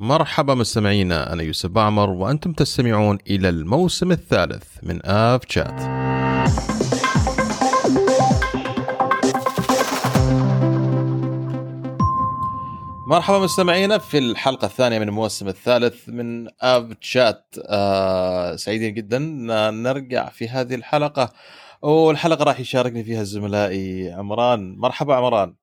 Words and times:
مرحبا 0.00 0.54
مستمعينا 0.54 1.32
أنا 1.32 1.42
يوسف 1.42 1.70
بعمر 1.70 2.10
وأنتم 2.10 2.52
تستمعون 2.52 3.18
إلى 3.30 3.48
الموسم 3.48 4.12
الثالث 4.12 4.64
من 4.82 5.06
آف 5.06 5.40
شات 5.48 5.80
مرحبا 13.06 13.38
مستمعينا 13.38 13.98
في 13.98 14.18
الحلقة 14.18 14.66
الثانية 14.66 14.98
من 14.98 15.08
الموسم 15.08 15.48
الثالث 15.48 16.08
من 16.08 16.48
آف 16.60 16.84
شات 17.00 17.54
آه 17.68 18.56
سعيدين 18.56 18.94
جدا 18.94 19.18
نرجع 19.70 20.28
في 20.28 20.48
هذه 20.48 20.74
الحلقة 20.74 21.32
والحلقة 21.82 22.44
راح 22.44 22.60
يشاركني 22.60 23.04
فيها 23.04 23.22
زملائي 23.22 24.12
عمران. 24.12 24.76
مرحبا 24.76 25.14
عمران. 25.14 25.54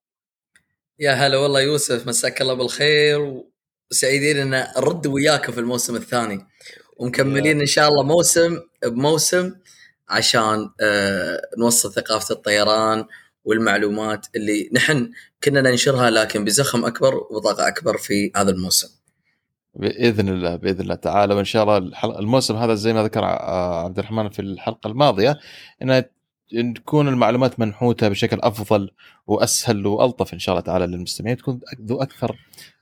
يا 0.99 1.11
هلا 1.11 1.37
والله 1.37 1.61
يوسف 1.61 2.07
مساك 2.07 2.41
الله 2.41 2.53
بالخير. 2.53 3.43
وسعيدين 3.91 4.37
إن 4.37 4.67
نرد 4.77 5.07
وياك 5.07 5.51
في 5.51 5.59
الموسم 5.59 5.95
الثاني. 5.95 6.47
ومكملين 6.97 7.59
إن 7.59 7.65
شاء 7.65 7.87
الله 7.87 8.03
موسم 8.03 8.59
بموسم 8.83 9.53
عشان 10.09 10.69
آه 10.81 11.41
نوصل 11.57 11.93
ثقافة 11.93 12.35
الطيران 12.35 13.05
والمعلومات 13.43 14.27
اللي 14.35 14.69
نحن 14.73 15.11
كنا 15.43 15.61
ننشرها 15.61 16.09
لكن 16.09 16.45
بزخم 16.45 16.85
أكبر 16.85 17.15
وطاقه 17.15 17.67
أكبر 17.67 17.97
في 17.97 18.31
هذا 18.35 18.51
الموسم. 18.51 18.87
بإذن 19.75 20.29
الله 20.29 20.55
بإذن 20.55 20.81
الله 20.81 20.95
تعالى. 20.95 21.33
وإن 21.33 21.45
شاء 21.45 21.63
الله 21.63 21.91
الموسم 22.19 22.55
هذا 22.55 22.75
زي 22.75 22.93
ما 22.93 23.03
ذكر 23.03 23.23
عبد 23.23 23.99
الرحمن 23.99 24.29
في 24.29 24.41
الحلقة 24.41 24.87
الماضية 24.87 25.39
انه 25.81 26.05
تكون 26.75 27.07
المعلومات 27.07 27.59
منحوتة 27.59 28.07
بشكل 28.07 28.39
أفضل 28.41 28.91
وأسهل 29.27 29.87
وألطف 29.87 30.33
إن 30.33 30.39
شاء 30.39 30.55
الله 30.55 30.65
تعالى 30.65 30.87
للمستمعين 30.87 31.37
تكون 31.37 31.59
ذو 31.81 32.01
أكثر 32.01 32.35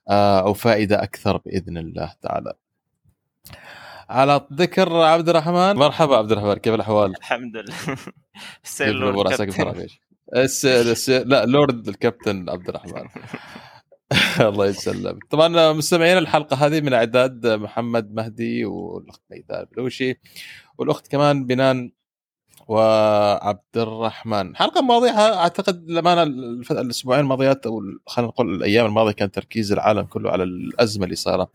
أو 0.10 0.54
فائدة 0.54 1.04
أكثر 1.04 1.38
بإذن 1.38 1.78
الله 1.78 2.14
تعالى. 2.22 2.54
على 4.10 4.48
ذكر 4.54 4.96
عبد 4.96 5.30
الرحمن. 5.30 5.76
مرحبا 5.76 6.18
عبد 6.18 6.32
الرحمن 6.32 6.54
كيف 6.54 6.74
الأحوال؟ 6.74 7.18
الحمد 7.18 7.58
لله. 7.58 7.76
السير 10.92 11.26
لا 11.26 11.46
لورد 11.46 11.88
الكابتن 11.88 12.50
عبد 12.50 12.70
الرحمن. 12.70 13.08
الله 14.50 14.66
يسلم 14.66 15.20
طبعا 15.30 15.74
مستمعين 15.74 16.18
الحلقة 16.18 16.66
هذه 16.66 16.82
من 16.82 16.94
أعداد 16.94 17.48
محمد 17.48 18.14
مهدي 18.14 18.66
والأخت 18.66 19.22
ميدان 19.32 19.60
البلوشي 19.60 20.20
والأخت 20.78 21.08
كمان 21.08 21.46
بنان 21.46 21.92
وعبد 22.68 23.78
الرحمن. 23.78 24.50
الحلقة 24.50 24.80
الماضيه 24.80 25.10
أعتقد 25.12 25.90
لما 25.90 26.24
الأسبوعين 26.72 27.22
الماضيات 27.22 27.66
أو 27.66 27.82
خلينا 28.08 28.32
نقول 28.32 28.56
الأيام 28.56 28.86
الماضية 28.86 29.12
كان 29.12 29.32
تركيز 29.32 29.72
العالم 29.72 30.02
كله 30.02 30.32
على 30.32 30.44
الأزمة 30.44 31.04
اللي 31.04 31.16
صايرة 31.16 31.50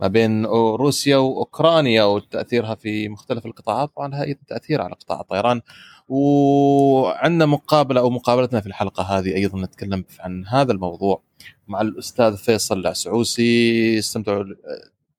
ما 0.00 0.06
بين 0.06 0.46
روسيا 0.46 1.16
وأوكرانيا 1.16 2.04
وتأثيرها 2.04 2.74
في 2.74 3.08
مختلف 3.08 3.46
القطاعات. 3.46 3.90
طبعا 3.96 4.22
أيضا 4.22 4.40
تأثير 4.48 4.82
على 4.82 4.94
قطاع 4.94 5.20
الطيران. 5.20 5.60
وعندنا 6.08 7.46
مقابلة 7.46 8.00
أو 8.00 8.10
مقابلتنا 8.10 8.60
في 8.60 8.66
الحلقة 8.66 9.02
هذه 9.02 9.34
أيضا 9.34 9.58
نتكلم 9.58 10.04
عن 10.20 10.46
هذا 10.46 10.72
الموضوع 10.72 11.22
مع 11.68 11.80
الأستاذ 11.80 12.36
فيصل 12.36 12.78
العسعوسي. 12.78 13.98
استمتعوا 13.98 14.44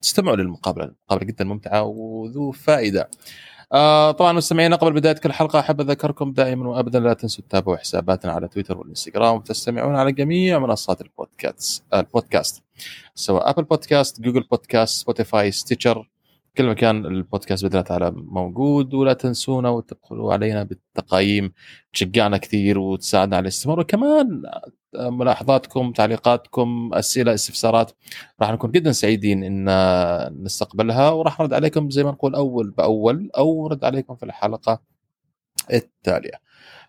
استمعوا 0.03 0.36
للمقابلة. 0.36 0.84
المقابله 0.84 1.28
جدا 1.28 1.45
ممتعة 1.45 1.84
وذو 1.84 2.52
فائدة. 2.52 3.09
آه 3.73 4.11
طبعا 4.11 4.33
مستمعينا 4.33 4.75
قبل 4.75 4.94
بداية 4.94 5.14
كل 5.14 5.31
حلقة 5.31 5.59
أحب 5.59 5.81
أذكركم 5.81 6.31
دائما 6.33 6.69
وابدا 6.69 7.00
لا 7.00 7.14
تنسوا 7.14 7.44
تتابعوا 7.44 7.78
حساباتنا 7.78 8.31
على 8.31 8.47
تويتر 8.47 8.78
والإنستغرام 8.78 9.36
وتستمعون 9.36 9.95
على 9.95 10.11
جميع 10.11 10.59
منصات 10.59 11.02
البودكاست 11.02 11.83
البودكاست 11.94 12.63
سواء 13.16 13.50
Apple 13.49 13.63
Podcasts 13.63 14.21
Google 14.21 14.41
Podcasts 14.52 15.02
Spotify 15.02 15.52
Stitcher 15.52 16.09
كل 16.57 16.69
مكان 16.69 17.05
البودكاست 17.05 17.66
باذن 17.66 17.83
تعالى 17.83 18.11
موجود 18.16 18.94
ولا 18.94 19.13
تنسونا 19.13 19.69
وتدخلوا 19.69 20.33
علينا 20.33 20.63
بالتقييم. 20.63 21.53
تشجعنا 21.94 22.38
كثير 22.38 22.79
وتساعدنا 22.79 23.35
على 23.35 23.44
الاستمرار. 23.44 23.79
وكمان 23.79 24.41
ملاحظاتكم 24.95 25.91
تعليقاتكم 25.91 26.89
أسئلة 26.94 27.34
استفسارات 27.34 27.91
راح 28.41 28.51
نكون 28.51 28.72
جدا 28.72 28.91
سعيدين 28.91 29.44
إن 29.44 30.44
نستقبلها. 30.44 31.09
وراح 31.09 31.39
نرد 31.39 31.53
عليكم 31.53 31.89
زي 31.89 32.03
ما 32.03 32.12
نقول 32.12 32.35
أول 32.35 32.72
بأول 32.72 33.29
أو 33.38 33.68
نرد 33.68 33.85
عليكم 33.85 34.16
في 34.16 34.23
الحلقة 34.23 34.81
التالية. 35.73 36.41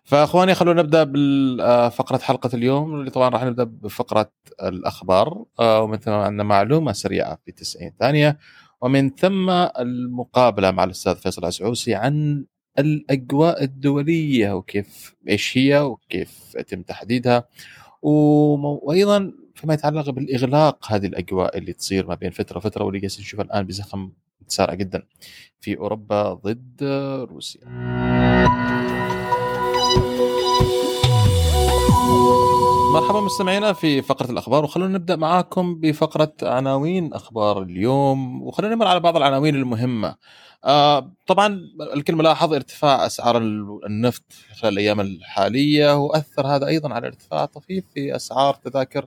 فأخواني 0.03 0.55
خلونا 0.55 0.81
نبدأ 0.81 1.03
بفقره 1.03 2.17
حلقة 2.17 2.49
اليوم. 2.53 2.95
اللي 2.95 3.11
طبعا 3.11 3.29
راح 3.29 3.43
نبدأ 3.43 3.63
بفقرة 3.63 4.31
الأخبار. 4.63 5.45
ومثل 5.59 6.11
عندنا 6.11 6.43
معلومة 6.43 6.91
سريعة 6.91 7.39
في 7.45 7.51
90 7.51 7.93
ثانية. 7.99 8.37
ومن 8.83 9.09
ثم 9.09 9.49
المقابلة 9.79 10.71
مع 10.71 10.83
الأستاذ 10.83 11.15
فيصل 11.15 11.45
عسعوسي 11.45 11.95
عن 11.95 12.45
الأجواء 12.79 13.63
الدولية 13.63 14.51
وكيف 14.55 15.15
إيش 15.29 15.57
هي 15.57 15.79
وكيف 15.79 16.55
يتم 16.59 16.81
تحديدها 16.81 17.47
وأيضا 18.01 19.31
فيما 19.55 19.73
يتعلق 19.73 20.09
بالإغلاق 20.09 20.91
هذه 20.91 21.05
الأجواء 21.05 21.57
اللي 21.57 21.73
تصير 21.73 22.07
ما 22.07 22.15
بين 22.15 22.31
فترة 22.31 22.57
وفترة 22.57 22.83
واللي 22.83 22.99
جالسين 22.99 23.21
نشوفها 23.21 23.45
الآن 23.45 23.67
بزخم 23.67 24.11
متسارع 24.41 24.73
جدا 24.73 25.03
في 25.59 25.77
أوروبا 25.77 26.33
ضد 26.33 26.83
روسيا. 27.29 29.02
مرحبا 32.93 33.21
مستمعينا 33.21 33.73
في 33.73 34.01
فقرة 34.01 34.31
الأخبار 34.31 34.63
وخلونا 34.63 34.93
نبدأ 34.93 35.15
معاكم 35.15 35.75
بفقرة 35.79 36.33
عناوين 36.41 37.13
أخبار 37.13 37.61
اليوم 37.61 38.41
وخلونا 38.41 38.75
نمر 38.75 38.87
على 38.87 38.99
بعض 38.99 39.17
العناوين 39.17 39.55
المهمة. 39.55 40.15
آه 40.65 41.11
طبعا 41.27 41.59
الكل 41.93 42.15
ملاحظ 42.15 42.53
ارتفاع 42.53 43.05
أسعار 43.05 43.37
النفط 43.87 44.23
خلال 44.59 44.73
الأيام 44.73 45.01
الحالية 45.01 45.97
وأثر 45.97 46.47
هذا 46.47 46.67
أيضا 46.67 46.93
على 46.93 47.07
ارتفاع 47.07 47.45
طفيف 47.45 47.83
في 47.93 48.15
أسعار 48.15 48.53
تذاكر 48.53 49.05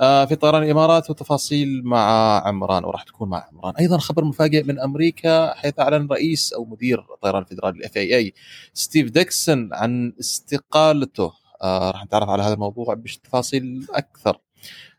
آه 0.00 0.24
في 0.24 0.34
طيران 0.34 0.62
الإمارات 0.62 1.10
وتفاصيل 1.10 1.82
مع 1.84 2.38
عمران 2.46 2.84
وراح 2.84 3.02
تكون 3.02 3.28
مع 3.28 3.48
عمران. 3.52 3.74
أيضا 3.76 3.98
خبر 3.98 4.24
مفاجئ 4.24 4.62
من 4.62 4.80
أمريكا 4.80 5.54
حيث 5.54 5.80
أعلن 5.80 6.08
رئيس 6.10 6.52
أو 6.52 6.64
مدير 6.64 7.06
الطيران 7.14 7.42
الفيدرالي 7.42 7.78
ال 7.78 7.96
FAA 7.96 8.32
ستيف 8.74 9.10
ديكسون 9.10 9.70
عن 9.72 10.12
استقالته. 10.20 11.45
آه 11.62 11.90
راح 11.90 12.04
نتعرف 12.04 12.28
على 12.28 12.42
هذا 12.42 12.54
الموضوع 12.54 12.94
بتفاصيل 12.94 13.86
أكثر. 13.90 14.40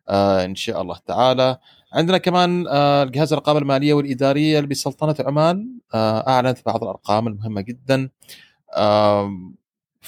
آه 0.10 0.46
إن 0.46 0.56
شاء 0.56 0.82
الله 0.82 0.98
تعالى. 1.08 1.58
عندنا 1.94 2.18
كمان 2.18 2.68
آه 2.68 3.04
الجهاز 3.04 3.34
الرقابة 3.34 3.60
المالية 3.60 3.94
والإدارية 3.94 4.60
بسلطنه 4.60 5.16
عمان 5.20 5.68
أعلنت 5.96 6.58
بعض 6.66 6.84
الأرقام 6.84 7.28
المهمة 7.28 7.62
جدا. 7.62 8.10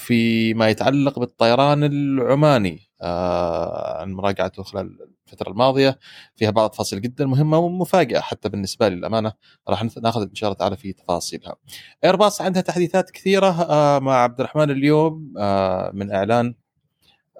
فيما 0.00 0.68
يتعلق 0.68 1.18
بالطيران 1.18 1.84
العماني 1.84 2.80
آه 3.02 4.00
عن 4.00 4.12
مراجعته 4.12 4.62
خلال 4.62 4.98
الفترة 5.26 5.50
الماضية. 5.50 5.98
فيها 6.36 6.50
بعض 6.50 6.64
التفاصيل 6.64 7.00
جدا 7.00 7.26
مهمة 7.26 7.58
ومفاجئة 7.58 8.20
حتى 8.20 8.48
بالنسبة 8.48 8.88
لي 8.88 8.94
للأمانة. 8.96 9.32
راح 9.68 9.84
ناخذ 10.02 10.22
إن 10.22 10.34
شاء 10.34 10.48
الله 10.50 10.58
تعالى 10.58 10.76
في 10.76 10.92
تفاصيلها. 10.92 11.56
ايرباص 12.04 12.40
عندها 12.42 12.62
تحديثات 12.62 13.10
كثيرة 13.10 13.46
آه 13.62 13.98
مع 13.98 14.14
عبد 14.14 14.40
الرحمن 14.40 14.70
اليوم 14.70 15.34
آه 15.38 15.90
من 15.94 16.12
إعلان 16.12 16.54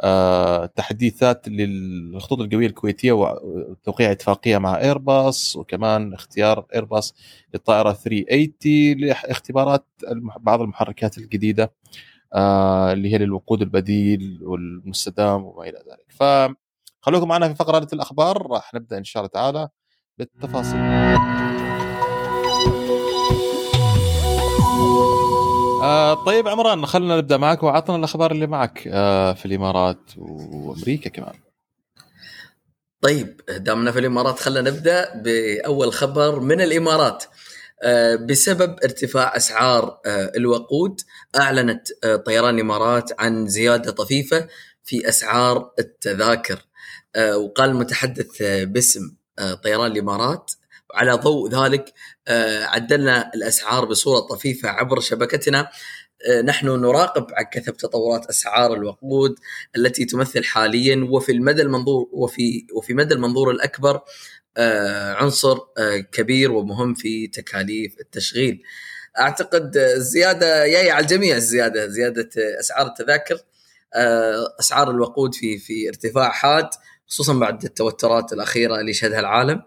آه 0.02 0.66
تحديثات 0.66 1.48
للخطوط 1.48 2.40
القوية 2.40 2.66
الكويتية 2.66 3.12
وتوقيع 3.12 4.10
اتفاقية 4.10 4.58
مع 4.58 4.78
ايرباص 4.80 5.56
وكمان 5.56 6.14
اختيار 6.14 6.66
ايرباص 6.74 7.14
للطائرة 7.54 7.92
380 7.92 8.98
لاختبارات 8.98 9.86
بعض 10.40 10.60
المحركات 10.60 11.18
الجديدة. 11.18 11.72
اللي 12.34 13.12
هي 13.12 13.18
للوقود 13.18 13.62
البديل 13.62 14.38
والمستدام 14.42 15.44
وما 15.44 15.62
إلى 15.62 15.78
ذلك. 15.90 16.06
فخلوكم 16.10 17.28
معنا 17.28 17.48
في 17.48 17.54
فقرة 17.54 17.88
الأخبار. 17.92 18.46
راح 18.50 18.74
نبدأ 18.74 18.98
إن 18.98 19.04
شاء 19.04 19.20
الله 19.22 19.30
تعالى 19.30 19.68
بالتفاصيل. 20.18 20.80
آه 25.82 26.24
طيب 26.26 26.48
عمران 26.48 26.86
خلينا 26.86 27.16
نبدأ 27.16 27.36
معك 27.36 27.62
وعطنا 27.62 27.96
الأخبار 27.96 28.32
اللي 28.32 28.46
معك 28.46 28.88
آه 28.92 29.32
في 29.32 29.46
الإمارات 29.46 30.10
وأمريكا 30.16 31.10
كمان. 31.10 31.34
طيب 33.00 33.40
دامنا 33.48 33.92
في 33.92 33.98
الإمارات 33.98 34.38
خلينا 34.38 34.70
نبدأ 34.70 35.14
بأول 35.14 35.92
خبر 35.92 36.40
من 36.40 36.60
الإمارات. 36.60 37.24
بسبب 38.28 38.76
ارتفاع 38.84 39.36
أسعار 39.36 40.00
الوقود 40.06 41.00
أعلنت 41.36 41.88
طيران 42.26 42.54
الإمارات 42.54 43.20
عن 43.20 43.46
زيادة 43.46 43.90
طفيفة 43.92 44.48
في 44.84 45.08
أسعار 45.08 45.72
التذاكر. 45.78 46.66
وقال 47.34 47.70
المتحدث 47.70 48.42
باسم 48.42 49.14
طيران 49.64 49.92
الإمارات 49.92 50.52
على 50.94 51.12
ضوء 51.12 51.50
ذلك 51.50 51.92
عدلنا 52.62 53.30
الأسعار 53.34 53.84
بصورة 53.84 54.20
طفيفة 54.20 54.68
عبر 54.68 55.00
شبكتنا. 55.00 55.68
نحن 56.44 56.66
نراقب 56.66 57.26
عكثب 57.32 57.76
تطورات 57.76 58.26
أسعار 58.26 58.74
الوقود 58.74 59.34
التي 59.76 60.04
تمثل 60.04 60.44
حاليا 60.44 61.08
وفي 61.10 61.32
المدى 61.32 61.62
المنظور 61.62 62.08
وفي 62.12 62.66
وفي 62.74 62.94
مدى 62.94 63.14
المنظور 63.14 63.50
الأكبر 63.50 64.00
عنصر 65.16 65.58
كبير 66.12 66.52
ومهم 66.52 66.94
في 66.94 67.26
تكاليف 67.26 68.00
التشغيل. 68.00 68.62
أعتقد 69.18 69.76
الزياده 69.76 70.66
جاية 70.66 70.92
على 70.92 71.02
الجميع 71.02 71.36
الزيادة 71.36 71.86
زيادة 71.86 72.28
أسعار 72.60 72.86
التذاكر 72.86 73.38
أسعار 74.60 74.90
الوقود 74.90 75.34
في 75.34 75.58
في 75.58 75.88
ارتفاع 75.88 76.30
حاد 76.30 76.68
خصوصا 77.08 77.34
بعد 77.34 77.64
التوترات 77.64 78.32
الأخيرة 78.32 78.80
اللي 78.80 78.92
شهدها 78.92 79.20
العالم. 79.20 79.62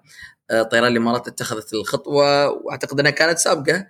طيران 0.72 0.92
الإمارات 0.92 1.28
اتخذت 1.28 1.74
الخطوة 1.74 2.50
وأعتقد 2.50 3.00
إنها 3.00 3.12
كانت 3.12 3.38
سابقة 3.40 3.88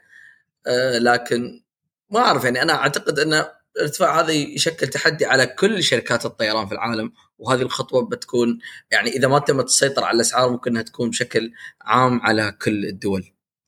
لكن 1.00 1.64
ما 2.10 2.20
أعرف 2.20 2.44
يعني 2.44 2.62
أنا 2.62 2.74
أعتقد 2.74 3.20
إن 3.20 3.46
الارتفاع 3.78 4.20
هذا 4.20 4.32
يشكل 4.32 4.88
تحدي 4.88 5.26
على 5.26 5.46
كل 5.46 5.84
شركات 5.84 6.26
الطيران 6.26 6.68
في 6.68 6.74
العالم 6.74 7.12
وهذه 7.44 7.62
الخطوة 7.62 8.06
بتكون 8.06 8.60
يعني 8.92 9.10
إذا 9.10 9.28
ما 9.28 9.40
تمت 9.40 9.66
السيطرة 9.66 10.06
على 10.06 10.16
الأسعار 10.16 10.52
ممكن 10.52 10.72
إنها 10.72 10.82
تكون 10.82 11.10
بشكل 11.10 11.52
عام 11.82 12.22
على 12.22 12.58
كل 12.62 12.86
الدول. 12.86 13.24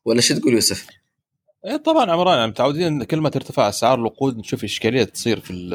ولا 0.06 0.22
شو 0.22 0.36
تقول 0.40 0.54
يوسف؟ 0.54 0.88
إيه 1.66 1.78
طبعا 1.78 2.12
عمران 2.12 2.38
يعني 2.38 2.52
متعودين 2.52 3.04
كل 3.04 3.18
ما 3.18 3.30
ترتفع 3.30 3.70
أسعار 3.70 4.00
الوقود 4.00 4.38
نشوف 4.38 4.64
إشكالية 4.64 5.04
تصير 5.04 5.40
في 5.40 5.70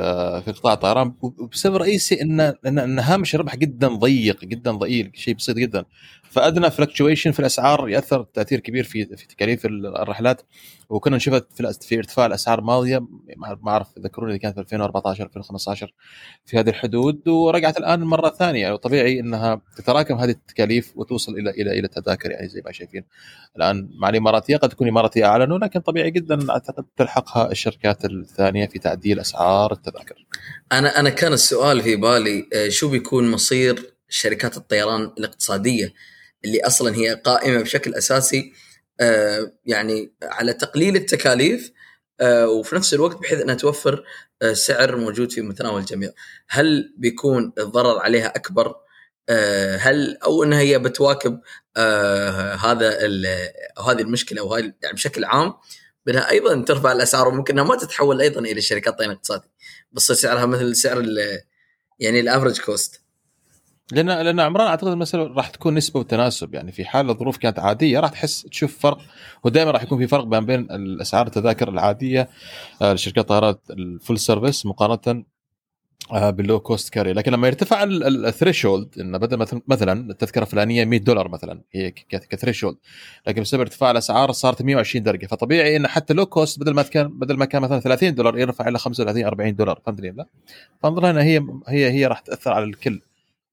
في 0.45 0.53
قطاع 0.53 0.73
الطيران. 0.73 1.15
بسبب 1.53 1.77
رئيسي 1.77 2.23
ان 2.23 2.41
إن 2.41 2.99
هامش 2.99 3.35
الربح 3.35 3.57
جدا 3.57 3.89
ضيق 3.89 4.45
جدا 4.45 4.71
ضئيل 4.71 5.11
شيء 5.15 5.35
بسيط 5.35 5.57
جدا. 5.57 5.85
فأدنى 6.31 6.71
فلكتويشن 6.71 7.31
في 7.31 7.41
الأسعار 7.41 7.89
يأثر 7.89 8.23
تأثير 8.23 8.61
كبير 8.61 8.85
في 8.85 9.17
في 9.17 9.27
تكاليف 9.27 9.67
الرحلات. 9.67 10.43
وكنا 10.89 11.17
نشوفها 11.17 11.43
في 11.55 11.73
في 11.81 11.99
ارتفاع 11.99 12.27
الأسعار 12.27 12.59
الماضيه 12.59 12.99
ما 13.37 13.71
اعرف 13.71 13.89
ذكروني 13.99 14.33
إذا 14.33 14.39
كانت 14.39 14.55
في 14.55 14.61
2014 14.61 15.25
2015 15.25 15.95
في 16.47 16.59
هذه 16.59 16.69
الحدود 16.69 17.29
ورجعت 17.29 17.77
الآن 17.79 18.01
مرة 18.01 18.31
ثانية. 18.31 18.73
وطبيعي 18.73 19.21
إنها 19.21 19.63
تتراكم 19.77 20.15
هذه 20.15 20.31
التكاليف 20.31 20.93
وتوصل 20.97 21.33
إلى 21.33 21.51
إلى 21.51 21.73
إلى 21.73 21.85
التذاكر 21.85 22.31
يعني 22.31 22.49
زي 22.49 22.63
ما 22.67 22.73
شايفين. 22.73 23.05
الآن 23.57 23.89
مع 24.01 24.09
الإماراتية 24.09 24.57
قد 24.57 24.69
تكون 24.69 24.87
الاماراتيه 24.87 25.25
اعلنوا 25.25 25.59
لكن 25.59 25.81
طبيعي 25.81 26.11
جدا 26.11 26.51
أعتقد 26.51 26.85
تلحقها 26.97 27.51
الشركات 27.51 28.05
الثانية 28.05 28.67
في 28.67 28.79
تعديل 28.79 29.21
أسعار 29.21 29.73
التذاكر. 29.73 30.27
أنا 30.73 31.01
أنا 31.01 31.11
كان 31.11 31.33
السؤال 31.33 31.83
في 31.83 31.97
بالي 31.97 32.49
شو 32.69 32.89
بيكون 32.89 33.31
مصير 33.31 33.95
شركات 34.09 34.57
الطيران 34.57 35.13
الاقتصادية؟ 35.19 35.93
اللي 36.45 36.61
أصلا 36.61 36.97
هي 36.97 37.15
قائمة 37.15 37.63
بشكل 37.63 37.95
أساسي 37.95 38.53
آه، 39.01 39.53
يعني 39.67 40.13
على 40.23 40.53
تقليل 40.53 40.97
التكاليف 40.97 41.73
آه، 42.21 42.49
وفي 42.49 42.77
نفس 42.77 42.95
الوقت 42.95 43.17
بحيث 43.17 43.41
أنها 43.41 43.55
توفر 43.55 44.05
آه، 44.43 44.53
سعر 44.53 44.97
موجود 44.97 45.33
في 45.33 45.41
متناول 45.41 45.81
الجميع. 45.81 46.11
هل 46.49 46.95
بيكون 46.99 47.53
الضرر 47.59 47.99
عليها 47.99 48.27
أكبر؟ 48.27 48.75
هل 49.79 50.17
أو 50.25 50.45
انها 50.45 50.61
هي 50.61 50.79
بتواكب 50.79 51.41
هذا 52.57 52.99
هذه 53.79 54.01
المشكلة 54.01 54.41
أو 54.41 54.55
هاي 54.55 54.75
يعني 54.83 54.95
بشكل 54.95 55.25
عام 55.25 55.55
بأنها 56.07 56.31
أيضا 56.31 56.65
ترفع 56.65 56.93
الأسعار 56.93 57.29
وممكن 57.29 57.59
إنها 57.59 57.69
ما 57.69 57.77
تتحول 57.77 58.21
أيضا 58.21 58.41
إلى 58.41 58.61
شركات 58.61 58.99
طين 58.99 59.11
اقتصادي 59.11 59.49
بس 59.93 60.13
سعرها 60.13 60.47
مثل 60.47 60.77
سعر 60.77 61.05
يعني 61.99 62.21
ال 62.21 62.26
average 62.26 62.61
cost 62.61 63.01
لأن 63.93 64.07
لأن 64.07 64.41
عمران 64.41 64.67
أعتقد 64.67 64.89
المساله 64.89 65.27
راح 65.27 65.49
تكون 65.49 65.75
نسبة 65.75 66.01
وتناسب. 66.01 66.55
يعني 66.55 66.73
في 66.73 66.85
حال 66.85 67.11
الظروف 67.11 67.37
كانت 67.37 67.59
عادية 67.59 68.01
راح 68.01 68.11
تحس 68.11 68.43
تشوف 68.43 68.79
فرق 68.79 68.99
ودائما 69.45 69.71
راح 69.71 69.83
يكون 69.83 69.99
في 69.99 70.07
فرق 70.07 70.25
بين 70.25 70.47
بين 70.47 70.61
الأسعار 70.61 71.27
التذاكر 71.27 71.69
العادية 71.69 72.29
آه، 72.83 72.93
لشركات 72.93 73.25
الطيران 73.25 73.63
ال 73.71 73.81
full 73.81 74.19
service 74.19 74.67
مقارنة 74.67 75.25
بال 76.13 76.32
low 76.32 76.61
cost 76.61 76.89
carrier 76.89 77.13
لكن 77.13 77.33
لما 77.33 77.47
يرتفع 77.47 77.83
ال 77.83 77.95
threshold 77.95 78.99
إنه 79.01 79.19
بدل 79.19 79.47
مثلا 79.69 80.11
التذكرة 80.11 80.43
الفلانية 80.43 80.85
100 80.85 81.01
دولار 81.01 81.29
مثلا 81.29 81.61
هي 81.73 81.91
ك 82.31 82.36
threshold 82.36 82.77
لكن 83.27 83.43
بسبب 83.43 83.61
ارتفاع 83.61 83.91
الأسعار 83.91 84.33
صارت 84.33 84.63
120 84.63 85.03
دولار. 85.05 85.27
فطبيعي 85.27 85.77
ان 85.77 85.87
حتى 85.87 86.15
low 86.15 86.27
cost 86.27 86.61
بدل 86.61 86.75
ما 86.75 86.83
كان 86.83 87.09
بدل 87.09 87.37
ما 87.37 87.45
كان 87.45 87.63
مثلا 87.63 87.81
30 87.81 88.15
دولار 88.15 88.39
يرفع 88.39 88.69
إلى 88.69 88.79
35 88.79 89.25
40 89.25 89.55
دولار. 89.55 89.81
فهمتني 89.87 90.11
لا؟ 90.11 90.27
فانظر 90.83 91.11
هنا 91.11 91.23
هي 91.23 91.47
هي 91.69 91.91
هي 91.91 92.07
راح 92.07 92.21
تأثر 92.21 92.53
على 92.53 92.65
الكل. 92.65 93.01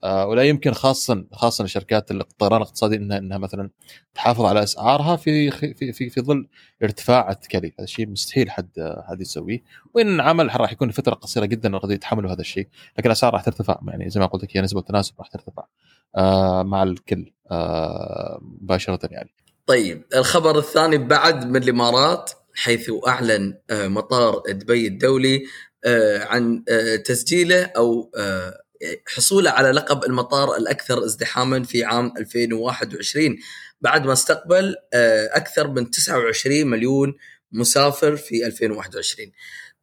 ولا 0.04 0.44
يمكن 0.44 0.74
خاصه 0.74 1.26
خاصه 1.32 1.66
شركات 1.66 2.12
الطيران 2.12 2.62
الاقتصادي 2.62 2.96
انها 2.96 3.18
إنها 3.18 3.38
مثلا 3.38 3.70
تحافظ 4.16 4.46
على 4.46 4.64
إسعارها 4.64 5.16
في 5.16 5.52
في 5.52 5.94
في, 5.94 6.10
في 6.10 6.22
ظل 6.22 6.48
ارتفاع 6.84 7.32
التكاليف 7.32 7.74
هذا 7.74 7.84
الشيء 7.84 8.08
مستحيل 8.08 8.50
حد 8.52 8.70
حد 9.10 9.22
يسويه. 9.22 9.64
وإن 9.94 10.22
عمل 10.22 10.62
راح 10.62 10.72
يكون 10.72 10.92
فترة 10.92 11.14
قصيرة 11.14 11.46
جدا 11.46 11.78
قد 11.78 11.92
يتحملوا 11.92 12.32
هذا 12.32 12.42
الشيء. 12.42 12.68
لكن 12.98 13.10
الأسعار 13.10 13.34
راح 13.34 13.44
ترتفع 13.44 13.80
يعني 13.88 14.10
زي 14.10 14.20
ما 14.20 14.26
قلت 14.26 14.44
لك 14.44 14.58
هي 14.58 14.62
نسبة 14.62 14.80
التناسب 14.80 15.14
راح 15.20 15.28
ترتفع 15.28 15.64
آه 16.18 16.64
مع 16.64 16.84
الكل 16.84 17.34
آه 17.52 18.40
مباشرة 18.42 19.00
يعني. 19.12 19.30
طيب 19.68 20.04
الخبر 20.16 20.58
الثاني 20.58 20.98
بعد 20.98 21.46
من 21.46 21.64
الإمارات 21.64 22.32
حيث 22.54 22.92
أعلن 23.08 23.58
آه، 23.70 23.88
مطار 23.88 24.44
دبي 24.50 24.88
الدولي 24.88 25.44
آه، 25.86 26.24
عن 26.24 26.64
تسجيله 27.06 27.64
أو 27.64 28.12
حصوله 29.16 29.50
على 29.52 29.72
لقب 29.72 30.04
المطار 30.04 30.56
الأكثر 30.56 31.06
ازدحاما 31.06 31.64
في 31.64 31.84
عام 31.84 32.14
2021 32.18 33.38
بعد 33.82 34.06
ما 34.06 34.14
استقبل 34.14 34.76
آه، 34.94 35.30
أكثر 35.34 35.68
من 35.68 35.92
29 35.92 36.68
مليون 36.68 37.16
مسافر 37.52 38.16
في 38.16 38.46
2021 38.46 39.32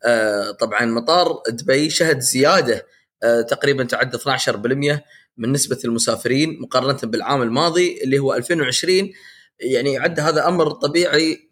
آه، 0.04 0.50
طبعا 0.50 0.84
مطار 0.84 1.42
دبي 1.48 1.90
شهد 1.90 2.20
زيادة 2.20 2.86
آه، 3.22 3.40
تقريبا 3.40 3.84
تعد 3.84 4.14
12% 4.14 5.04
من 5.36 5.52
نسبة 5.52 5.78
المسافرين 5.84 6.60
مقارنة 6.60 6.98
بالعام 7.02 7.42
الماضي 7.42 8.02
اللي 8.04 8.18
هو 8.18 8.34
2020 8.34 9.12
يعني 9.60 9.92
يعد 9.92 10.20
هذا 10.20 10.48
أمر 10.48 10.70
طبيعي 10.70 11.48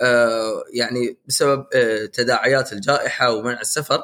يعني 0.75 1.19
بسبب 1.29 1.67
تداعيات 2.13 2.73
الجائحة 2.73 3.33
ومنع 3.33 3.61
السفر. 3.61 4.03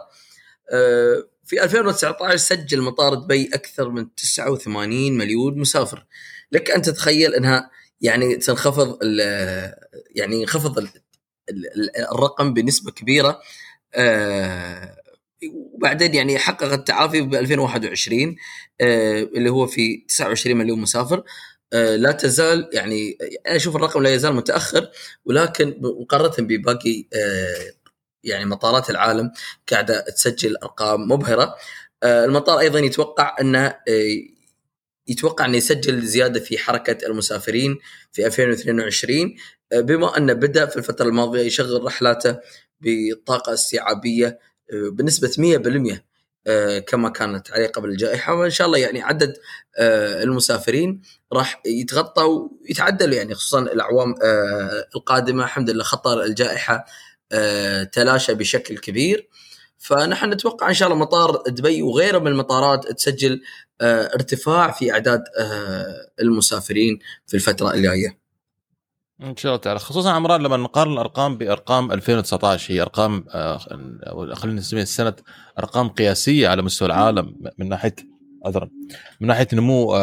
في 1.49 1.65
2019 1.65 2.37
سجل 2.37 2.81
مطار 2.81 3.15
دبي 3.15 3.51
أكثر 3.55 3.91
من 3.91 4.15
89 4.15 5.17
مليون 5.17 5.59
مسافر. 5.59 6.07
لك 6.53 6.71
أن 6.71 6.83
تتخيل 6.83 7.35
إنها 7.35 7.71
يعني 8.01 8.37
تنخفض 8.37 8.99
يعني 10.15 10.41
ينخفض 10.41 10.89
الرقم 12.13 12.55
بنسبة 12.55 12.91
كبيرة 12.91 13.41
آه، 13.95 14.97
وبعدين 15.53 16.15
يعني 16.15 16.39
حقق 16.39 16.73
التعافي 16.73 17.21
ب 17.21 17.35
2021 17.35 18.37
آه، 18.81 19.23
اللي 19.23 19.51
هو 19.51 19.67
في 19.67 20.05
29 20.09 20.57
مليون 20.57 20.81
مسافر. 20.81 21.25
آه، 21.73 21.97
لا 21.97 22.13
تزال 22.13 22.71
يعني 22.73 23.19
أنا 23.47 23.57
أشوف 23.57 23.77
الرقم 23.77 24.03
لا 24.03 24.15
يزال 24.15 24.35
متأخر 24.35 24.91
ولكن 25.25 25.77
مقارنة 25.81 26.49
بباقي 26.49 27.09
يعني 28.25 28.45
مطارات 28.45 28.91
العالم 28.91 29.33
قاعدة 29.71 30.01
تسجل 30.01 30.57
أرقام 30.57 31.01
مبهرة. 31.01 31.55
آه، 32.03 32.25
المطار 32.25 32.59
أيضا 32.61 32.79
يتوقع 32.79 33.37
أنه 33.41 33.67
آه، 33.67 33.79
يتوقع 35.09 35.45
أنه 35.45 35.57
يسجل 35.57 36.03
زيادة 36.03 36.41
في 36.41 36.59
حركة 36.59 37.07
المسافرين 37.07 37.79
في 38.13 38.27
2022 38.27 39.37
آه، 39.73 39.81
بما 39.81 40.17
أنه 40.17 40.33
بدأ 40.33 40.67
في 40.67 40.77
الفترة 40.77 41.07
الماضية 41.07 41.41
يشغل 41.41 41.85
رحلاته 41.85 42.37
بالطاقه 42.81 43.53
استيعابية 43.55 44.39
بنسبة 44.73 45.31
100% 45.39 46.05
كما 46.87 47.09
كانت 47.09 47.51
عليه 47.53 47.67
قبل 47.67 47.89
الجائحة. 47.89 48.35
وإن 48.35 48.51
شاء 48.51 48.67
الله 48.67 48.79
يعني 48.79 49.03
عدد 49.03 49.37
المسافرين 50.23 51.03
راح 51.33 51.63
يتغطى 51.67 52.23
ويتعدل 52.23 53.13
يعني 53.13 53.35
خصوصا 53.35 53.61
الأعوام 53.61 54.15
القادمة. 54.97 55.45
الحمد 55.45 55.71
لله 55.71 55.85
خطر 55.85 56.23
الجائحة 56.23 56.85
تلاشى 57.93 58.35
بشكل 58.35 58.79
كبير. 58.79 59.29
فنحن 59.79 60.31
نتوقع 60.31 60.69
إن 60.69 60.75
شاء 60.75 60.89
الله 60.89 61.01
مطار 61.01 61.43
دبي 61.47 61.83
وغيره 61.83 62.19
من 62.19 62.27
المطارات 62.27 62.93
تسجل 62.93 63.41
آه، 63.81 64.11
ارتفاع 64.15 64.71
في 64.71 64.93
أعداد 64.93 65.25
آه، 65.39 66.11
المسافرين 66.21 66.99
في 67.27 67.35
الفترة 67.35 67.75
الجاية. 67.75 68.19
إن 69.23 69.37
شاء 69.37 69.53
الله 69.53 69.63
تعالى. 69.63 69.79
خصوصا 69.79 70.13
عمران 70.13 70.43
لما 70.43 70.57
نقارن 70.57 70.93
الأرقام 70.93 71.37
بأرقام 71.39 71.93
2019 71.93 72.75
هي 72.75 72.83
أرقام 72.83 73.25
خلينا 74.35 74.59
نسميها 74.59 74.83
السنة 74.83 75.15
أرقام 75.59 75.89
قياسية 75.89 76.49
على 76.49 76.63
مستوى 76.63 76.87
العالم 76.87 77.35
من 77.59 77.69
ناحية 77.69 77.95
عذرا 78.47 78.71
من 79.21 79.29
ناحية 79.29 79.49
نمو 79.53 79.95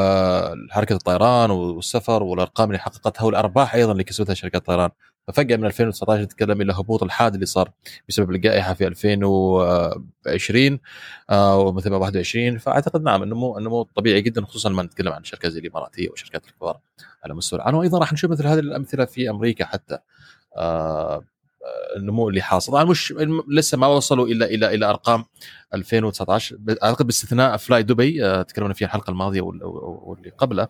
حركة 0.72 0.94
الطيران 0.94 1.51
والسفر 1.51 2.24
والأرقام 2.24 2.70
اللي 2.70 2.79
حققتها 2.79 3.24
والأرباح 3.25 3.75
أيضا 3.75 3.91
اللي 3.91 4.03
كسبتها 4.03 4.34
شركات 4.34 4.62
الطيران. 4.62 4.89
ففجأة 5.27 5.58
من 5.58 5.65
2019 5.65 6.22
نتكلم 6.24 6.62
إلى 6.62 6.74
هبوط 6.74 7.03
الحاد 7.03 7.34
اللي 7.34 7.46
صار 7.46 7.72
بسبب 8.10 8.32
الجائحه 8.32 8.74
في 8.74 8.88
2020 8.88 10.79
آه 11.29 11.60
ومثل 11.60 11.89
ما 11.89 11.98
21 11.98 12.58
فأعتقد 12.58 13.01
نعم 13.03 13.24
النمو 13.24 13.58
النمو 13.58 13.84
طبيعي 13.84 14.22
جدا 14.22 14.46
خصوصا 14.46 14.70
لما 14.70 14.84
نتكلم 14.84 15.13
عن 15.13 15.22
الشركات 15.22 15.51
زي 15.51 15.60
الإماراتية 15.60 16.10
وشركات 16.10 16.48
الكبار 16.48 16.79
على 17.24 17.34
مستوى 17.34 17.60
العالم. 17.60 17.77
وأيضا 17.77 18.00
راح 18.00 18.13
نشوف 18.13 18.32
مثل 18.32 18.48
هذه 18.48 18.60
الأمثلة 18.60 19.05
في 19.05 19.29
أمريكا 19.29 19.65
حتى 19.65 19.98
آه 20.58 21.24
النمو 21.98 22.29
اللي 22.29 22.41
حاصل. 22.41 22.72
طبعا 22.72 22.84
مش 22.84 23.13
لسه 23.48 23.77
ما 23.77 23.88
وصلوا 23.88 24.27
إلى 24.27 24.46
إلى 24.46 24.75
إلى 24.75 24.86
أرقام 24.86 25.25
2019 25.74 26.58
أعتقد 26.84 27.05
باستثناء 27.05 27.58
فلاي 27.58 27.84
دبي 27.84 28.25
آه 28.25 28.41
تكلمنا 28.41 28.74
فيها 28.74 28.88
الحلقة 28.88 29.12
الماضية 29.12 29.41
واللي 29.41 30.29
قبلها 30.38 30.67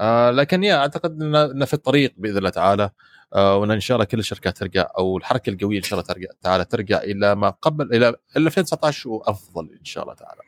آه 0.00 0.30
لكن 0.30 0.64
يا 0.64 0.76
أعتقد 0.76 1.22
انه 1.22 1.64
في 1.64 1.74
الطريق 1.74 2.14
بإذن 2.16 2.38
الله 2.38 2.50
تعالى. 2.50 2.82
آه 2.82 2.90
وإن 3.32 3.70
إن 3.70 3.80
شاء 3.80 3.96
الله 3.96 4.04
كل 4.04 4.18
الشركات 4.18 4.58
ترجع 4.58 4.88
أو 4.98 5.16
الحركة 5.16 5.50
القوية 5.50 5.78
إن 5.78 5.82
شاء 5.82 5.98
الله 5.98 6.12
ترجع 6.12 6.28
تعالى 6.42 6.64
ترجع 6.64 7.02
إلى 7.02 7.34
ما 7.34 7.50
قبل 7.50 7.94
إلى 7.94 8.14
2019 8.36 9.08
وأفضل 9.08 9.70
إن 9.80 9.84
شاء 9.84 10.04
الله 10.04 10.14
تعالى. 10.14 10.40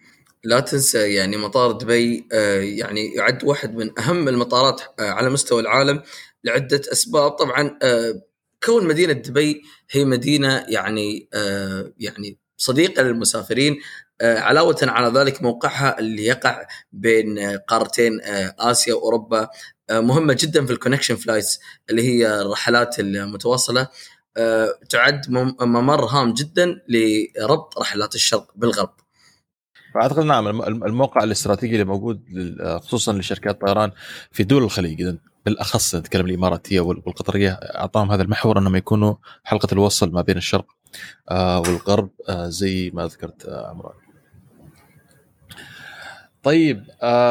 لا 0.44 0.60
تنسى 0.60 1.14
يعني 1.14 1.36
مطار 1.36 1.72
دبي 1.72 2.26
آه 2.32 2.60
يعني 2.60 3.14
يعد 3.14 3.44
واحد 3.44 3.74
من 3.74 3.98
أهم 3.98 4.28
المطارات 4.28 4.80
آه 5.00 5.10
على 5.10 5.30
مستوى 5.30 5.60
العالم 5.60 6.02
لعدة 6.44 6.80
أسباب 6.92 7.30
طبعا 7.30 7.78
آه 7.82 8.22
كون 8.62 8.86
مدينة 8.86 9.12
دبي 9.12 9.62
هي 9.90 10.04
مدينة 10.04 10.64
يعني 10.68 11.28
آه 11.34 11.92
يعني 11.98 12.38
صديقه 12.58 13.02
للمسافرين 13.02 13.80
آه 14.20 14.38
علاوة 14.38 14.76
على 14.82 15.20
ذلك 15.20 15.42
موقعها 15.42 15.98
اللي 15.98 16.24
يقع 16.24 16.66
بين 16.92 17.38
قارتين 17.68 18.20
آه 18.20 18.54
آسيا 18.58 18.94
وأوروبا 18.94 19.48
آه 19.90 20.00
مهمة 20.00 20.36
جدا 20.40 20.66
في 20.66 20.72
ال 20.72 20.76
connection 20.76 21.16
flights 21.16 21.60
اللي 21.90 22.02
هي 22.02 22.40
الرحلات 22.40 23.00
المتواصلة 23.00 23.88
آه 24.36 24.78
تعد 24.90 25.30
ممر 25.60 26.04
هام 26.04 26.34
جدا 26.34 26.82
لربط 26.88 27.78
رحلات 27.78 28.14
الشرق 28.14 28.46
بالغرب. 28.56 28.94
فأعتقد 29.94 30.24
نعم 30.24 30.62
الموقع 30.62 31.24
الاستراتيجي 31.24 31.72
اللي 31.72 31.84
موجود 31.84 32.22
خصوصا 32.82 33.12
لشركات 33.12 33.54
الطيران 33.54 33.92
في 34.32 34.44
دول 34.44 34.62
الخليج 34.62 35.00
اذا 35.02 35.18
بالأخص 35.46 35.94
نتكلم 35.94 36.26
الإماراتية 36.26 36.80
والقطرية 36.80 37.50
أعطاهم 37.50 38.10
هذا 38.12 38.22
المحور 38.22 38.58
انهم 38.58 38.76
يكونوا 38.76 39.14
حلقة 39.44 39.68
الوصل 39.72 40.12
ما 40.12 40.22
بين 40.22 40.36
الشرق 40.36 40.66
والغرب 41.30 42.10
آه، 42.28 42.48
زي 42.48 42.90
ما 42.94 43.06
ذكرت 43.06 43.46
آه، 43.46 43.70
عمران. 43.70 43.94
طيب 46.42 46.84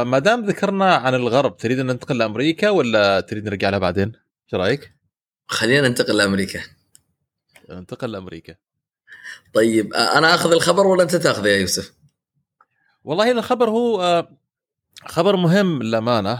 ما 0.08 0.20
دام 0.20 0.46
ذكرنا 0.46 0.96
عن 0.96 1.16
الغرب 1.16 1.58
تريد 1.58 1.80
أن 1.80 1.86
ننتقل 1.86 2.18
لأمريكا 2.18 2.70
ولا 2.70 3.20
تريد 3.20 3.46
نرجع 3.46 3.70
لها 3.70 3.80
بعدين؟ 3.80 4.12
إيش 4.46 4.54
رأيك؟ 4.54 4.94
خلينا 5.48 5.88
ننتقل 5.88 6.18
لأمريكا. 6.18 6.60
ننتقل 7.70 8.12
لأمريكا. 8.12 8.56
طيب 9.54 9.94
أنا 9.94 10.36
آخذ 10.36 10.52
الخبر 10.52 10.88
ولا 10.88 11.04
أنت 11.04 11.16
تاخذه 11.16 11.48
يا 11.48 11.58
يوسف؟ 11.58 11.94
والله 13.04 13.32
الخبر 13.32 13.70
هو 13.70 14.28
خبر 15.06 15.36
مهم 15.36 15.84
للأمانة 15.84 16.36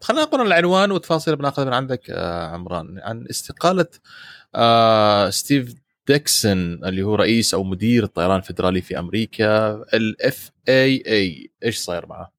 خلينا 0.00 0.22
نقول 0.22 0.46
العنوان 0.46 0.92
والتفاصيل 0.92 1.36
بناخذ 1.36 1.66
من 1.66 1.72
عندك 1.72 2.10
عمران 2.52 3.00
عن 3.02 3.26
استقالة 3.30 3.86
ستيف 5.30 5.74
ديكسون 6.08 6.84
اللي 6.84 7.02
هو 7.02 7.14
رئيس 7.14 7.54
أو 7.54 7.64
مدير 7.64 8.04
الطيران 8.04 8.38
الفدرالي 8.38 8.80
في 8.80 8.98
أمريكا 8.98 9.74
ال 9.94 10.50
FAA 10.68 11.50
إيش 11.64 11.78
صاير 11.78 12.06
معه؟ 12.06 12.32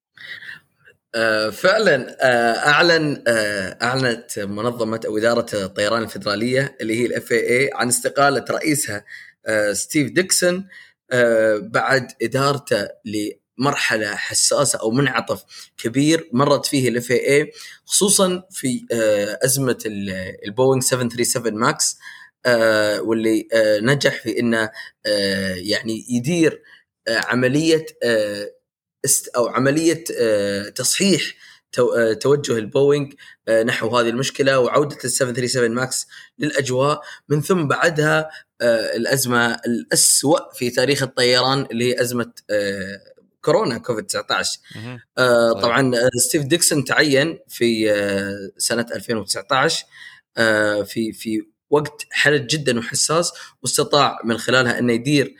آه 1.16 1.50
فعلا 1.50 2.18
آه 2.22 2.70
أعلن 2.70 3.24
آه 3.28 3.78
أعلنت 3.82 4.40
منظمة 4.40 5.00
أو 5.06 5.18
إدارة 5.18 5.46
الطيران 5.54 6.04
الفدراليه 6.04 6.78
اللي 6.82 7.02
هي 7.02 7.06
ال 7.06 7.32
FAA 7.32 7.70
عن 7.74 7.88
استقالة 7.88 8.46
رئيسها 8.52 9.06
ستيف 9.72 10.12
ديكسون 10.12 10.68
بعد 11.58 12.12
إدارته 12.22 12.88
لمرحله 13.60 14.16
حساسة 14.16 14.80
أو 14.80 14.92
منعطف 14.92 15.44
كبير 15.78 16.30
مرت 16.34 16.66
فيه 16.66 16.90
ال 16.90 17.12
FA 17.12 17.52
خصوصا 17.86 18.44
في 18.52 18.86
أزمة 19.44 19.78
البوينغ 20.46 20.82
737 20.82 21.54
ماكس 21.60 21.98
واللي 23.00 23.48
نجح 23.82 24.22
في 24.24 24.40
إنه 24.40 24.72
يعني 25.56 26.06
يدير 26.10 26.62
عملية 27.10 27.86
أو 29.36 29.48
عملية 29.48 30.04
تصحيح 30.70 31.22
توجه 32.22 32.58
البوينغ 32.58 33.08
نحو 33.50 33.98
هذه 33.98 34.10
المشكلة 34.10 34.60
وعودة 34.60 34.98
ال 35.06 35.12
737 35.12 35.72
ماكس 35.72 36.08
للأجواء. 36.40 37.02
من 37.30 37.42
ثم 37.42 37.68
بعدها 37.68 38.30
الأزمة 38.96 39.54
الاسوء 39.66 40.54
في 40.54 40.70
تاريخ 40.70 41.04
الطيران 41.04 41.68
اللي 41.72 41.94
هي 41.94 42.02
أزمة 42.02 42.32
كورونا 43.42 43.78
كوفيد 43.78 44.06
19 44.06 44.60
طبعا 45.62 45.92
ستيف 46.28 46.44
ديكسون 46.44 46.84
تعين 46.84 47.40
في 47.48 47.90
سنة 48.58 48.86
2019 48.96 49.86
في 50.86 51.12
في 51.14 51.42
وقت 51.70 52.06
حرج 52.12 52.48
جدا 52.48 52.80
وحساس 52.80 53.34
واستطاع 53.64 54.20
من 54.24 54.38
خلالها 54.38 54.80
إنه 54.80 54.94
يدير 54.94 55.36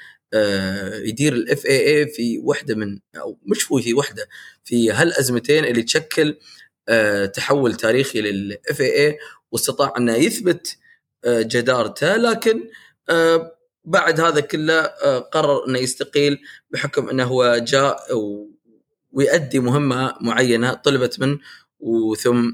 يدير 1.04 1.34
ال 1.34 1.66
FAA 1.66 2.08
في 2.08 2.40
وحدة 2.44 2.76
من 2.76 3.00
أو 3.18 3.38
مش 3.46 3.64
في 3.64 3.94
وحدة 3.94 4.28
في 4.64 4.92
هالأزمتين 4.92 5.66
اللي 5.66 5.84
تشكل 5.84 6.38
تحول 7.34 7.76
تاريخي 7.76 8.22
للاف 8.22 8.82
اي 8.82 9.08
اي 9.08 9.18
واستطاع 9.52 9.94
إنه 9.98 10.16
يثبت 10.16 10.78
جدارته. 11.28 12.16
لكن 12.16 12.70
بعد 13.90 14.20
هذا 14.20 14.40
كله 14.40 14.82
قرر 15.20 15.68
إنه 15.68 15.80
يستقيل 15.80 16.40
بحكم 16.72 17.10
إنه 17.10 17.24
هو 17.24 17.58
جاء 17.58 18.00
ويؤدي 19.12 19.60
مهمة 19.60 20.16
معينة 20.22 20.74
طلبت 20.74 21.20
منه 21.20 21.40
وثم 21.80 22.52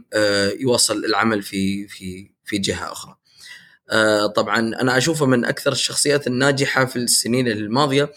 يواصل 0.59 1.05
العمل 1.05 1.41
في 1.41 1.87
في 1.87 2.31
في 2.45 2.57
جهة 2.57 2.91
أخرى. 2.91 3.17
طبعا 4.35 4.59
أنا 4.59 4.97
أشوفه 4.97 5.25
من 5.25 5.45
أكثر 5.45 5.71
الشخصيات 5.71 6.27
الناجحة 6.27 6.85
في 6.85 6.95
السنين 6.95 7.47
الماضية 7.47 8.11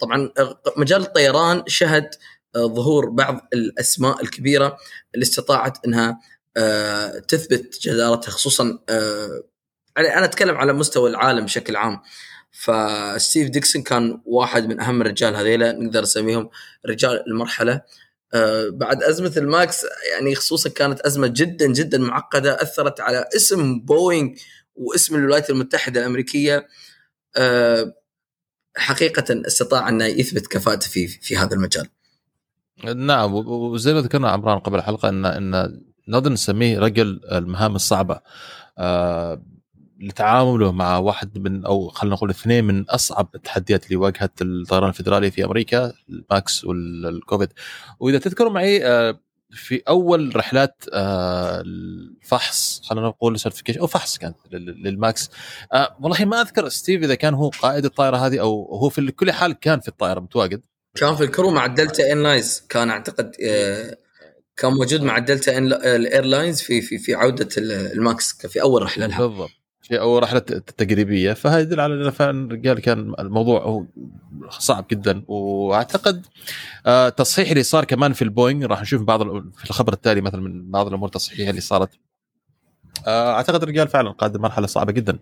طبعا 0.00 0.30
مجال 0.76 1.00
الطيران 1.02 1.62
شهد 1.66 2.10
ظهور 2.58 3.10
بعض 3.10 3.48
الأسماء 3.52 4.22
الكبيرة 4.22 4.76
اللي 5.14 5.22
استطاعت 5.22 5.78
إنها 5.86 6.20
تثبت 7.28 7.78
جدارتها 7.82 8.30
خصوصا 8.30 8.78
أنا 9.98 10.24
أتكلم 10.24 10.56
على 10.56 10.72
مستوى 10.72 11.10
العالم 11.10 11.44
بشكل 11.44 11.76
عام 11.76 12.00
فستيف 12.52 13.50
ديكسون 13.50 13.82
كان 13.82 14.20
واحد 14.24 14.66
من 14.68 14.80
أهم 14.80 15.00
الرجال 15.00 15.36
هذيلا 15.36 15.72
نقدر 15.72 16.02
نسميهم 16.02 16.50
رجال 16.86 17.24
المرحلة. 17.26 17.80
آه 18.34 18.68
بعد 18.68 19.02
أزمة 19.02 19.32
الماكس 19.36 19.86
يعني 20.12 20.34
خصوصا 20.34 20.68
كانت 20.68 21.00
أزمة 21.00 21.26
جدا 21.26 21.66
جدا 21.66 21.98
معقدة 21.98 22.62
أثرت 22.62 23.00
على 23.00 23.28
اسم 23.36 23.80
بوينغ 23.80 24.30
واسم 24.74 25.16
الولايات 25.16 25.50
المتحدة 25.50 26.00
الأمريكية. 26.00 26.68
آه 27.36 27.94
حقيقة 28.76 29.42
استطاع 29.46 29.88
انه 29.88 30.04
يثبت 30.04 30.46
كفاءته 30.46 30.88
في 30.88 31.08
في 31.08 31.36
هذا 31.36 31.54
المجال. 31.54 31.88
نعم 32.96 33.34
وزي 33.34 33.94
ما 33.94 34.00
ذكرنا 34.00 34.30
عمران 34.30 34.58
قبل 34.58 34.78
الحلقة 34.78 35.08
إن 35.08 35.26
إن 35.26 35.80
نقدر 36.08 36.32
نسميه 36.32 36.78
رجل 36.78 37.20
المهام 37.32 37.76
الصعبة. 37.76 38.20
آه 38.78 39.42
لتعامله 40.02 40.72
مع 40.72 40.98
واحد 40.98 41.38
من 41.38 41.64
أو 41.64 41.88
خلينا 41.88 42.14
نقول 42.14 42.30
اثنين 42.30 42.64
من 42.64 42.84
أصعب 42.90 43.28
التحديات 43.34 43.86
اللي 43.86 43.96
واجهت 43.96 44.42
الطيران 44.42 44.88
الفدرالي 44.88 45.30
في 45.30 45.44
أمريكا 45.44 45.92
الماكس 46.08 46.64
والكوفيد. 46.64 47.48
وإذا 48.00 48.18
تذكروا 48.18 48.52
معي 48.52 48.80
في 49.50 49.82
أول 49.88 50.36
رحلات 50.36 50.84
الفحص 50.94 52.82
خلينا 52.84 53.06
نقول 53.06 53.40
certification 53.40 53.80
أو 53.80 53.86
فحص 53.86 54.18
كانت 54.18 54.36
للماكس. 54.52 55.30
والله 56.00 56.24
ما 56.24 56.40
أذكر 56.40 56.68
ستيف 56.68 57.02
إذا 57.02 57.14
كان 57.14 57.34
هو 57.34 57.48
قائد 57.48 57.84
الطائرة 57.84 58.16
هذه 58.16 58.40
أو 58.40 58.76
هو 58.76 58.88
في 58.88 59.12
كل 59.12 59.32
حال 59.32 59.52
كان 59.52 59.80
في 59.80 59.88
الطائرة 59.88 60.20
متواجد. 60.20 60.62
كان 60.94 61.16
في 61.16 61.24
ال 61.24 61.29
crew 61.29 61.50
مع 61.50 61.64
الدلتا 61.64 62.04
اير 62.04 62.16
لاينز 62.16 62.62
كان 62.68 62.90
أعتقد 62.90 63.32
كان 64.56 64.72
موجود 64.72 65.02
مع 65.02 65.16
الدلتا 65.16 65.52
Airlines 65.52 66.60
في 66.60 66.80
في 66.80 66.98
في 66.98 67.14
عودة 67.14 67.48
الماكس 67.58 68.46
في 68.46 68.62
أول 68.62 68.82
رحلة 68.82 69.06
لها. 69.06 69.26
بالضبط. 69.26 69.50
في 69.82 70.00
اول 70.00 70.22
رحلة 70.22 70.38
تجريبية 70.76 71.32
فهذا 71.32 71.60
يدل 71.60 71.80
على 71.80 71.94
إنه 71.94 72.10
فعلا 72.10 72.46
الرجال 72.46 72.80
كان 72.80 73.14
الموضوع 73.18 73.62
هو 73.62 73.84
صعب 74.48 74.84
جدا. 74.90 75.22
وأعتقد 75.28 76.26
آه 76.86 77.08
تصحيح 77.08 77.50
اللي 77.50 77.62
صار 77.62 77.84
كمان 77.84 78.12
في 78.12 78.22
البوينغ 78.22 78.66
راح 78.66 78.80
نشوف 78.80 79.02
بعض 79.02 79.22
في 79.56 79.70
الخبر 79.70 79.92
التالي 79.92 80.20
مثلا 80.20 80.40
من 80.40 80.70
بعض 80.70 80.86
الأمور 80.86 81.06
التصحيحيه 81.06 81.50
اللي 81.50 81.60
صارت. 81.60 81.90
آه 83.06 83.32
أعتقد 83.32 83.62
الرجال 83.62 83.88
فعلا 83.88 84.10
قاد 84.10 84.36
مرحلة 84.36 84.66
صعبة 84.66 84.92
جدا 84.92 85.18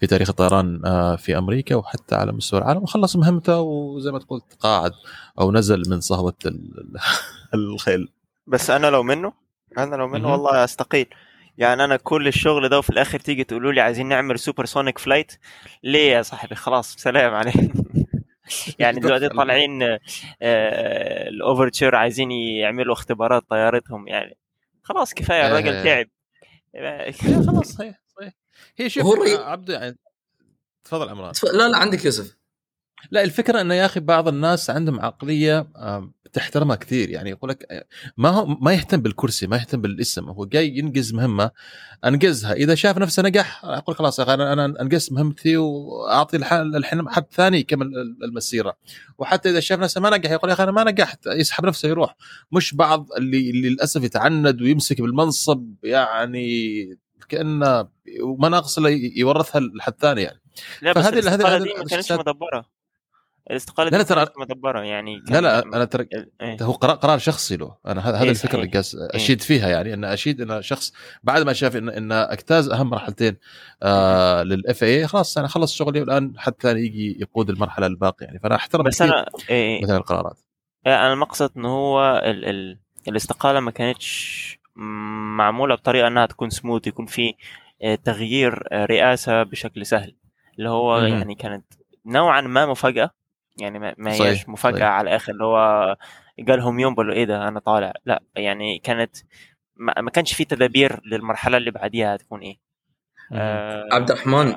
في 0.00 0.06
تاريخ 0.06 0.28
الطيران 0.30 0.82
آه 0.84 1.16
في 1.16 1.38
أمريكا 1.38 1.74
وحتى 1.74 2.14
على 2.14 2.32
مستوى 2.32 2.60
العالم 2.60 2.82
وخلص 2.82 3.16
مهمته 3.16 3.60
وزي 3.60 4.12
ما 4.12 4.18
تقول 4.18 4.40
تقاعد 4.40 4.92
أو 5.40 5.52
نزل 5.52 5.82
من 5.88 6.00
صهوه 6.00 6.34
الخيل. 7.54 8.08
بس 8.46 8.70
أنا 8.70 8.86
لو 8.86 9.02
منه 9.02 9.32
أنا 9.78 9.96
لو 9.96 10.08
منه 10.08 10.32
والله 10.32 10.64
أستقيل. 10.64 11.06
يعني 11.58 11.84
أنا 11.84 11.96
كل 11.96 12.28
الشغل 12.28 12.68
ده 12.68 12.78
وفي 12.78 12.90
الآخر 12.90 13.18
تيجي 13.18 13.44
تقولوا 13.44 13.72
لي 13.72 13.80
عايزين 13.80 14.08
نعمل 14.08 14.38
supersonic 14.38 14.98
flight 14.98 15.32
ليه 15.82 16.12
يا 16.12 16.22
صاحبي؟ 16.22 16.54
خلاص 16.54 16.96
سلام 16.96 17.34
عليكم 17.34 17.84
يعني 18.78 19.00
دلوقتي 19.00 19.28
طالعين 19.28 19.98
ال 20.42 20.59
Overture 20.59 21.94
عايزين 21.94 22.30
يعملوا 22.30 22.94
اختبارات 22.94 23.42
طيارتهم 23.50 24.08
يعني. 24.08 24.36
خلاص 24.82 25.14
كفاية 25.14 25.46
الراجل 25.46 25.84
تعب. 25.84 26.08
خلاص 27.46 27.72
صحيح 27.72 28.00
صحيح. 28.16 28.32
هي 28.76 28.90
شوف 28.90 29.18
عبد 29.38 29.68
يعني 29.68 29.98
تفضل 30.84 31.08
عمران. 31.08 31.32
لا 31.52 31.68
لا 31.68 31.78
عندك 31.78 32.04
يوسف. 32.04 32.36
لا 33.10 33.24
الفكرة 33.24 33.60
إنه 33.60 33.74
يا 33.74 33.86
أخي 33.86 34.00
بعض 34.00 34.28
الناس 34.28 34.70
عندهم 34.70 35.00
عقلية 35.00 35.66
تحترمها 36.32 36.76
كثير. 36.76 37.10
يعني 37.10 37.30
يقول 37.30 37.50
لك 37.50 37.86
ما 38.16 38.28
هو 38.28 38.46
ما 38.46 38.72
يهتم 38.72 39.00
بالكرسي 39.00 39.46
ما 39.46 39.56
يهتم 39.56 39.80
بالاسم. 39.80 40.28
هو 40.28 40.44
جاي 40.44 40.78
ينجز 40.78 41.14
مهمة 41.14 41.50
انجزها 42.04 42.52
إذا 42.52 42.74
شاف 42.74 42.98
نفسه 42.98 43.22
نجح 43.22 43.64
أقول 43.64 43.96
خلاص 43.96 44.18
يا 44.18 44.24
أخي 44.24 44.34
أنا 44.34 44.52
أنا 44.52 44.80
انجزت 44.80 45.12
مهمتي 45.12 45.56
وأعطي 45.56 46.36
الحين 46.76 47.08
حد 47.08 47.24
ثاني 47.32 47.58
يكمل 47.58 47.86
المسيرة. 48.24 48.76
وحتى 49.18 49.50
إذا 49.50 49.60
شاف 49.60 49.78
نفسه 49.78 50.00
ما 50.00 50.16
نجح 50.16 50.30
يقول 50.30 50.50
يا 50.50 50.54
أخي 50.54 50.62
أنا 50.62 50.72
ما 50.72 50.84
نجحت. 50.84 51.26
يسحب 51.26 51.66
نفسه 51.66 51.88
يروح. 51.88 52.16
مش 52.52 52.74
بعض 52.74 53.12
اللي, 53.12 53.50
اللي 53.50 53.68
للأسف 53.70 54.04
يتعند 54.04 54.62
ويمسك 54.62 55.00
بالمنصب 55.00 55.74
يعني 55.82 56.98
كأنه 57.28 57.88
مناقص 58.38 58.78
يورثها 59.16 59.60
لحد 59.60 59.94
ثاني 60.00 60.22
يعني. 60.22 60.40
لا 60.82 60.92
بس 60.92 61.04
فهذه 61.04 61.34
هذه 61.34 61.64
ما 61.78 61.84
كانتش 61.84 62.12
مدبره 62.12 62.81
الاستقالة 63.50 63.90
لا 63.90 63.96
لا 63.96 64.02
ترى 64.02 64.26
مدبرة 64.38 64.80
يعني 64.80 65.22
لا 65.30 65.40
لا 65.40 65.62
أنا 65.62 65.84
ترى 65.84 66.06
إيه. 66.40 66.56
هو 66.62 66.72
قرار, 66.72 66.96
قرار 66.96 67.18
شخصي 67.18 67.56
له. 67.56 67.76
أنا 67.86 68.08
هذا 68.08 68.22
إيه 68.22 68.30
الفكرة 68.30 68.58
اللي 68.60 68.70
قاس 68.70 68.94
إيه. 68.94 69.16
أشيد 69.16 69.40
فيها 69.40 69.68
يعني 69.68 69.94
إن 69.94 70.04
أشيد 70.04 70.40
إن 70.40 70.62
شخص 70.62 70.92
بعد 71.22 71.42
ما 71.42 71.52
شاف 71.52 71.76
إن 71.76 71.88
إن 71.88 72.12
أجتاز 72.12 72.68
أهم 72.68 72.90
مرحلتين 72.90 73.36
آه 73.82 74.42
للاف 74.42 74.82
اي 74.84 75.06
خلاص 75.06 75.38
أنا 75.38 75.48
خلص 75.48 75.74
شغلي 75.74 76.00
والآن 76.00 76.32
حد 76.38 76.54
ثاني 76.60 76.80
يجي 76.80 77.16
يقود 77.20 77.50
المرحلة 77.50 77.86
الباقية 77.86 78.26
يعني. 78.26 78.38
فأنا 78.38 78.54
أحترم 78.54 78.84
بس 78.84 79.02
أنا 79.02 79.26
إيه 79.50 79.82
مثل 79.82 79.96
القرارات. 79.96 80.38
أنا 80.86 81.12
المقصد 81.12 81.50
إنه 81.56 81.68
هو 81.68 82.22
ال 82.24 82.44
ال 82.44 82.78
الاستقالة 83.08 83.60
ما 83.60 83.70
كانتش 83.70 84.58
معمولة 85.36 85.74
بطريقة 85.74 86.06
إنها 86.08 86.26
تكون 86.26 86.50
سموث 86.50 86.86
يكون 86.86 87.06
في 87.06 87.34
آه، 87.82 87.94
تغيير 87.94 88.68
آه، 88.72 88.84
رئاسة 88.84 89.42
بشكل 89.42 89.86
سهل. 89.86 90.16
اللي 90.58 90.70
هو 90.70 91.00
م- 91.00 91.04
يعني 91.06 91.34
كانت 91.34 91.64
نوعا 92.06 92.40
ما 92.40 92.66
مفاجأة. 92.66 93.10
يعني 93.56 93.78
ما 93.78 94.12
هيش 94.12 94.48
مفاجأة 94.48 94.76
صحيح. 94.78 94.88
على 94.88 95.10
الآخر 95.10 95.32
اللي 95.32 95.44
هو 95.44 95.96
قالهم 96.48 96.80
يوم 96.80 96.94
قالوا 96.94 97.14
إيه 97.14 97.24
ده 97.24 97.48
أنا 97.48 97.60
طالع. 97.60 97.92
لأ 98.06 98.22
يعني 98.36 98.78
كانت 98.78 99.16
ما, 99.76 100.00
ما 100.00 100.10
كانش 100.10 100.32
في 100.34 100.44
تدابير 100.44 101.00
للمرحلة 101.06 101.56
اللي 101.56 101.70
بعديها 101.70 102.14
هتكون 102.14 102.40
إيه. 102.40 102.56
آه 103.32 103.88
عبد 103.92 104.10
الرحمن 104.10 104.54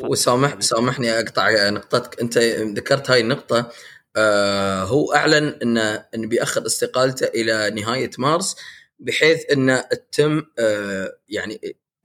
وسامح 0.00 0.60
سامحني 0.60 1.10
أقطع 1.10 1.70
نقطتك. 1.70 2.20
أنت 2.20 2.38
ذكرت 2.78 3.10
هاي 3.10 3.20
النقطة 3.20 3.70
آه 4.16 4.82
هو 4.82 5.14
أعلن 5.14 5.58
انه 5.62 6.06
انه 6.14 6.28
بيأخر 6.28 6.66
استقالته 6.66 7.26
إلى 7.26 7.70
نهاية 7.80 8.10
مارس 8.18 8.56
بحيث 8.98 9.50
انه 9.52 9.80
تتم 9.80 10.42
آه 10.58 11.12
يعني 11.28 11.60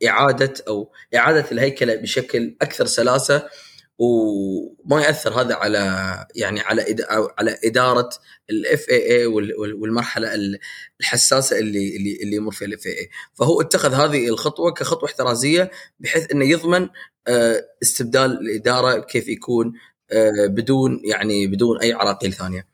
إعادة 0.07 0.53
أو 0.67 0.91
إعادة 1.15 1.45
الهيكلة 1.51 1.95
بشكل 1.95 2.57
أكثر 2.61 2.85
سلاسة 2.85 3.49
وما 3.99 5.01
يأثر 5.01 5.41
هذا 5.41 5.55
على 5.55 5.79
يعني 6.35 6.61
على 6.61 6.95
على 7.39 7.57
إدارة 7.63 8.09
ال 8.49 8.89
FAA 8.89 9.25
والمرحلة 9.25 10.29
الحساسة 10.99 11.59
اللي 11.59 11.95
اللي 11.97 12.19
اللي 12.23 12.35
يمر 12.35 12.51
فيها 12.51 12.67
ال 12.67 12.85
FAA 12.85 13.09
فهو 13.33 13.61
اتخذ 13.61 13.93
هذه 13.93 14.27
الخطوة 14.27 14.71
كخطوة 14.71 15.09
احترازية 15.09 15.71
بحيث 15.99 16.31
إنه 16.31 16.45
يضمن 16.45 16.89
آه، 17.27 17.65
استبدال 17.83 18.31
الإدارة 18.31 18.99
كيف 18.99 19.27
يكون 19.27 19.73
آه، 20.11 20.47
بدون 20.47 21.01
يعني 21.03 21.47
بدون 21.47 21.79
أي 21.79 21.93
عراقيل 21.93 22.33
ثانية. 22.33 22.67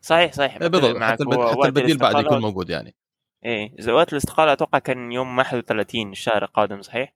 صحيح 0.00 0.32
صحيح. 0.32 0.62
إيه، 0.62 0.68
بالضبط. 0.68 0.96
حتى, 0.96 1.24
حتى 1.24 1.66
البديل 1.66 1.98
بعد 1.98 2.24
يكون 2.24 2.40
موجود 2.40 2.70
يعني. 2.70 2.94
إيه. 3.44 3.92
وقت 3.92 4.12
الاستقالة 4.12 4.52
أتوقع 4.52 4.78
كان 4.78 5.12
يوم 5.12 5.38
31 5.38 6.12
الشهر 6.12 6.44
القادم 6.44 6.82
صحيح؟ 6.82 7.14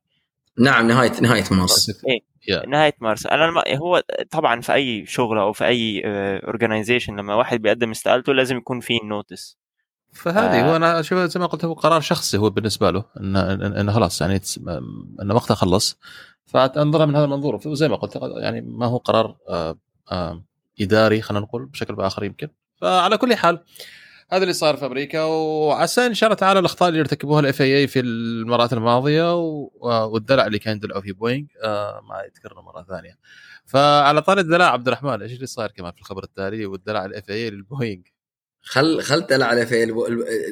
نعم 0.59 0.89
نهاية 0.89 1.21
نهاية 1.21 1.45
مارس 1.51 2.05
إيه. 2.09 2.21
Yeah. 2.43 2.69
نهاية 2.69 2.95
مارس. 3.01 3.27
أنا 3.27 3.45
الم... 3.45 3.79
هو 3.83 4.03
طبعا 4.31 4.61
في 4.61 4.75
أي 4.75 5.07
شغل 5.07 5.39
أو 5.39 5.53
في 5.53 5.67
أي 5.67 6.03
organization 6.05 7.17
لما 7.17 7.35
واحد 7.35 7.63
بيقدم 7.63 7.91
استقالته 7.91 8.35
لازم 8.35 8.57
يكون 8.57 8.81
في 8.81 8.99
notice 9.05 9.59
فهذه 10.13 10.61
آه. 10.61 10.71
هو 10.71 10.77
أنا 10.77 11.03
شوف 11.03 11.19
زي 11.19 11.41
ما 11.41 11.47
قلت 11.47 11.65
هو 11.65 11.73
قرار 11.73 12.01
شخصي 12.01 12.39
هو 12.39 12.51
بالنسبة 12.51 12.91
له 12.91 13.05
انه 13.21 13.53
انه 13.53 13.93
خلاص 13.93 14.21
يعني 14.21 14.41
انه 15.23 15.35
وقته 15.35 15.55
خلص. 15.55 15.99
فانظرها 16.47 17.07
من 17.07 17.17
هذا 17.17 17.25
المنظور. 17.25 17.61
وزي 17.67 17.89
ما 17.89 17.97
قلت 17.97 18.19
يعني 18.37 18.61
ما 18.61 18.87
هو 18.87 18.97
قرار 18.97 19.37
آآ 19.49 19.79
آآ 20.13 20.43
إداري 20.81 21.23
خلينا 21.23 21.45
نقول 21.45 21.67
بشكل 21.67 21.95
بآخر 21.95 22.25
يمكن. 22.25 22.49
فعلى 22.77 23.17
كل 23.17 23.35
حال 23.35 23.65
هذا 24.33 24.43
اللي 24.43 24.53
صار 24.53 24.77
في 24.77 24.87
أمريكا 24.87 25.23
وعسى 25.23 26.07
إن 26.07 26.15
شاء 26.15 26.27
الله 26.29 26.37
تعالى 26.37 26.59
الأخطاء 26.59 26.89
اللي 26.89 27.01
ارتكبوها 27.01 27.41
ال 27.41 27.63
FA 27.63 27.87
في 27.87 28.01
المرات 28.01 28.73
الماضية 28.73 29.35
والدلع 29.81 30.47
اللي 30.47 30.59
كان 30.59 30.77
يدلعوا 30.77 31.01
في 31.01 31.13
بوينغ 31.13 31.47
آه، 31.63 32.01
ما 32.09 32.23
يتكرر 32.27 32.63
مرة 32.63 32.87
ثانية. 32.89 33.19
فعلى 33.67 34.23
طاري 34.23 34.41
الدلع 34.41 34.65
عبد 34.65 34.89
الرحمن 34.89 35.23
إيش 35.23 35.33
اللي 35.33 35.47
صار 35.47 35.71
كمان 35.71 35.93
في 35.93 35.99
الخبر 35.99 36.25
التالي 36.25 36.67
والدلع 36.67 37.05
ال 37.05 37.31
FA 37.31 37.51
للبوينغ؟ 37.51 38.03
خل 38.63 39.03
خل 39.03 39.27
دلع 39.27 39.53
ال 39.53 39.73
FA 39.73 39.87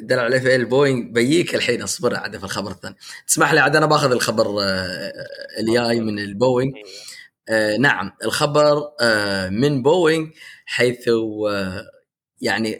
دلع 0.01 0.27
ال 0.27 0.45
FA 0.45 0.55
البوينغ 0.55 1.11
بيجيك 1.11 1.55
الحين 1.55 1.81
أصبر 1.81 2.15
عاد 2.15 2.37
في 2.37 2.43
الخبر 2.43 2.71
الثاني. 2.71 2.95
تسمح 3.27 3.53
لي 3.53 3.59
عاد 3.59 3.75
أنا 3.75 3.85
باخذ 3.85 4.11
الخبر 4.11 4.61
آه، 4.61 5.13
الجاي 5.59 5.99
من 5.99 6.19
البوينغ. 6.19 6.73
آه 7.49 7.77
نعم 7.77 8.11
الخبر 8.23 8.81
آه 9.01 9.49
من 9.49 9.83
بوينغ 9.83 10.27
حيث 10.65 11.07
آه 11.07 11.85
يعني 12.41 12.79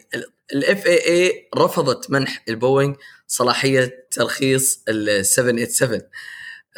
ال 0.53 0.87
FAA 0.87 1.49
رفضت 1.57 2.11
منح 2.11 2.43
البوينغ 2.49 2.95
صلاحية 3.27 4.07
ترخيص 4.11 4.83
ال 4.89 5.25
787 5.25 6.01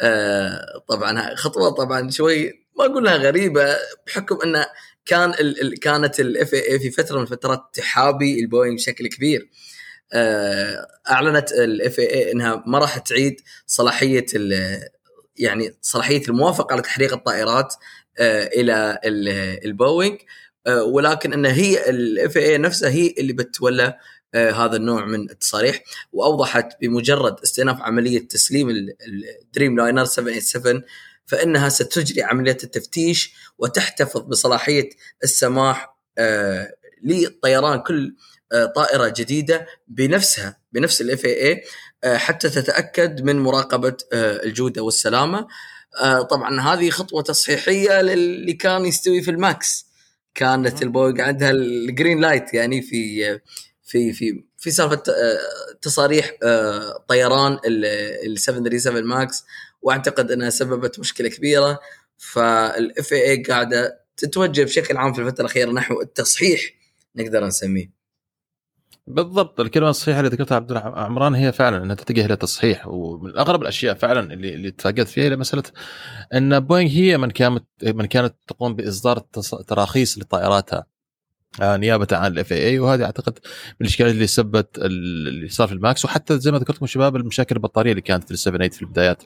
آه 0.00 0.84
طبعا 0.88 1.34
خطوة 1.34 1.70
طبعا 1.70 2.10
شوي 2.10 2.52
ما 2.78 2.84
أقول 2.86 3.04
لها 3.04 3.16
غريبة 3.16 3.76
بحكم 4.06 4.38
انه 4.44 4.66
كان 5.06 5.30
ال 5.40 5.80
كانت 5.80 6.20
ال 6.20 6.54
FAA 6.54 6.78
في 6.78 6.90
فترة 6.90 7.16
من 7.16 7.22
الفترات 7.22 7.60
تحابي 7.72 8.40
البوينغ 8.40 8.74
بشكل 8.74 9.06
كبير. 9.08 9.50
آه 10.12 10.86
أعلنت 11.10 11.52
ال 11.52 11.98
FAA 11.98 12.32
إنها 12.32 12.62
ما 12.66 12.78
راح 12.78 12.98
تعيد 12.98 13.40
صلاحية 13.66 14.26
يعني 15.36 15.74
صلاحية 15.82 16.22
الموافقة 16.28 16.72
على 16.72 16.82
ترخيص 16.82 17.12
الطائرات 17.12 17.74
آه 18.18 18.46
إلى 18.46 18.98
البوينغ. 19.64 20.16
ولكن 20.68 21.32
إن 21.32 21.46
هي 21.46 21.90
ال 21.90 22.36
FA 22.36 22.58
نفسها 22.58 22.90
هي 22.90 23.14
اللي 23.18 23.32
بتولى 23.32 23.98
آه، 24.34 24.50
هذا 24.50 24.76
النوع 24.76 25.04
من 25.04 25.30
التصاريح 25.30 25.82
وأوضحت 26.12 26.80
بمجرد 26.80 27.40
استئناف 27.40 27.82
عملية 27.82 28.28
تسليم 28.28 28.68
ال 29.42 29.76
Dreamliner 29.76 30.04
787 30.04 30.82
فإنها 31.26 31.68
ستجري 31.68 32.22
عملية 32.22 32.58
التفتيش 32.64 33.34
وتحتفظ 33.58 34.20
بصلاحية 34.20 34.90
السماح 35.24 35.96
آه، 36.18 36.74
لطيران 37.02 37.80
كل 37.80 38.16
طائرة 38.74 39.08
جديدة 39.16 39.66
بنفسها 39.88 40.58
بنفس 40.72 41.00
ال 41.00 41.24
FAA 41.24 41.62
حتى 42.04 42.50
تتأكد 42.50 43.22
من 43.22 43.38
مراقبة 43.38 43.96
الجودة 44.14 44.82
والسلامة. 44.82 45.46
طبعا 46.30 46.60
هذه 46.60 46.90
خطوة 46.90 47.22
تصحيحية 47.22 48.02
للي 48.02 48.52
كان 48.52 48.86
يستوي 48.86 49.22
في 49.22 49.30
ال 49.30 49.42
MAX. 49.42 49.91
كانت 50.34 50.82
البوينغ 50.82 51.20
عندها 51.20 51.50
ال 51.50 51.62
green 51.62 52.20
light 52.20 52.54
يعني 52.54 52.82
في 52.82 53.40
في 53.82 54.12
في 54.12 54.44
في 54.58 54.70
سالفة 54.70 55.02
آه، 55.08 55.38
تصاريح 55.82 56.32
آه، 56.42 57.04
طيران 57.08 57.58
ال 57.66 58.38
737 58.38 59.04
MAX 59.04 59.44
واعتقد 59.82 60.30
إنها 60.30 60.50
سببت 60.50 60.98
مشكلة 60.98 61.28
كبيرة. 61.28 61.80
فال 62.18 63.12
FAA 63.12 63.42
قاعدة 63.42 64.00
تتوجه 64.16 64.62
بشكل 64.64 64.96
عام 64.96 65.12
في 65.12 65.20
الفترة 65.20 65.40
الأخيرة 65.40 65.72
نحو 65.72 66.00
التصحيح 66.00 66.60
نقدر 67.16 67.46
نسميه. 67.46 68.01
بالضبط 69.06 69.60
الكلمة 69.60 69.90
الصحيحة 69.90 70.20
اللي 70.20 70.30
ذكرتها 70.30 70.56
عبد 70.56 70.72
عمران 70.76 71.34
هي 71.34 71.52
فعلا 71.52 71.82
إنها 71.82 71.94
تتجه 71.94 72.26
إلى 72.26 72.36
تصحيح 72.36 72.86
ومن 72.88 73.38
أغرب 73.38 73.62
الأشياء 73.62 73.94
فعلا 73.94 74.32
اللي 74.32 74.54
اللي 74.54 74.70
تفاجات 74.70 75.08
فيها 75.08 75.24
هي 75.24 75.36
مسألة 75.36 75.62
إن 76.34 76.60
بوينغ 76.60 76.90
هي 76.90 77.18
من 77.18 77.30
كانت 77.30 77.64
من 77.82 78.06
كانت 78.06 78.34
تقوم 78.46 78.76
بإصدار 78.76 79.18
تراخيص 79.66 80.18
لطائراتها 80.18 80.86
آه، 81.60 81.76
نيابة 81.76 82.06
عن 82.12 82.32
ال 82.32 82.52
FAA 82.52 82.78
وهذه 82.78 83.04
أعتقد 83.04 83.38
من 83.80 83.86
الاشكاليات 83.86 84.14
اللي 84.14 84.26
سببت 84.26 84.78
اللي 84.78 85.48
صار 85.48 85.68
في 85.68 85.74
ال 85.74 85.82
MAX 85.82 86.04
وحتى 86.04 86.38
زي 86.38 86.50
ما 86.50 86.58
ذكرتكم 86.58 86.86
شباب 86.86 87.16
المشاكل 87.16 87.56
البطارية 87.56 87.90
اللي 87.90 88.02
كانت 88.02 88.24
في 88.24 88.30
ال 88.30 88.34
seven 88.34 88.56
8 88.56 88.70
في 88.70 88.82
البدايات. 88.82 89.22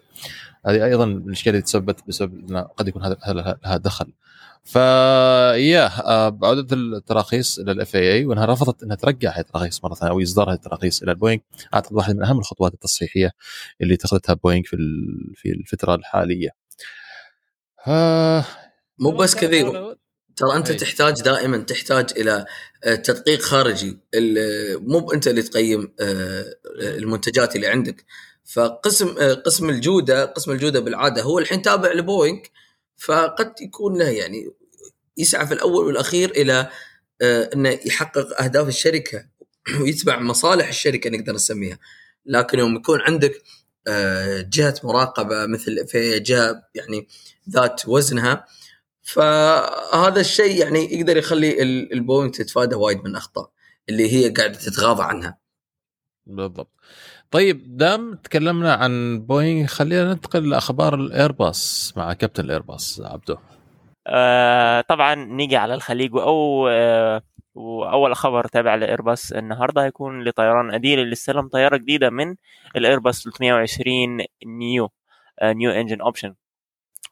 هذه 0.66 0.84
أيضا 0.84 1.06
من 1.06 1.16
الاشكاليات 1.16 1.54
اللي 1.54 1.62
تسببت 1.62 2.08
بسبب 2.08 2.56
قد 2.76 2.88
يكون 2.88 3.04
هذا 3.04 3.16
لها 3.64 3.76
دخل. 3.76 4.06
فيا 4.66 5.90
آه، 6.06 6.28
بعودة 6.28 6.76
التراخيص 6.76 7.58
إلى 7.58 7.72
ال 7.72 7.96
FAA 7.96 8.24
وإنها 8.24 8.46
رفضت 8.46 8.82
إنها 8.82 8.96
ترجع 8.96 9.30
هذه 9.30 9.40
التراخيص 9.40 9.84
مرة 9.84 9.94
ثانية 9.94 10.12
أو 10.12 10.22
اصدار 10.22 10.50
هذه 10.50 10.54
التراخيص 10.54 11.02
إلى 11.02 11.12
البوينغ. 11.12 11.40
أعتقد 11.74 11.92
واحدة 11.92 12.14
من 12.14 12.22
أهم 12.24 12.38
الخطوات 12.38 12.74
التصحيحية 12.74 13.30
اللي 13.80 13.94
اتخذتها 13.94 14.32
بوينغ 14.34 14.62
في 14.62 14.76
في 15.34 15.48
الفترة 15.48 15.94
الحالية. 15.94 16.48
آه 17.86 18.44
مو 18.98 19.10
بس 19.10 19.34
كذا 19.34 19.96
ترى 20.36 20.56
أنت 20.56 20.70
أي. 20.70 20.76
تحتاج 20.76 21.22
دائما 21.22 21.58
تحتاج 21.58 22.06
إلى 22.16 22.46
آه، 22.84 22.94
تدقيق 22.94 23.40
خارجي. 23.40 23.98
مو 24.80 25.12
أنت 25.12 25.28
اللي 25.28 25.42
تقيم 25.42 25.92
المنتجات 26.80 27.56
اللي 27.56 27.66
عندك. 27.66 28.04
فقسم 28.44 29.14
قسم 29.46 29.70
الجودة 29.70 30.24
قسم 30.24 30.50
الجودة 30.50 30.80
بالعادة 30.80 31.22
هو 31.22 31.38
الحين 31.38 31.62
تابع 31.62 31.92
لبوينغ 31.92 32.38
فقد 32.96 33.52
يكون 33.60 33.98
له 33.98 34.08
يعني 34.08 34.50
يسعى 35.16 35.46
في 35.46 35.54
الأول 35.54 35.86
والأخير 35.86 36.30
إلى 36.30 36.70
آه، 37.22 37.50
إنه 37.54 37.78
يحقق 37.86 38.42
أهداف 38.42 38.68
الشركة 38.68 39.26
ويتبع 39.80 40.18
مصالح 40.18 40.68
الشركة 40.68 41.10
نقدر 41.10 41.32
نسميها 41.32 41.78
لكن 42.26 42.58
يوم 42.58 42.76
يكون 42.76 43.00
عندك 43.00 43.42
آه، 43.88 44.46
جهة 44.52 44.74
مراقبة 44.84 45.46
مثل 45.46 45.86
في 45.86 46.20
جهة 46.20 46.62
يعني 46.74 47.08
ذات 47.50 47.88
وزنها 47.88 48.46
فهذا 49.02 50.20
الشيء 50.20 50.60
يعني 50.60 50.94
يقدر 50.94 51.16
يخلي 51.16 51.62
البوينغ 51.92 52.42
تتفادى 52.42 52.74
وايد 52.74 52.98
من 52.98 53.06
الاخطاء 53.06 53.50
اللي 53.88 54.12
هي 54.12 54.28
قاعدة 54.28 54.58
تتغاضى 54.58 55.02
عنها. 55.02 55.38
بالضبط. 56.26 56.70
طيب 57.30 57.76
دام 57.76 58.14
تكلمنا 58.14 58.74
عن 58.74 59.20
بوينغ 59.26 59.66
خلينا 59.66 60.04
ننتقل 60.04 60.50
لأخبار 60.50 60.94
الايرباص 60.94 61.92
مع 61.96 62.12
كابتن 62.12 62.44
الايرباص 62.44 63.00
عبده. 63.00 63.38
آه 64.06 64.80
طبعا 64.80 65.14
نيجي 65.14 65.56
على 65.56 65.74
الخليج 65.74 66.10
أو 66.16 66.68
آه 66.68 67.22
وأول 67.54 68.16
خبر 68.16 68.46
تابع 68.46 68.74
لإيرباص 68.74 69.32
النهارده 69.32 69.84
هيكون 69.84 70.24
لطيران 70.24 70.74
أديل 70.74 70.98
اللي 70.98 71.12
استلم 71.12 71.48
طيارة 71.48 71.76
جديدة 71.76 72.10
من 72.10 72.36
الإيرباص 72.76 73.22
320 73.24 74.18
نيو 74.46 74.90
آه 75.40 75.52
نيو 75.52 75.70
إنجن 75.70 76.00
أوبشن. 76.00 76.34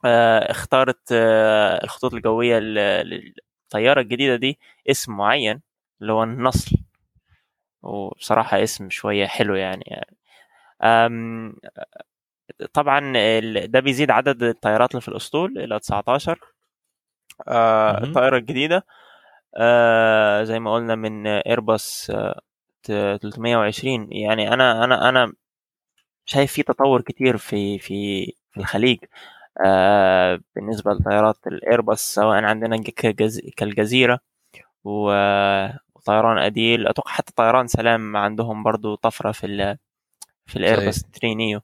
اختارت 0.05 0.99
الخطوط 1.83 2.13
الجوية 2.13 2.59
للطيارة 2.59 4.01
الجديدة 4.01 4.35
دي 4.35 4.59
اسم 4.91 5.17
معين 5.17 5.61
اللي 6.01 6.13
هو 6.13 6.23
النصل. 6.23 6.77
وبصراحة 7.83 8.63
اسم 8.63 8.89
شوية 8.89 9.25
حلو 9.27 9.55
يعني. 9.55 10.05
طبعا 12.73 13.13
ده 13.65 13.79
بيزيد 13.79 14.11
عدد 14.11 14.43
الطيارات 14.43 14.91
اللي 14.91 15.01
في 15.01 15.07
الأسطول 15.07 15.57
إلى 15.59 15.79
19 15.79 16.54
آه 17.47 18.03
الطائره 18.03 18.37
الجديده 18.37 18.85
آه 19.57 20.43
زي 20.43 20.59
ما 20.59 20.73
قلنا 20.73 20.95
من 20.95 21.27
ايرباص 21.27 22.09
آه 22.09 22.41
320 22.83 24.07
يعني 24.11 24.53
أنا 24.53 24.83
أنا 24.83 25.09
أنا 25.09 25.33
شايف 26.25 26.53
في 26.53 26.63
تطور 26.63 27.01
كتير 27.01 27.37
في 27.37 27.79
في 27.79 28.25
في 28.51 28.57
الخليج. 28.59 28.99
آه 29.65 30.39
بالنسبة 30.55 30.91
لطيارات 30.93 31.37
الايرباص 31.47 32.13
سواء 32.13 32.43
عندنا 32.43 32.77
كالجزيرة 33.57 34.19
وطيران 34.83 36.37
أديل. 36.37 36.87
أتوقع 36.87 37.11
حتى 37.11 37.33
طيران 37.35 37.67
سلام 37.67 38.17
عندهم 38.17 38.63
برضو 38.63 38.95
طفرة 38.95 39.31
في 39.31 39.77
في 40.45 40.55
الايرباص 40.55 40.99
3 41.01 41.33
نيو. 41.35 41.61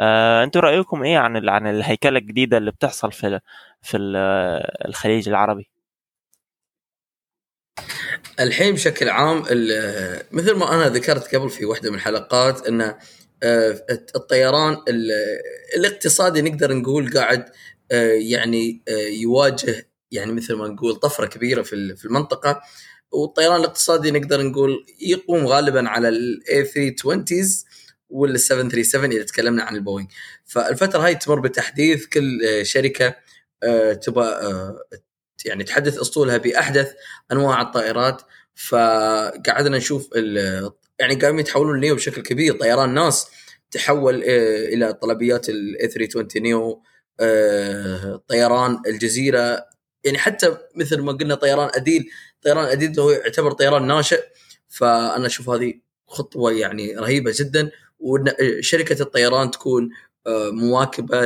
آه، 0.00 0.44
أنتوا 0.44 0.60
رأيكم 0.62 1.02
إيه 1.02 1.18
عن 1.18 1.48
عن 1.48 1.66
الهيكلة 1.66 2.18
الجديدة 2.18 2.58
اللي 2.58 2.70
بتحصل 2.70 3.12
في 3.12 3.40
في 3.84 3.96
الخليج 4.86 5.28
العربي. 5.28 5.70
الحين 8.40 8.74
بشكل 8.74 9.08
عام 9.08 9.40
مثل 10.32 10.54
ما 10.54 10.74
أنا 10.74 10.88
ذكرت 10.88 11.34
قبل 11.34 11.50
في 11.50 11.64
واحدة 11.64 11.90
من 11.90 11.96
الحلقات 11.96 12.66
إن 12.66 12.94
آه، 13.42 13.84
الطيران 14.16 14.76
الاقتصادي 15.76 16.42
نقدر 16.42 16.72
نقول 16.72 17.12
قاعد 17.12 17.44
آه، 17.92 18.12
يعني 18.12 18.82
يواجه 19.22 19.88
يعني 20.10 20.32
مثل 20.32 20.54
ما 20.54 20.68
نقول 20.68 20.96
طفرة 20.96 21.26
كبيرة 21.26 21.62
في 21.62 22.04
المنطقة. 22.04 22.60
والطيران 23.12 23.60
الاقتصادي 23.60 24.10
نقدر 24.10 24.42
نقول 24.42 24.86
يقوم 25.00 25.46
غالبا 25.46 25.88
على 25.88 26.08
ال 26.08 26.36
A 26.36 26.64
320 26.64 27.46
وال 28.08 28.40
737 28.40 29.12
إذا 29.12 29.22
تكلمنا 29.22 29.62
عن 29.62 29.76
البوينغ. 29.76 30.08
فالفترة 30.44 31.06
هاي 31.06 31.14
تمر 31.14 31.40
بتحديث 31.40 32.06
كل 32.06 32.40
شركة 32.62 33.06
آه، 33.06 33.16
تبغى 33.92 34.26
آه، 34.26 34.84
يعني 35.44 35.64
تحدث 35.64 35.98
أسطولها 35.98 36.36
بأحدث 36.36 36.92
أنواع 37.32 37.62
الطائرات. 37.62 38.22
فقعدنا 38.54 39.76
نشوف 39.76 40.10
يعني 41.00 41.14
قاعدين 41.14 41.38
يتحولون 41.38 41.80
neo 41.80 41.94
بشكل 41.94 42.22
كبير. 42.22 42.58
طيران 42.58 42.94
ناس 42.94 43.26
تحول 43.70 44.14
آه، 44.14 44.68
إلى 44.74 44.92
طلبيات 44.92 45.48
ال 45.48 45.68
A 45.68 45.88
320 45.88 46.42
neo 46.42 46.82
طيران 48.28 48.82
الجزيرة. 48.86 49.64
يعني 50.04 50.18
حتى 50.18 50.56
مثل 50.76 51.00
ما 51.00 51.12
قلنا 51.12 51.34
طيران 51.34 51.70
أديل 51.74 52.10
طيران 52.42 52.64
أديل 52.64 53.00
هو 53.00 53.10
يعتبر 53.10 53.52
طيران 53.52 53.86
ناشئ. 53.86 54.24
فأنا 54.68 55.26
أشوف 55.26 55.50
هذه 55.50 55.74
خطوة 56.06 56.52
يعني 56.52 56.96
رهيبة 56.96 57.32
جدا 57.34 57.70
وشركه 57.98 59.02
الطيران 59.02 59.50
تكون 59.50 59.90
آه، 60.26 60.50
مواكبة 60.50 61.24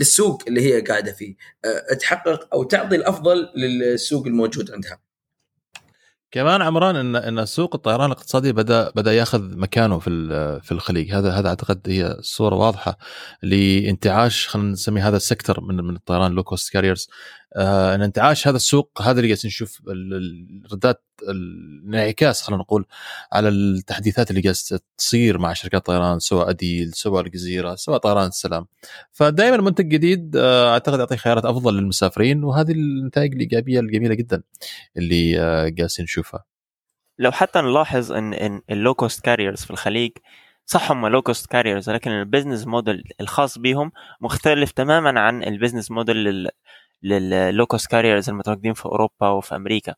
للسوق 0.00 0.42
اللي 0.48 0.60
هي 0.60 0.80
قاعدة 0.80 1.12
فيه. 1.12 1.34
آه، 1.64 1.94
تحقق 1.94 2.48
أو 2.54 2.64
تعطي 2.64 2.96
الأفضل 2.96 3.48
للسوق 3.56 4.26
الموجود 4.26 4.70
عندها. 4.70 5.00
كمان 6.30 6.62
عمران 6.62 6.96
إن 6.96 7.16
إن 7.16 7.46
سوق 7.46 7.74
الطيران 7.74 8.06
الاقتصادي 8.06 8.52
بدأ 8.52 8.90
بدأ 8.90 9.12
ياخذ 9.12 9.56
مكانه 9.56 9.98
في 9.98 10.10
في 10.62 10.72
الخليج. 10.72 11.12
هذا 11.12 11.30
هذا 11.30 11.48
أعتقد 11.48 11.80
هي 11.86 12.16
صورة 12.20 12.54
واضحة 12.54 12.98
لانتعاش 13.42 14.48
خلينا 14.48 14.70
نسمي 14.70 15.00
هذا 15.00 15.16
ال 15.16 15.22
sector 15.22 15.60
من 15.60 15.76
من 15.76 15.96
الطيران 15.96 16.32
low 16.32 16.42
cost 16.42 16.72
carriers 16.72 17.08
آه 17.56 17.94
أن 17.94 18.02
انتعاش 18.02 18.48
هذا 18.48 18.56
السوق 18.56 19.02
هذا 19.02 19.18
اللي 19.18 19.28
جالسين 19.28 19.48
نشوف 19.48 19.82
الردات 19.88 21.04
الانعكاس 21.28 22.42
خلينا 22.42 22.62
نقول 22.62 22.86
على 23.32 23.48
التحديثات 23.48 24.30
اللي 24.30 24.40
جالسه 24.40 24.80
تصير 24.98 25.38
مع 25.38 25.52
شركات 25.52 25.86
طيران 25.86 26.18
سواء 26.18 26.50
أديل 26.50 26.92
سواء 26.94 27.24
الجزيرة 27.26 27.74
سواء 27.74 27.98
طيران 27.98 28.26
السلام. 28.26 28.66
فدائما 29.12 29.56
منتج 29.56 29.88
جديد 29.88 30.36
آه 30.36 30.72
أعتقد 30.72 30.98
يعطي 30.98 31.16
خيارات 31.16 31.44
أفضل 31.44 31.74
للمسافرين 31.74 32.44
وهذه 32.44 32.72
النتائج 32.72 33.34
الإيجابية 33.34 33.80
الجميلة 33.80 34.14
جدا 34.14 34.42
اللي 34.96 35.40
آه 35.40 35.68
جالسين 35.68 36.02
نشوفها. 36.02 36.44
لو 37.18 37.32
حتى 37.32 37.60
نلاحظ 37.60 38.12
إن 38.12 38.34
إن 38.34 38.60
ال 38.70 38.76
low 38.76 38.94
cost 38.94 39.24
carriers 39.24 39.64
في 39.64 39.70
الخليج 39.70 40.10
صح 40.66 40.90
هم 40.90 41.06
low 41.06 41.22
cost 41.22 41.46
carriers 41.46 41.90
لكن 41.90 42.10
ال 42.10 42.16
business 42.16 42.66
model 42.66 43.02
الخاص 43.20 43.58
بهم 43.58 43.92
مختلف 44.20 44.70
تماما 44.72 45.20
عن 45.20 45.42
ال 45.42 45.47
business 45.47 45.90
model 45.90 46.48
لل 47.02 47.28
low 47.28 47.66
cost 47.66 47.90
carriers 47.90 48.28
المتواجدين 48.28 48.74
في 48.74 48.84
أوروبا 48.86 49.28
وفي 49.28 49.56
أمريكا. 49.56 49.94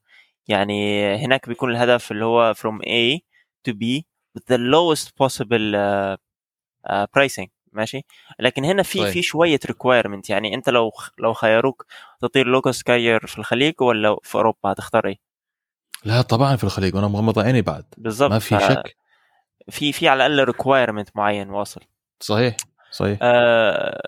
يعني 0.49 1.15
هناك 1.17 1.49
بيكون 1.49 1.71
الهدف 1.71 2.13
اللي 2.13 2.25
هو 2.25 2.55
from 2.55 2.79
A 2.85 3.19
to 3.69 3.73
B 3.73 4.03
with 4.39 4.55
the 4.55 4.59
lowest 4.59 5.09
possible 5.09 5.75
uh, 5.75 6.17
uh, 6.91 7.07
pricing. 7.17 7.49
ماشي؟ 7.73 8.05
لكن 8.41 8.65
هنا 8.65 8.83
في 8.83 9.13
في 9.13 9.23
شوية 9.23 9.61
requirement 9.67 10.31
يعني 10.31 10.55
أنت 10.55 10.69
لو 10.69 10.93
لو 11.19 11.33
خيروك 11.33 11.87
تطير 12.21 12.47
low 12.47 12.62
cost 12.62 12.83
carrier 12.83 13.27
في 13.27 13.39
الخليج 13.39 13.75
ولا 13.81 14.17
في 14.23 14.35
أوروبا 14.35 14.73
هتختار 14.73 15.07
إيه؟ 15.07 15.19
لا 16.05 16.23
طبعا 16.23 16.57
في 16.57 16.65
الخليج. 16.65 16.95
وأنا 16.95 17.09
مغمض 17.09 17.39
عيني 17.39 17.63
بعد. 17.63 17.85
بالضبط 17.97 18.31
ما 18.31 18.39
في 18.39 18.61
شك. 18.61 18.97
في 19.71 19.93
في 19.93 20.09
على 20.09 20.27
الأقل 20.27 20.45
requirement 20.45 21.09
معين 21.15 21.51
واصل. 21.51 21.81
صحيح. 22.21 22.57
صحيح. 22.93 23.19
آه 23.23 24.01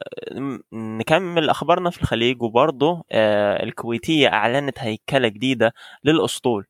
نكمل 0.72 1.50
أخبارنا 1.50 1.90
في 1.90 2.02
الخليج 2.02 2.42
وبرضه 2.42 3.04
آه 3.12 3.62
الكويتية 3.62 4.28
أعلنت 4.28 4.78
هيكلة 4.78 5.28
جديدة 5.28 5.74
للأسطول. 6.04 6.66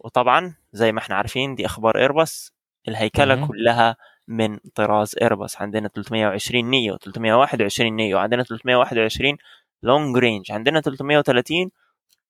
وطبعا 0.00 0.54
زي 0.72 0.92
ما 0.92 0.98
إحنا 0.98 1.16
عارفين 1.16 1.54
دي 1.54 1.66
أخبار 1.66 1.98
إيرباص 1.98 2.54
الهيكلة 2.88 3.34
م- 3.34 3.46
كلها 3.46 3.96
من 4.28 4.58
طراز 4.74 5.14
ايرباس 5.22 5.62
عندنا 5.62 5.88
320 5.88 6.70
neo 6.70 6.96
321 6.96 7.92
neo 7.96 8.18
عندنا 8.18 8.42
321 8.42 9.36
long 9.82 10.16
range 10.18 10.52
عندنا 10.52 10.80
330 10.80 11.70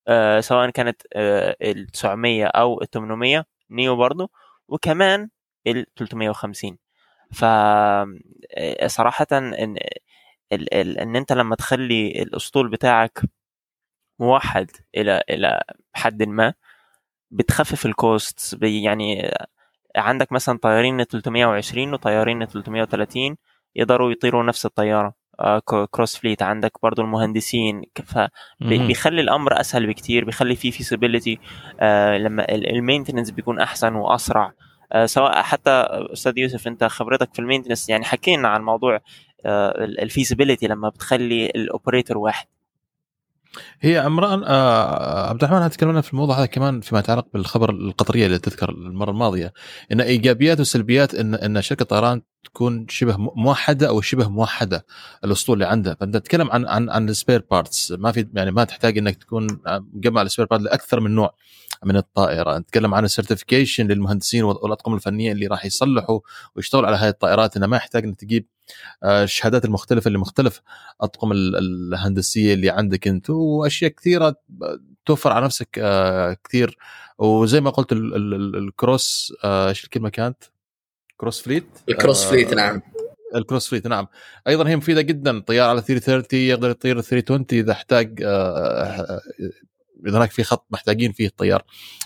آه 0.08 0.40
سواء 0.40 0.70
كانت 0.70 1.02
آه 1.14 1.56
ال 1.62 1.86
900 1.86 2.46
أو 2.46 2.82
ال 2.82 2.90
800 2.90 3.44
neo 3.70 3.96
برضو 3.96 4.30
وكمان 4.68 5.28
ال 5.66 5.86
350 5.96 6.78
ف 7.32 7.44
آه، 7.44 8.86
صراحة 8.86 9.26
إن 9.32 9.76
ال 10.52 10.74
ال 10.74 10.98
إن 10.98 11.16
أنت 11.16 11.32
لما 11.32 11.56
تخلي 11.56 12.22
الأسطول 12.22 12.70
بتاعك 12.70 13.20
موحد 14.18 14.70
إلى 14.96 15.22
إلى 15.30 15.62
حد 15.94 16.22
ما 16.22 16.54
بتخفف 17.30 17.86
ال 17.86 18.01
cost 18.01 18.58
يعني 18.62 19.30
عندك 19.96 20.32
مثلا 20.32 20.58
طيارين 20.58 21.04
320 21.04 21.94
وطيارين 21.94 22.44
330 22.46 23.36
يقدروا 23.76 24.12
يطيروا 24.12 24.42
نفس 24.42 24.66
الطيارة 24.66 25.14
cross 25.90 26.16
fleet 26.16 26.42
عندك 26.42 26.72
برضو 26.82 27.02
المهندسين 27.02 27.82
فبيخلي 28.04 29.20
الأمر 29.20 29.60
أسهل 29.60 29.86
بكتير 29.86 30.24
بيخلي 30.24 30.56
فيه 30.56 30.70
feasibility 30.70 31.38
آه 31.80 32.18
لما 32.18 32.46
ال 32.54 32.61
maintenance 32.61 33.30
بيكون 33.30 33.60
أحسن 33.60 33.94
وأسرع. 33.94 34.44
آه 34.46 34.52
سواء 35.04 35.42
حتى 35.42 35.70
أستاذ 36.12 36.38
يوسف 36.38 36.66
أنت 36.66 36.84
خبرتك 36.84 37.34
في 37.34 37.38
ال 37.38 37.42
maintenance 37.42 37.88
يعني 37.88 38.04
حكينا 38.04 38.48
عن 38.48 38.62
موضوع 38.62 39.00
آه 39.46 39.84
ال 39.84 39.91
feasibility 39.91 40.66
لما 40.66 40.88
بتخلي 40.88 41.46
ال 41.46 41.54
operator 41.54 42.18
واحد. 42.18 42.46
هي 43.80 43.98
عمران 43.98 44.44
آه 44.44 45.28
عبد 45.28 45.44
الرحمن 45.44 45.70
تكلمنا 45.70 46.00
في 46.00 46.12
الموضوع 46.12 46.38
هذا 46.38 46.46
كمان 46.46 46.80
فيما 46.80 46.98
يتعلق 47.00 47.26
بالخبر 47.34 47.70
القطرية 47.70 48.26
اللي 48.26 48.38
تذكر 48.38 48.70
المرة 48.70 49.10
الماضية؟ 49.10 49.52
إن 49.92 50.00
إيجابيات 50.00 50.60
وسلبيات 50.60 51.14
ان 51.14 51.34
إن 51.34 51.62
شركة 51.62 51.84
طيران 51.84 52.22
تكون 52.44 52.86
شبه 52.88 53.16
موحدة 53.18 53.88
أو 53.88 54.00
شبه 54.00 54.28
موحدة 54.28 54.86
الأسطول 55.24 55.54
اللي 55.54 55.66
عندها. 55.66 55.94
فأنت 56.00 56.16
تتكلم 56.16 56.50
عن 56.50 56.66
عن 56.66 56.90
عن 56.90 57.08
ال 57.08 57.14
spare 57.14 57.44
parts 57.50 57.92
ما 57.92 58.12
في 58.12 58.28
يعني 58.34 58.50
ما 58.50 58.64
تحتاج 58.64 58.98
إنك 58.98 59.16
تكون 59.16 59.46
مجمع 59.66 60.22
ال 60.22 60.26
spare 60.26 60.46
part 60.46 60.62
لأكثر 60.62 61.00
من 61.00 61.14
نوع. 61.14 61.34
من 61.84 61.96
الطائرة. 61.96 62.58
نتكلم 62.58 62.94
عن 62.94 63.04
ال 63.04 63.10
certification 63.10 63.86
للمهندسين 63.86 64.44
والأطقم 64.44 64.94
الفنية 64.94 65.32
اللي 65.32 65.46
راح 65.46 65.64
يصلحوا 65.64 66.20
ويشتغلوا 66.56 66.86
على 66.86 66.96
هذه 66.96 67.08
الطائرات. 67.08 67.56
إنه 67.56 67.66
ما 67.66 67.76
يحتاج 67.76 68.04
إنك 68.04 68.20
تجيب 68.20 68.46
آه، 69.02 69.24
الشهادات 69.24 69.64
المختلفة 69.64 70.08
اللي 70.08 70.18
مختلف 70.18 70.60
أطقم 71.00 71.32
الهندسية 71.32 72.54
اللي 72.54 72.70
عندك 72.70 73.08
أنت. 73.08 73.30
وأشياء 73.30 73.90
كثيرة 73.90 74.34
توفر 75.06 75.32
على 75.32 75.44
نفسك 75.44 75.78
آه، 75.78 76.36
كثير. 76.44 76.78
وزي 77.18 77.60
ما 77.60 77.70
قلت 77.70 77.92
ال 77.92 78.15
cross 78.15 79.32
آه، 79.44 79.68
إيش 79.68 79.84
الكلمة 79.84 80.08
كانت؟ 80.08 80.44
cross 81.16 81.42
fleet؟ 81.42 81.64
ال 81.88 81.94
cross 81.94 82.24
fleet 82.24 82.54
نعم. 82.54 82.82
ال 83.34 83.40
cross 83.40 83.68
fleet 83.68 83.86
نعم. 83.86 84.06
أيضا 84.48 84.68
هي 84.68 84.76
مفيدة 84.76 85.00
جدا. 85.00 85.40
طيار 85.40 85.68
على 85.68 85.80
330 85.80 86.40
يقدر 86.40 86.70
يطير 86.70 87.00
320 87.00 87.46
إذا 87.52 87.72
احتاج 87.72 88.22
إذا 90.06 90.18
هناك 90.18 90.30
في 90.30 90.44
خط 90.44 90.66
محتاجين 90.70 91.12
فيه 91.12 91.26
الطيار. 91.26 91.62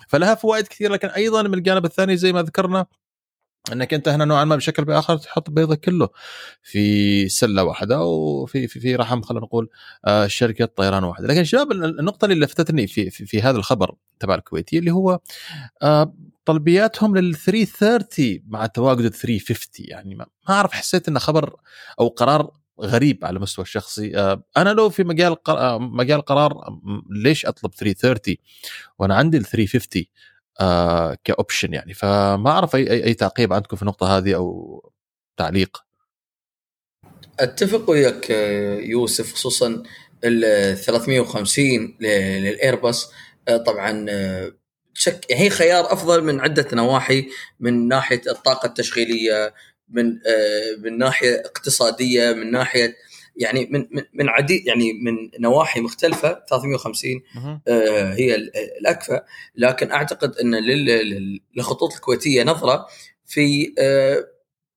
فلها 0.09 0.35
فوائد 0.35 0.67
كثيرة 0.67 0.93
لكن 0.93 1.09
أيضا 1.09 1.43
من 1.43 1.55
الجانب 1.55 1.85
الثاني 1.85 2.17
زي 2.17 2.33
ما 2.33 2.43
ذكرنا 2.43 2.87
أنك 3.73 3.95
أنت 3.95 4.09
هنا 4.09 4.25
نوعا 4.25 4.45
ما 4.45 4.57
بشكل 4.57 4.85
بآخر 4.85 5.17
تحط 5.17 5.51
بيضك 5.51 5.81
كله 5.81 6.09
في 6.63 7.29
سلة 7.29 7.65
واحدة 7.65 8.03
وفي 8.05 8.69
في, 8.69 8.81
في 8.81 8.97
رحم 8.97 9.23
خلينا 9.23 9.45
نقول 9.45 9.69
آه 10.05 10.27
شركة 10.27 10.65
طيران 10.65 11.05
واحدة، 11.05 11.29
لكن 11.29 11.45
شباب 11.45 11.73
النقطة 11.73 12.25
اللي 12.25 12.47
لفتتني 12.47 12.87
في 12.87 13.11
في, 13.11 13.27
في 13.27 13.43
هذا 13.43 13.57
الخبر 13.59 13.95
تبع 14.21 14.35
الكويتي 14.35 14.79
اللي 14.79 14.91
هو 14.91 15.21
آه 15.83 16.15
طلبياتهم 16.45 17.17
لل 17.17 17.35
330 17.35 18.43
مع 18.49 18.67
تواجد 18.67 19.05
ال 19.05 19.13
350 19.13 19.87
يعني 19.89 20.15
ما 20.15 20.27
أعرف 20.51 20.73
حسيت 20.73 21.09
إنه 21.09 21.19
خبر 21.19 21.57
أو 22.01 22.09
قرار 22.09 22.51
غريب 22.81 23.25
على 23.25 23.37
المستوى 23.37 23.63
الشخصي. 23.63 24.17
آه 24.17 24.43
أنا 24.57 24.71
لو 24.71 24.91
في 24.91 25.05
مجال 25.05 25.37
آه، 25.49 25.79
مجال 25.79 26.23
قرار 26.23 26.79
ليش 27.11 27.47
أطلب 27.47 27.75
330 27.75 28.37
وأنا 28.99 29.15
عندي 29.15 29.37
ال 29.37 29.45
350 29.45 30.05
آه 30.61 31.17
كاوبشن 31.25 31.75
يعني؟ 31.75 31.95
فما 31.95 32.51
أعرف 32.51 32.77
اي 32.77 33.05
اي, 33.05 33.15
تعقيب 33.15 33.53
عندكم 33.53 33.77
في 33.77 33.83
النقطة 33.83 34.19
هذه 34.19 34.35
أو 34.35 34.93
تعليق؟ 35.37 35.87
أتفق 37.41 37.91
وياك 37.91 38.31
آه، 38.31 38.79
يوسف 38.79 39.35
خصوصا 39.35 39.83
ال 40.25 40.77
350 40.77 41.97
للايرباص 42.01 43.13
آه، 43.49 43.57
طبعا 43.57 44.07
آه، 44.09 44.53
شك 44.95 45.27
هي 45.31 45.51
خيار 45.51 45.93
أفضل 45.93 46.25
من 46.25 46.41
عدة 46.41 46.69
نواحي 46.73 47.29
من 47.61 47.89
ناحية 47.89 48.23
الطاقة 48.29 48.67
التشغيلية 48.67 49.55
من 49.89 50.19
من 50.79 50.99
ناحية 50.99 51.35
اقتصادية 51.35 52.33
من 52.33 52.51
ناحية 52.51 52.97
يعني 53.37 53.69
من 53.71 53.87
من 53.91 54.03
من 54.15 54.29
عديد 54.29 54.67
يعني 54.67 54.93
من 54.93 55.31
نواحي 55.41 55.81
مختلفة 55.81 56.45
350 56.49 57.23
آه 57.69 58.13
هي 58.15 58.35
الاكفأ 58.81 59.25
لكن 59.57 59.91
أعتقد 59.91 60.37
إن 60.37 60.55
للخطوط 61.55 61.95
الكويتية 61.95 62.43
نظرة 62.43 62.87
في 63.27 63.75
آه 63.79 64.25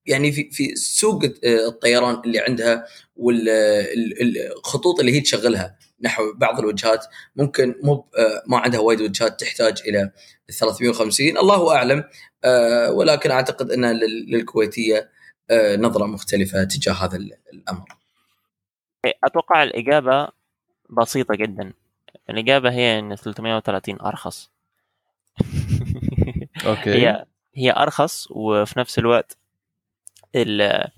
يعني 0.06 0.32
في 0.32 0.50
في 0.52 0.76
سوق 0.76 1.24
آه، 1.24 1.68
الطيران 1.68 2.22
اللي 2.26 2.40
عندها 2.40 2.86
والخطوط 3.16 5.00
اللي 5.00 5.12
هي 5.12 5.22
تشغلها 5.22 5.78
نحو 6.02 6.24
بعض 6.36 6.60
الوجهات. 6.60 7.06
ممكن 7.36 7.76
مو 7.84 7.94
آه، 7.94 8.44
ما 8.48 8.58
عندها 8.58 8.80
وايد 8.80 9.02
وجهات 9.02 9.40
تحتاج 9.40 9.82
إلى 9.88 10.12
350 10.52 11.38
الله 11.38 11.76
أعلم. 11.76 12.04
آه، 12.44 12.92
ولكن 12.92 13.32
أعتقد 13.32 13.72
أن 13.72 13.86
للكويتية 14.28 15.10
نظرة 15.78 16.06
مختلفة 16.06 16.64
تجاه 16.64 16.94
هذا 16.94 17.18
الأمر. 17.54 17.86
أتوقع 19.24 19.64
الإجابة 19.64 20.28
بسيطة 20.90 21.36
جدا. 21.36 21.74
الإجابة 22.30 22.72
هي 22.72 23.00
إن 23.00 23.16
330 23.16 24.02
أرخص. 24.02 24.52
okay. 26.66 26.94
هي 26.94 27.26
هي 27.56 27.72
أرخص 27.72 28.28
وفي 28.32 28.80
نفس 28.80 29.00
الوقت 29.00 29.38
ال 30.36 30.90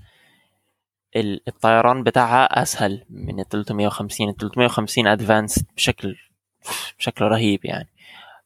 الطيران 1.47 2.03
بتاعها 2.03 2.61
أسهل 2.61 3.05
من 3.09 3.39
ال 3.39 3.49
350 3.49 4.29
ال 4.29 4.35
350 4.37 5.07
advanced 5.07 5.63
بشكل 5.75 6.15
بشكل 6.99 7.25
رهيب 7.25 7.65
يعني. 7.65 7.89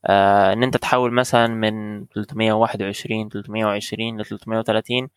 آه 0.08 0.54
إن 0.54 0.64
أنت 0.64 0.78
تحول 0.78 1.12
مثلا 1.14 1.48
من 1.48 2.06
321 2.06 3.30
320 3.30 4.22
ل 4.22 4.26
330 4.26 5.08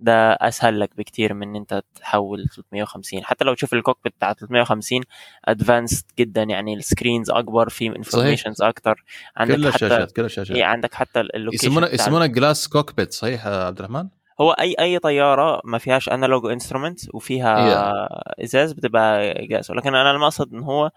ده 0.00 0.32
أسهل 0.32 0.80
لك 0.80 0.96
بكتير 0.96 1.34
من 1.34 1.48
إن 1.48 1.56
أنت 1.56 1.82
تحول 1.94 2.48
350 2.48 3.24
حتى 3.24 3.44
لو 3.44 3.54
تشوف 3.54 3.74
ال 3.74 3.79
cockpit 3.79 4.12
بتاع 4.16 4.32
350 4.32 5.00
advanced 5.44 6.04
جدا 6.18 6.42
يعني 6.42 6.74
ال 6.74 6.81
screens 6.81 7.30
أكبر 7.30 7.68
في 7.68 7.86
informations 7.86 8.62
أكتر. 8.62 9.04
عندك 9.36 9.54
كل 9.54 9.66
حتى 9.72 9.86
الشاشات 9.86 10.12
كل 10.12 10.24
الشاشات. 10.24 10.56
إيه 10.56 10.64
عندك 10.64 10.94
حتى 10.94 11.20
اللوكيشن 11.20 11.66
يسمونه 11.68 11.86
يسمونه 11.86 12.26
glass 12.26 12.68
cockpit 12.68 13.12
صحيح 13.12 13.46
عبد 13.46 13.78
الرحمن؟ 13.78 14.08
هو 14.40 14.50
أي 14.52 14.74
أي 14.80 14.98
طيارة 14.98 15.60
ما 15.64 15.78
فيهاش 15.78 16.08
analog 16.08 16.46
instrument 16.46 17.14
وفيها 17.14 17.54
yeah. 17.56 18.42
إزاز 18.44 18.72
بتبقى 18.72 19.34
جاز. 19.46 19.70
ولكن 19.70 19.94
أنا 19.94 20.10
المقصد 20.10 20.54
إن 20.54 20.62
هو 20.62 20.90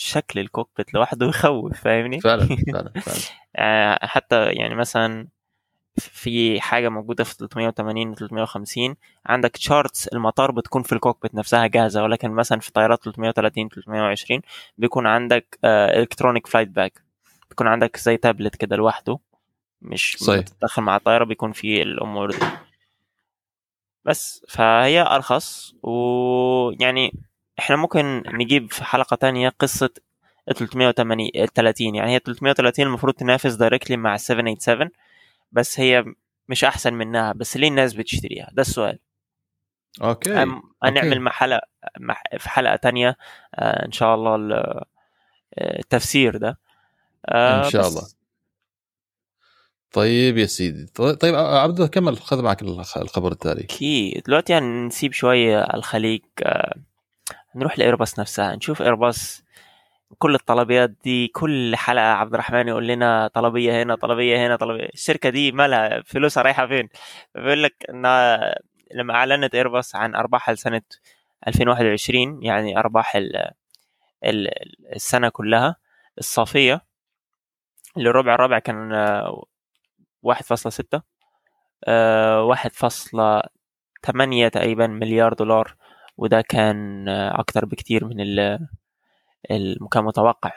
شكل 0.00 0.40
ال 0.40 0.47
cockpit 0.47 0.94
لوحده 0.94 1.26
يخوف 1.26 1.80
فاهمني؟ 1.80 2.20
فعلا 2.20 2.46
فعلا 2.72 2.92
فعلا. 3.00 3.18
آه، 3.56 4.06
حتى 4.06 4.44
يعني 4.52 4.74
مثلا 4.74 5.28
في 5.96 6.60
حاجة 6.60 6.88
موجودة 6.88 7.24
في 7.24 7.34
380 7.34 8.08
و 8.08 8.14
350 8.14 8.96
عندك 9.26 9.50
charts 9.50 10.08
المطار 10.08 10.50
بتكون 10.50 10.82
في 10.82 10.92
ال 10.92 10.97
cockpit 10.97 11.34
نفسها 11.34 11.66
جاهزة 11.66 12.02
ولكن 12.02 12.30
مثلا 12.30 12.60
في 12.60 12.72
طيارات 12.72 13.02
330 13.04 13.68
320 13.68 14.40
بيكون 14.78 15.06
عندك 15.06 15.58
electronic 15.64 16.46
flight 16.46 16.68
bag 16.68 17.02
بيكون 17.50 17.66
عندك 17.66 17.96
زي 17.96 18.16
تابلت 18.16 18.56
كده 18.56 18.76
لوحده 18.76 19.18
مش 19.82 20.16
صحيح. 20.20 20.44
تدخل 20.44 20.82
مع 20.82 20.96
الطيارة 20.96 21.24
بيكون 21.24 21.52
في 21.52 21.82
الأمور 21.82 22.30
دي. 22.30 22.46
بس 24.04 24.44
فهي 24.48 25.02
أرخص 25.02 25.74
ويعني 25.82 27.27
إحنا 27.58 27.76
ممكن 27.76 28.22
نجيب 28.26 28.72
في 28.72 28.84
حلقة 28.84 29.16
تانية 29.16 29.48
قصة 29.48 29.90
380 30.56 31.94
يعني 31.94 32.14
هي 32.14 32.18
330 32.18 32.86
المفروض 32.86 33.14
تنافس 33.14 33.54
directly 33.54 33.96
مع 33.96 34.16
787 34.16 34.90
بس 35.52 35.80
هي 35.80 36.04
مش 36.48 36.64
أحسن 36.64 36.94
منها. 36.94 37.32
بس 37.32 37.56
ليه 37.56 37.68
الناس 37.68 37.94
بتشتريها؟ 37.94 38.50
ده 38.52 38.62
السؤال. 38.62 38.98
okay. 40.02 40.46
هنعمل 40.82 41.20
مع 41.20 41.30
حلقه 41.30 41.60
في 42.38 42.48
حلقة 42.48 42.76
تانية 42.76 43.16
آه 43.54 43.86
إن 43.86 43.92
شاء 43.92 44.14
الله 44.14 44.36
التفسير 45.58 46.36
ده. 46.36 46.58
آه 47.26 47.64
إن 47.66 47.70
شاء 47.70 47.88
الله. 47.88 48.02
طيب 49.92 50.38
يا 50.38 50.46
سيدي. 50.46 50.86
طيب 51.20 51.34
عبده 51.34 51.86
كمل 51.86 52.18
خذ 52.18 52.42
معك 52.42 52.62
الخبر 52.96 53.32
التالي. 53.32 53.64
أكيد. 53.64 54.22
دلوقتي 54.26 54.54
هنسيب 54.54 55.12
شوية 55.12 55.62
الخليج 55.62 56.22
آه 56.42 56.74
نروح 57.58 57.78
لايرباص 57.78 58.20
نفسها 58.20 58.56
نشوف 58.56 58.82
ايرباص 58.82 59.44
كل 60.18 60.34
الطلبيات 60.34 60.90
دي 60.90 61.28
كل 61.28 61.76
حلقة 61.76 62.04
عبد 62.04 62.34
الرحمن 62.34 62.68
يقول 62.68 62.86
لنا 62.88 63.28
طلبية 63.34 63.82
هنا 63.82 63.94
طلبية 63.94 64.46
هنا 64.46 64.56
طلبية 64.56 64.88
الشركة 64.94 65.30
دي 65.30 65.52
مالها 65.52 66.02
فلوسها 66.02 66.42
رايحة 66.42 66.66
فين؟ 66.66 66.88
بيقول 67.34 67.62
لك 67.62 67.86
إن 67.90 68.02
لما 68.94 69.14
أعلنت 69.14 69.54
ايرباص 69.54 69.96
عن 69.96 70.14
ارباحها 70.14 70.54
لسنه 70.54 70.82
2021 71.48 72.42
يعني 72.42 72.78
أرباح 72.78 73.16
ال 73.16 73.50
السنة 74.92 75.28
كلها 75.28 75.76
الصافية 76.18 76.84
للربع 77.96 78.34
الرابع 78.34 78.58
كان 78.58 78.92
1.6 80.22 81.00
1.8 81.82 84.50
تقريبا 84.52 84.86
مليار 84.86 85.32
دولار. 85.32 85.76
وده 86.18 86.40
كان 86.40 87.08
أكتر 87.08 87.64
بكتير 87.64 88.04
من 88.04 88.20
كان 89.88 90.04
متوقع 90.04 90.52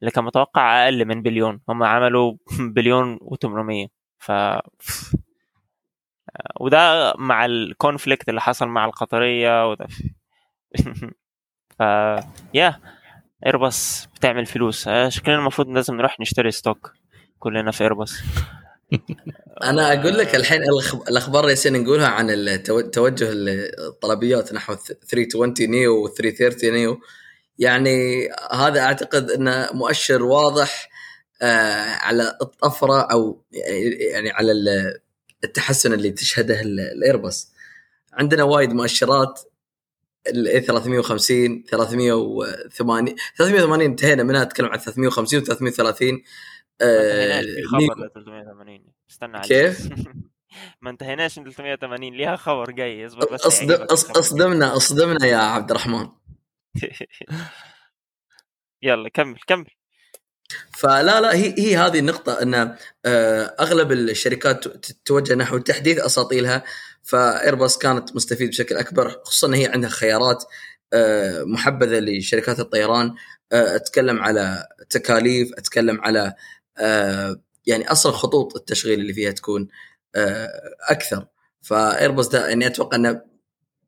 اللي 0.00 0.10
كان 0.10 0.24
متوقع 0.24 0.84
أقل 0.84 1.04
من 1.04 1.22
بليون. 1.22 1.60
هم 1.68 1.82
عملوا 1.82 2.34
بليون 2.76 3.18
و800 3.18 3.88
ف 4.18 4.32
وده 6.60 7.12
مع 7.18 7.44
ال 7.44 7.53
conflict 7.53 8.28
اللي 8.28 8.40
حصل 8.40 8.68
مع 8.68 8.84
القطرية 8.84 9.68
وده 9.70 9.86
ف 11.78 11.80
يا 12.54 12.80
ايرباص 13.46 14.08
بتعمل 14.14 14.46
فلوس. 14.46 14.88
آه، 14.88 15.08
شكلنا 15.08 15.38
المفروض 15.38 15.68
لازم 15.68 15.96
نروح 15.96 16.20
نشتري 16.20 16.50
stock 16.50 16.92
كلنا 17.38 17.70
في 17.70 17.84
ايرباص 17.84 18.22
أنا 19.62 19.92
أقول 19.92 20.18
لك 20.18 20.34
الحين 20.34 20.62
الأخبار 21.08 21.48
اللي 21.48 21.78
نقولها 21.78 22.08
عن 22.08 22.62
توجه 22.92 23.28
الطلبيات 23.78 24.52
نحو 24.52 24.74
320 24.74 25.70
نيو 25.70 26.04
و 26.04 26.08
330 26.08 26.72
نيو. 26.72 27.00
يعني 27.58 28.28
هذا 28.52 28.80
أعتقد 28.80 29.30
إنه 29.30 29.68
مؤشر 29.72 30.22
واضح 30.22 30.88
آه 31.42 31.84
على 31.84 32.38
الطفرة 32.42 33.00
أو 33.00 33.42
يعني 34.12 34.30
على 34.30 34.52
التحسن 35.44 35.92
اللي 35.92 36.10
تشهده 36.10 36.60
الإيرباص. 36.60 37.52
عندنا 38.12 38.42
وايد 38.42 38.72
مؤشرات 38.72 39.40
ال 40.28 40.64
350 40.66 41.64
380 41.70 43.14
380 43.36 43.80
انتهينا 43.82 44.22
منها 44.22 44.44
نتكلم 44.44 44.66
عن 44.66 44.78
350 44.78 45.40
و 45.40 45.44
330 45.44 46.22
آه 46.80 47.42
خبر 47.72 48.08
380 48.14 48.84
استنى 49.10 49.40
كيف؟ 49.40 49.88
ما 50.82 50.90
انتهيناش 50.90 51.38
من 51.38 51.44
380 51.44 52.12
ليها 52.12 52.36
خبر 52.36 52.70
جاي 52.70 53.06
اصبر 53.06 53.32
بس 53.32 53.46
أصدم 53.46 53.82
اصدمنا 54.16 54.76
أصدمنا 54.76 55.26
يا 55.26 55.36
عبد 55.36 55.70
الرحمن. 55.70 56.08
يلا 58.82 59.08
كمل 59.08 59.38
كمل. 59.46 59.66
فلا 60.76 61.20
لا 61.20 61.34
هي 61.34 61.54
هي 61.58 61.76
هذه 61.76 61.98
النقطة 61.98 62.42
إن 62.42 62.54
آه، 63.04 63.54
أغلب 63.60 63.92
الشركات 63.92 64.68
تتوجه 64.68 65.34
نحو 65.34 65.58
تحديث 65.58 65.98
أساطيلها 65.98 66.64
فايرباص 67.02 67.78
كانت 67.78 68.16
مستفيد 68.16 68.48
بشكل 68.48 68.76
أكبر 68.76 69.08
خصوصا 69.24 69.46
ان 69.46 69.54
هي 69.54 69.66
عندها 69.66 69.90
خيارات 69.90 70.44
آه، 70.92 71.44
محبذة 71.44 71.98
لشركات 71.98 72.60
الطيران. 72.60 73.14
آه، 73.52 73.76
أتكلم 73.76 74.22
على 74.22 74.68
تكاليف 74.90 75.52
أتكلم 75.58 76.00
على 76.00 76.34
يعني 77.66 77.92
أصلا 77.92 78.12
خطوط 78.12 78.56
التشغيل 78.56 79.00
اللي 79.00 79.12
فيها 79.12 79.30
تكون 79.30 79.68
أكثر. 80.90 81.26
فايرباص 81.62 82.28
ده 82.28 82.48
يعني 82.48 82.66
أتوقع 82.66 82.96
إنه 82.96 83.22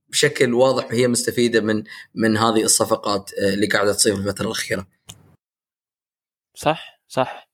بشكل 0.08 0.54
واضح 0.54 0.88
هي 0.90 1.08
مستفيدة 1.08 1.60
من 1.60 1.84
من 2.14 2.36
هذه 2.36 2.62
الصفقات 2.62 3.30
اللي 3.54 3.66
قاعدة 3.66 3.92
تصير 3.92 4.14
في 4.16 4.20
الفترة 4.20 4.46
الأخيرة. 4.46 4.86
صح 6.54 7.00
صح. 7.08 7.48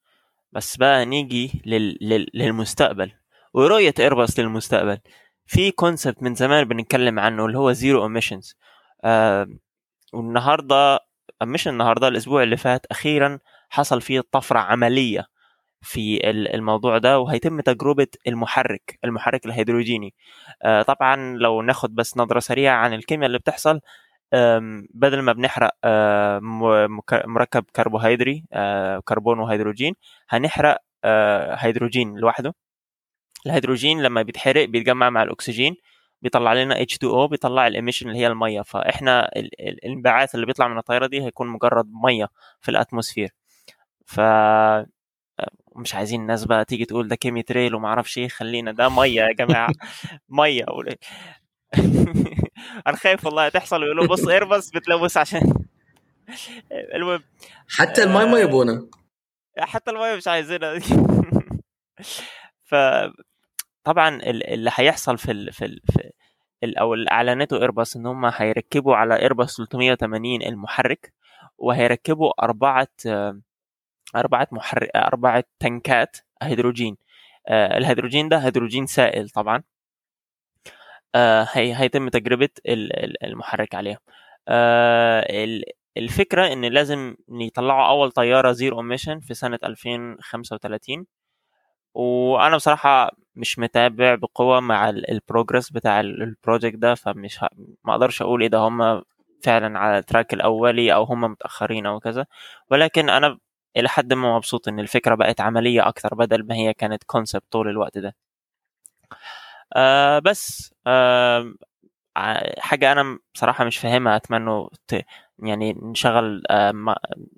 بس 0.53 0.77
بقى 0.77 1.05
نيجي 1.05 1.63
لل... 1.67 1.99
لل... 2.01 2.27
للمستقبل. 2.35 3.13
ورؤية 3.55 3.95
ايرباص 3.99 4.39
للمستقبل. 4.39 4.99
في 5.47 5.71
concept 5.71 6.23
من 6.23 6.35
زمان 6.35 6.65
بنتكلم 6.65 7.19
عنه 7.19 7.47
اللي 7.47 7.59
هو 7.59 7.73
zero 7.73 8.03
emissions 8.05 8.55
آه 9.05 9.49
والنهاردة 10.13 11.01
مش 11.43 11.69
النهارده 11.69 12.09
الأسبوع 12.09 12.43
اللي 12.43 12.57
فات 12.57 12.87
أخيرا 12.87 13.39
حصل 13.73 14.01
فيه 14.01 14.21
طفرة 14.33 14.59
عملية 14.59 15.27
في 15.83 16.31
الموضوع 16.31 16.99
ده 16.99 17.19
وهيتم 17.19 17.61
تجربة 17.61 18.07
المحرك 18.27 18.99
المحرك 19.05 19.47
الهيدروجيني. 19.47 20.15
آه 20.63 20.83
طبعا 20.83 21.37
لو 21.37 21.63
ناخد 21.63 21.95
بس 21.95 22.17
نظرة 22.17 22.41
سريعة 22.41 22.77
عن 22.77 22.93
الكيمياء 22.95 23.27
اللي 23.27 23.39
بتحصل 23.39 23.81
بدل 24.95 25.21
ما 25.23 25.33
بنحرق 25.33 25.71
مركب 27.27 27.65
كربوهيدري 27.77 28.45
كربون 29.05 29.39
وهيدروجين 29.39 29.95
هنحرق 30.29 30.79
هيدروجين 31.57 32.17
لوحده. 32.17 32.55
الهيدروجين 33.47 34.03
لما 34.03 34.23
بيتحرق 34.23 34.65
بيتجمع 34.65 35.11
مع 35.11 35.23
الأكسجين 35.23 35.77
بيطلع 36.23 36.53
لنا 36.53 36.75
H2O 36.85 37.29
بيطلع 37.31 37.67
ال 37.67 37.72
emission 37.72 38.09
اللي 38.09 38.19
هي 38.21 38.27
المية. 38.27 38.63
فإحنا 38.63 39.31
الانبعاث 39.61 40.35
اللي 40.35 40.47
بيطلع 40.47 40.69
من 40.69 40.79
الطياره 40.79 41.07
دي 41.07 41.23
هيكون 41.23 41.49
مجرد 41.49 41.87
مية 42.05 42.29
في 42.61 42.71
ال 42.71 42.76
atmosphere. 42.76 43.31
ف 44.07 44.21
مش 45.77 45.95
عايزين 45.95 46.21
الناس 46.21 46.45
بقى 46.45 46.65
تيجي 46.65 46.85
تقول 46.85 47.09
ده 47.09 47.17
chemtrail 47.17 47.75
وما 47.75 47.89
أعرفش 47.89 48.19
إيه 48.19 48.29
خلينا 48.29 48.73
ده 48.73 48.89
مية 48.89 49.21
يا 49.23 49.33
جماعة. 49.33 49.73
مية 50.29 50.65
أنا 52.87 52.97
خايف 52.97 53.27
والله 53.27 53.49
تحصل 53.49 53.83
ويقولوا 53.83 54.07
بص 54.07 54.29
إيرباص 54.29 54.71
بتلوث 54.71 55.17
عشان 55.17 55.55
المهم 56.95 57.23
حتى 57.69 58.03
الماي 58.03 58.27
ما 58.27 58.41
يبونه 58.41 58.89
حتى 59.59 59.91
الماي 59.91 60.17
مش 60.17 60.29
عايزينها. 60.29 60.79
ف 62.65 62.75
طبعا 63.85 64.09
اللي 64.23 64.71
هيحصل 64.75 65.19
في 65.19 65.33
ال 65.33 65.53
في, 65.53 65.65
ال 65.65 65.81
في 65.93 66.11
ال 66.65 66.79
أو 66.79 66.95
اللي 66.95 67.11
أعلنته 67.11 67.61
إيرباص 67.61 67.97
إن 67.97 68.07
هم 68.07 68.25
هيركبوا 68.25 68.97
على 68.97 69.19
إيرباص 69.23 69.57
380 69.57 70.43
المحرك 70.43 71.13
وهيركبوا 71.59 72.45
أربعة 72.45 72.89
أربعة 74.17 74.49
محرك 74.53 74.91
أربعة 74.97 75.45
تنكات 75.59 76.17
هيدروجين. 76.43 76.97
آه، 77.49 77.79
الهيدروجين 77.79 78.29
ده 78.29 78.39
هيدروجين 78.39 78.87
سائل 78.87 79.29
طبعا. 79.31 79.63
آه، 81.15 81.49
هي 81.53 81.75
هيتم 81.77 82.09
تجربة 82.09 82.49
المحرك 83.25 83.75
عليها. 83.75 83.99
آه، 84.49 85.47
الفكرة 85.97 86.53
إن 86.53 86.65
لازم 86.65 87.17
يطلعوا 87.29 87.89
أول 87.89 88.13
طيارة 88.13 88.53
zero 88.53 88.81
emission 88.81 89.21
في 89.21 89.35
سنة 89.35 89.59
2035 89.65 91.07
وأنا 91.95 92.57
بصراحة 92.57 93.11
مش 93.37 93.59
متابع 93.59 94.15
بقوة 94.15 94.61
مع 94.61 94.89
ال 94.91 95.00
progress 95.00 95.71
بتاع 95.71 96.01
ال 96.01 96.10
project 96.10 96.77
ده 96.77 96.95
فمش 96.95 97.41
ما 97.85 97.93
أقدرش 97.93 98.23
أقول 98.23 98.43
إذا 98.43 98.59
هم 98.59 99.03
فعلا 99.43 99.79
على 99.79 99.99
ال 99.99 100.05
track 100.05 100.35
الأولي 100.35 100.95
أو 100.95 101.03
هم 101.05 101.21
متأخرين 101.21 101.87
أو 101.87 102.01
كذا. 102.01 102.27
ولكن 102.71 103.11
أنا 103.11 103.39
إلى 103.77 103.89
حد 103.89 104.13
ما 104.13 104.37
مبسوط 104.37 104.69
إن 104.69 104.81
الفكرة 104.81 105.15
بقت 105.15 105.41
عملية 105.41 105.89
أكثر 105.89 106.15
بدل 106.15 106.47
ما 106.47 106.55
هي 106.55 106.75
كانت 106.75 107.05
concept 107.05 107.45
طول 107.51 107.69
الوقت 107.69 107.99
ده. 107.99 108.17
آه 109.77 110.19
بس 110.19 110.75
آه 110.87 111.55
حاجة 112.59 112.93
أنا 112.93 113.19
بصراحة 113.35 113.65
مش 113.65 113.79
فاهمها 113.79 114.17
أتمنى 114.17 114.69
يعني 115.39 115.73
نشغل 115.83 116.43
آه 116.51 116.95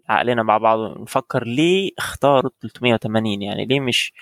عقلنا 0.08 0.42
مع 0.42 0.58
بعض 0.58 0.78
ونفكر 0.78 1.44
ليه 1.44 1.90
اختاروا 1.98 2.50
380 2.60 3.42
يعني 3.42 3.66
ليه 3.66 3.80
مش 3.80 4.12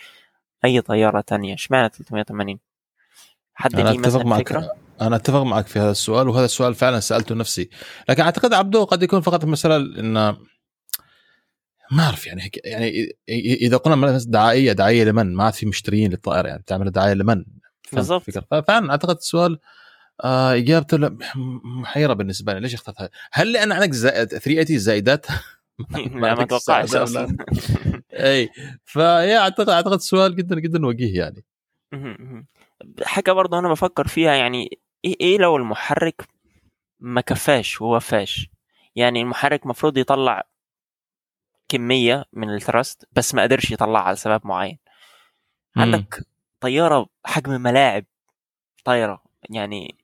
أي 0.65 0.81
طيارة 0.81 1.21
تانية؟ 1.21 1.55
إشمعنى 1.55 1.89
380 1.89 2.59
حد 3.55 3.81
أنا 3.81 3.91
أتفق 3.91 4.25
معك 4.25 4.41
فكرة؟ 4.49 4.71
أنا 5.01 5.17
أتفق 5.17 5.43
معك 5.43 5.67
في 5.67 5.79
هذا 5.79 5.91
السؤال 5.91 6.29
وهذا 6.29 6.45
السؤال 6.45 6.75
فعلا 6.75 7.01
سألته 7.01 7.35
نفسي 7.35 7.71
لكن 8.09 8.23
أعتقد 8.23 8.53
عبدو 8.53 8.85
قد 8.85 9.03
يكون 9.03 9.21
فقط 9.21 9.45
مسألة 9.45 9.77
إن 9.77 10.37
ما 11.93 12.03
أعرف 12.03 12.27
يعني 12.27 12.51
يعني 12.65 13.17
إذا 13.29 13.77
قلنا 13.77 14.19
دعائية 14.27 14.73
دعائية 14.73 15.05
لمن؟ 15.05 15.35
ما 15.35 15.45
عاد 15.45 15.55
في 15.55 15.67
مشتريين 15.67 16.11
للطائرة 16.11 16.49
يعني 16.49 16.63
تعمل 16.67 16.91
دعايه 16.91 17.15
لمن؟ 17.15 17.45
بالضبط. 17.93 18.31
ففعلا 18.31 18.91
أعتقد 18.91 19.17
السؤال 19.17 19.59
آه 20.25 20.55
إجابته 20.55 21.17
محيرة 21.65 22.13
بالنسبة 22.13 22.53
لي. 22.53 22.61
ليش 22.61 22.75
اخترت 22.75 23.11
هل 23.33 23.53
لأن 23.53 23.73
عندك 23.73 23.95
380 23.95 24.79
زايدات؟ 24.79 25.27
ما 25.91 26.35
ما 26.35 26.43
اتوقعش 26.43 26.95
أصلا. 26.95 27.37
إي 28.13 28.51
فيا 28.85 29.39
أعتقد 29.39 29.69
أعتقد 29.69 30.01
سؤال 30.01 30.37
جدا 30.37 30.61
جدا 30.61 30.87
وجيه 30.87 31.19
يعني. 31.19 31.45
حاجة 33.03 33.33
برضه 33.33 33.59
أنا 33.59 33.69
بفكر 33.69 34.07
فيها 34.09 34.35
يعني 34.35 34.79
إيه 35.05 35.17
إيه 35.21 35.39
لو 35.39 35.57
المحرك 35.57 36.29
ما 37.01 37.21
كفاش 37.21 37.81
ووفاش 37.81 38.51
يعني 38.97 39.23
المحرك 39.23 39.63
المفروض 39.63 39.99
يطلع 39.99 40.52
كمية 41.73 42.25
من 42.33 42.55
الثرست 42.55 43.09
بس 43.13 43.35
ما 43.35 43.43
قدرش 43.43 43.71
يطلعها 43.71 44.13
لسبب 44.13 44.41
معين. 44.45 44.79
عندك 45.77 46.27
طيارة 46.61 47.07
حجم 47.25 47.61
ملاعب 47.61 48.05
طايرة 48.85 49.23
يعني 49.51 49.95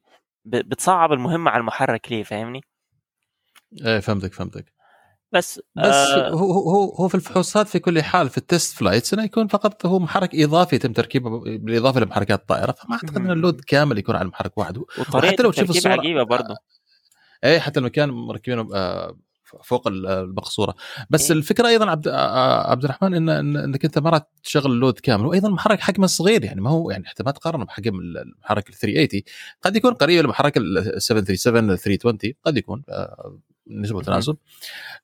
بتصعب 0.44 1.12
المهمه 1.12 1.50
على 1.50 1.60
المحرك 1.60 2.12
ليه 2.12 2.22
فاهمني؟ 2.22 2.60
إيه 3.86 4.00
فهمتك 4.00 4.32
فهمتك. 4.34 4.72
بس 5.32 5.60
بس 5.76 5.84
آه 5.94 6.30
هو 6.30 6.52
هو 6.52 6.94
هو 6.94 7.08
في 7.08 7.14
الفحوصات 7.14 7.68
في 7.68 7.78
كل 7.78 8.02
حال 8.02 8.28
في 8.28 8.38
ال 8.38 8.46
test 8.46 8.76
flights 8.76 9.14
إنه 9.14 9.24
يكون 9.24 9.46
فقط 9.48 9.86
هو 9.86 9.98
محرك 9.98 10.34
إضافي 10.34 10.76
يتم 10.76 10.92
تركيبه 10.92 11.40
بالإضافة 11.40 12.00
لمحركات 12.00 12.40
الطائرة. 12.40 12.72
فما 12.72 12.94
أعتقد 12.94 13.16
ان 13.16 13.30
ال 13.30 13.36
load 13.36 13.60
كامل 13.60 13.98
يكون 13.98 14.16
على 14.16 14.24
المحرك 14.24 14.58
وحده 14.58 14.84
وحتى 15.14 15.42
لو 15.42 15.50
تشوف 15.50 15.70
الصورة 15.70 15.92
عجيبة 15.92 16.22
برضه 16.22 16.56
إيه 17.44 17.58
حتى 17.58 17.80
المكان 17.80 18.10
مركبينه 18.10 18.68
آه 18.74 19.18
فوق 19.62 19.88
المقصورة 19.88 20.74
بس 21.10 21.30
إيه؟ 21.30 21.38
الفكرة 21.38 21.68
أيضا 21.68 21.90
عبد 21.90 22.08
عبد 22.08 22.84
الرحمن 22.84 23.14
ان 23.14 23.56
إنك 23.56 23.84
أنت 23.84 23.98
ما 23.98 24.10
راح 24.10 24.22
تشغل 24.42 24.72
ال 24.72 24.77
load 24.77 24.98
كامل 24.98 25.26
وأيضا 25.26 25.48
المحرك 25.48 25.80
حجمه 25.80 26.06
صغير 26.06 26.44
يعني 26.44 26.60
ما 26.60 26.70
هو 26.70 26.90
يعني 26.90 27.04
حتى 27.06 27.22
ما 27.22 27.30
تقارنه 27.30 27.64
بحجم 27.64 27.94
المحرك 28.00 28.68
ال 28.68 28.74
380 28.74 29.22
قد 29.62 29.76
يكون 29.76 29.94
قريب 29.94 30.24
لمحرك 30.24 30.56
ال 30.56 31.02
737 31.02 31.70
ال 31.70 31.78
320 31.78 32.34
قد 32.44 32.56
يكون 32.56 32.82
نسبة 33.70 33.98
وتناسب. 33.98 34.36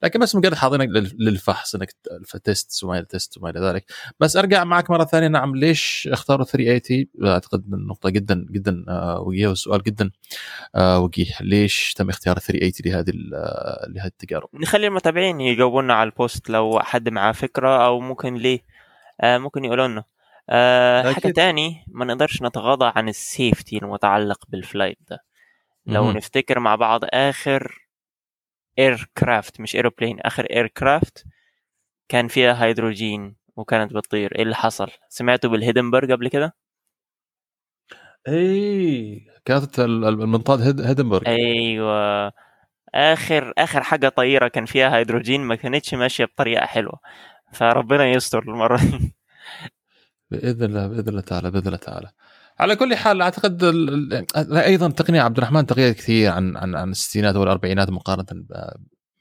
لكن 0.03 0.21
بس 0.21 0.35
مجرد 0.37 0.55
حاضرينك 0.55 0.89
للفحص 1.19 1.75
إنك 1.75 1.95
في 2.25 2.39
test 2.39 2.85
وما 2.85 2.99
إلى 2.99 3.07
test 3.07 3.39
وما 3.39 3.51
إلى 3.51 3.61
ذلك. 3.61 3.85
بس 4.21 4.37
أرجع 4.37 4.65
معك 4.65 4.91
مرة 4.91 5.05
ثانية. 5.05 5.29
نعم 5.29 5.57
ليش 5.57 6.09
اختاروا 6.13 6.45
380 6.45 7.07
أعتقد 7.33 7.65
النقطه 7.73 8.11
جدا 8.11 8.47
جدا 8.51 8.85
آه، 8.89 9.21
وجيه 9.21 9.49
والسؤال 9.49 9.83
جدا 9.83 10.11
آه، 10.75 10.99
وجيه. 10.99 11.33
ليش 11.41 11.95
تم 11.95 12.09
اختيار 12.09 12.39
380 12.39 12.73
لهذه 12.85 13.13
لهذه 13.89 14.07
التجارب؟ 14.07 14.49
نخلي 14.55 14.87
المتابعين 14.87 15.41
يجاوبونا 15.41 15.95
على 15.95 16.07
ال 16.11 16.19
post 16.19 16.51
لو 16.51 16.81
حد 16.81 17.09
معاه 17.09 17.33
فكرة 17.33 17.87
أو 17.87 18.01
ممكن 18.01 18.35
ليه 18.35 18.61
آه 19.21 19.39
ممكن 19.39 19.65
يقولوا 19.65 19.89
لنا. 19.89 20.05
آه 20.51 21.13
حاجة 21.13 21.33
تاني 21.33 21.85
ما 21.89 22.05
نقدرش 22.05 22.43
نتغاضى 22.43 22.93
عن 22.97 23.09
ال 23.09 23.18
safety 23.18 23.77
المتعلق 23.79 24.45
بال 24.49 24.61
flight 24.61 24.99
ده. 25.11 25.19
لو 25.87 26.05
مم. 26.05 26.17
نفتكر 26.17 26.59
مع 26.61 26.75
بعض 26.75 27.01
آخر 27.05 27.84
aircraft 28.79 29.61
مش 29.61 29.77
aeroplane 29.77 30.21
آخر 30.21 30.45
aircraft 30.45 31.25
كان 32.09 32.29
فيها 32.29 32.65
هيدروجين 32.65 33.37
وكانت 33.57 33.93
بتطير. 33.95 34.37
إيه 34.37 34.43
اللي 34.43 34.55
حصل؟ 34.55 34.91
سمعتوا 35.09 35.51
بالهيدنبرغ 35.51 36.13
قبل 36.13 36.29
كده؟ 36.29 36.55
اي 38.29 39.27
كانت 39.45 39.79
ال- 39.81 40.05
ال- 40.05 40.23
المنطاد 40.23 40.61
هيد- 40.61 40.81
هيدنبرغ 40.81 41.27
أيوه. 41.27 42.33
اخر 42.95 43.53
آخر 43.59 43.83
حاجة 43.83 44.09
طياره 44.09 44.49
كان 44.49 44.67
فيها 44.67 44.97
هيدروجين 44.97 45.41
ما 45.41 45.55
كانتش 45.55 45.95
ماشية 45.95 46.25
بطريقة 46.25 46.67
حلوة. 46.67 46.99
فربنا 47.53 48.07
يستر 48.11 48.43
المرة 48.43 48.77
دي. 48.77 49.15
بإذن 50.31 50.65
الله 50.65 50.87
بإذن 50.89 51.09
الله 51.09 51.21
تعالى 51.21 51.51
بإذن 51.51 51.67
الله 51.67 51.77
تعالى. 51.79 52.11
على 52.59 52.77
كل 52.77 52.95
حال 52.95 53.23
أعتقد 53.23 53.65
أيضا 54.57 54.89
تقنية 54.89 55.21
عبد 55.23 55.37
الرحمن 55.39 55.67
تغير 55.67 55.93
كثير 55.93 56.31
عن 56.31 56.57
عن 56.57 56.75
عن 56.75 56.91
الستينات 56.91 57.37
والأربعينات 57.37 57.91
مقارنة 57.91 58.27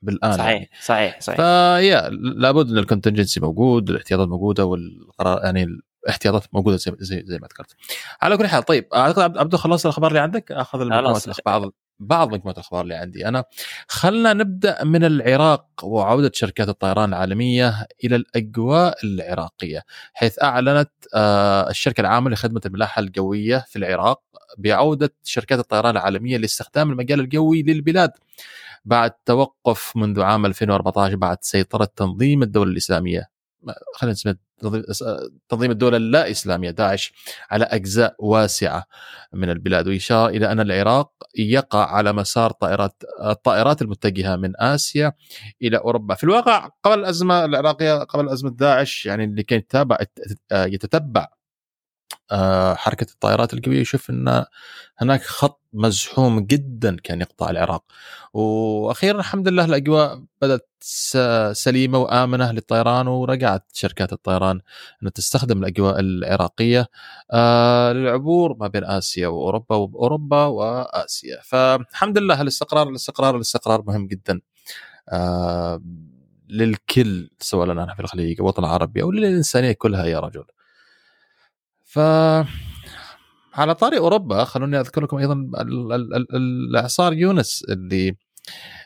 بالآن 0.01 0.39
يعني. 0.39 0.69
صحيح 0.81 0.81
صحيح 0.83 1.21
صحيح 1.21 1.37
فيا 1.37 2.09
لابد 2.09 2.69
إن 2.71 2.77
الكونتنجنسي 2.77 3.39
موجود 3.39 3.89
الاحتياطات 3.89 4.27
موجودة 4.27 4.65
والقرار 4.65 5.43
يعني 5.43 5.67
الاحتياطات 6.03 6.43
موجودة 6.53 6.77
زي 6.77 6.91
زي, 6.99 7.23
زي 7.25 7.37
ما 7.39 7.47
ذكرت. 7.47 7.75
على 8.21 8.37
كل 8.37 8.47
حال 8.47 8.63
طيب 8.63 8.87
أعتقد 8.95 9.37
عبد- 9.37 9.55
خلصت 9.55 9.85
الأخبار 9.85 10.09
اللي 10.09 10.19
عندك 10.19 10.51
أخذ 10.51 10.89
خلاص. 10.89 11.29
بعض 11.45 11.73
بعض 12.07 12.33
مجموعة 12.33 12.53
الأخبار 12.53 12.81
اللي 12.81 12.95
عندي. 12.95 13.27
أنا 13.27 13.43
خلنا 13.87 14.33
نبدأ 14.33 14.83
من 14.83 15.03
العراق 15.03 15.65
وعودة 15.83 16.31
شركات 16.33 16.69
الطيران 16.69 17.09
العالمية 17.09 17.87
إلى 18.03 18.15
الأجواء 18.15 18.97
العراقية 19.05 19.83
حيث 20.13 20.43
أعلنت 20.43 20.91
آه، 21.15 21.69
الشركة 21.69 22.01
العامة 22.01 22.29
لخدمة 22.29 22.61
الملاحة 22.65 22.99
الجوية 22.99 23.65
في 23.67 23.75
العراق 23.75 24.21
بعودة 24.57 25.13
شركات 25.23 25.59
الطيران 25.59 25.97
العالمية 25.97 26.37
لاستخدام 26.37 26.91
المجال 26.91 27.19
الجوي 27.19 27.61
للبلاد 27.63 28.11
بعد 28.85 29.11
توقف 29.25 29.97
منذ 29.97 30.21
عام 30.21 30.45
2014 30.45 31.15
بعد 31.15 31.37
سيطرة 31.41 31.89
تنظيم 31.95 32.43
الدولة 32.43 32.71
الإسلامية. 32.71 33.29
خلينا 33.95 34.11
نسميه 34.13 34.37
تنظيم- 35.49 35.71
الدولة 35.71 35.97
اللا 35.97 36.31
إسلامية 36.31 36.71
داعش 36.71 37.13
على 37.51 37.65
أجزاء 37.65 38.15
واسعة 38.19 38.85
من 39.33 39.49
البلاد. 39.49 39.87
ويشار 39.87 40.29
إلى 40.29 40.51
أن 40.51 40.59
العراق 40.59 41.11
يقع 41.37 41.85
على 41.95 42.13
مسار 42.13 42.51
طائرات 42.51 43.03
الطائرات 43.23 43.81
المتجهة 43.81 44.35
من 44.35 44.53
آسيا 44.61 45.13
إلى 45.61 45.77
أوروبا، 45.77 46.15
في 46.15 46.23
الواقع 46.23 46.69
قبل 46.83 46.99
الأزمة 46.99 47.45
العراقية 47.45 48.03
قبل 48.03 48.29
أزمة 48.29 48.49
داعش 48.51 49.05
يعني 49.05 49.23
اللي 49.23 49.43
كان 49.43 49.59
يتابع 49.59 49.97
يتتبع 50.51 51.27
حركة 52.75 53.11
الطائرات 53.11 53.53
القوية 53.53 53.81
يشوف 53.81 54.09
إن 54.09 54.45
هناك 54.97 55.23
خط 55.23 55.61
مزحوم 55.73 56.39
جدا 56.39 56.95
كان 57.03 57.21
يقطع 57.21 57.49
العراق. 57.49 57.83
وأخيرا 58.33 59.19
الحمد 59.19 59.47
لله 59.47 59.65
الأجواء 59.65 60.23
بدأت 60.41 60.69
سليمة 61.53 61.97
وآمنة 61.97 62.51
للطيران 62.51 63.07
ورجعت 63.07 63.65
شركات 63.73 64.13
الطيران 64.13 64.61
انها 65.01 65.11
تستخدم 65.11 65.59
الأجواء 65.63 65.99
العراقية. 65.99 66.87
آه، 67.31 67.93
للعبور 67.93 68.57
ما 68.59 68.67
بين 68.67 68.83
آسيا 68.83 69.27
وأوروبا 69.27 69.75
وأوروبا 69.75 70.45
وآسيا. 70.45 71.41
فالحمد 71.43 72.17
لله 72.17 72.41
الاستقرار 72.41 72.89
الاستقرار 72.89 73.35
الاستقرار 73.35 73.83
مهم 73.87 74.07
جدا. 74.07 74.41
آه، 75.09 75.81
للكل 76.49 77.29
سواء 77.39 77.67
نحن 77.73 77.95
في 77.95 77.99
الخليج 77.99 78.39
أو 78.39 78.45
الوطن 78.45 78.63
العربي 78.63 79.01
أو 79.01 79.11
للإنسانية 79.11 79.71
كلها 79.71 80.05
يا 80.05 80.19
رجل. 80.19 80.45
ف 81.93 81.99
على 83.53 83.75
طاري 83.75 83.97
أوروبا 83.97 84.43
خلوني 84.43 84.79
أذكر 84.79 85.03
لكم 85.03 85.17
أيضا 85.17 85.33
ال- 85.33 85.93
ال- 85.93 86.15
ال- 86.15 86.35
الإعصار 86.35 87.13
يونس 87.13 87.63
اللي 87.69 88.15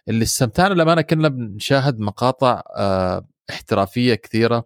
اللي 0.08 0.24
استمتعنا 0.24 0.74
للأمانة 0.74 1.02
كنا 1.02 1.28
بنشاهد 1.28 2.00
مقاطع 2.00 2.62
آه، 2.78 3.28
احترافية 3.50 4.14
كثيرة 4.16 4.66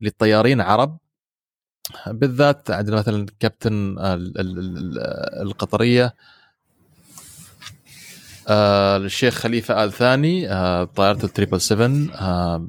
للطيارين 0.00 0.60
عرب. 0.60 0.98
بالذات 2.06 2.70
عندنا 2.70 2.96
مثلا 2.96 3.26
كابتن 3.40 3.98
ال- 3.98 4.40
ال- 4.40 4.58
ال- 4.58 4.98
القطرية 5.42 6.14
آه، 8.48 8.96
الشيخ 8.96 9.34
خليفة 9.34 9.84
آل 9.84 9.92
ثاني 9.92 10.50
آه، 10.52 10.84
طائره 10.84 11.24
التريبل 11.24 11.60
7 11.60 11.86
آه، 12.14 12.68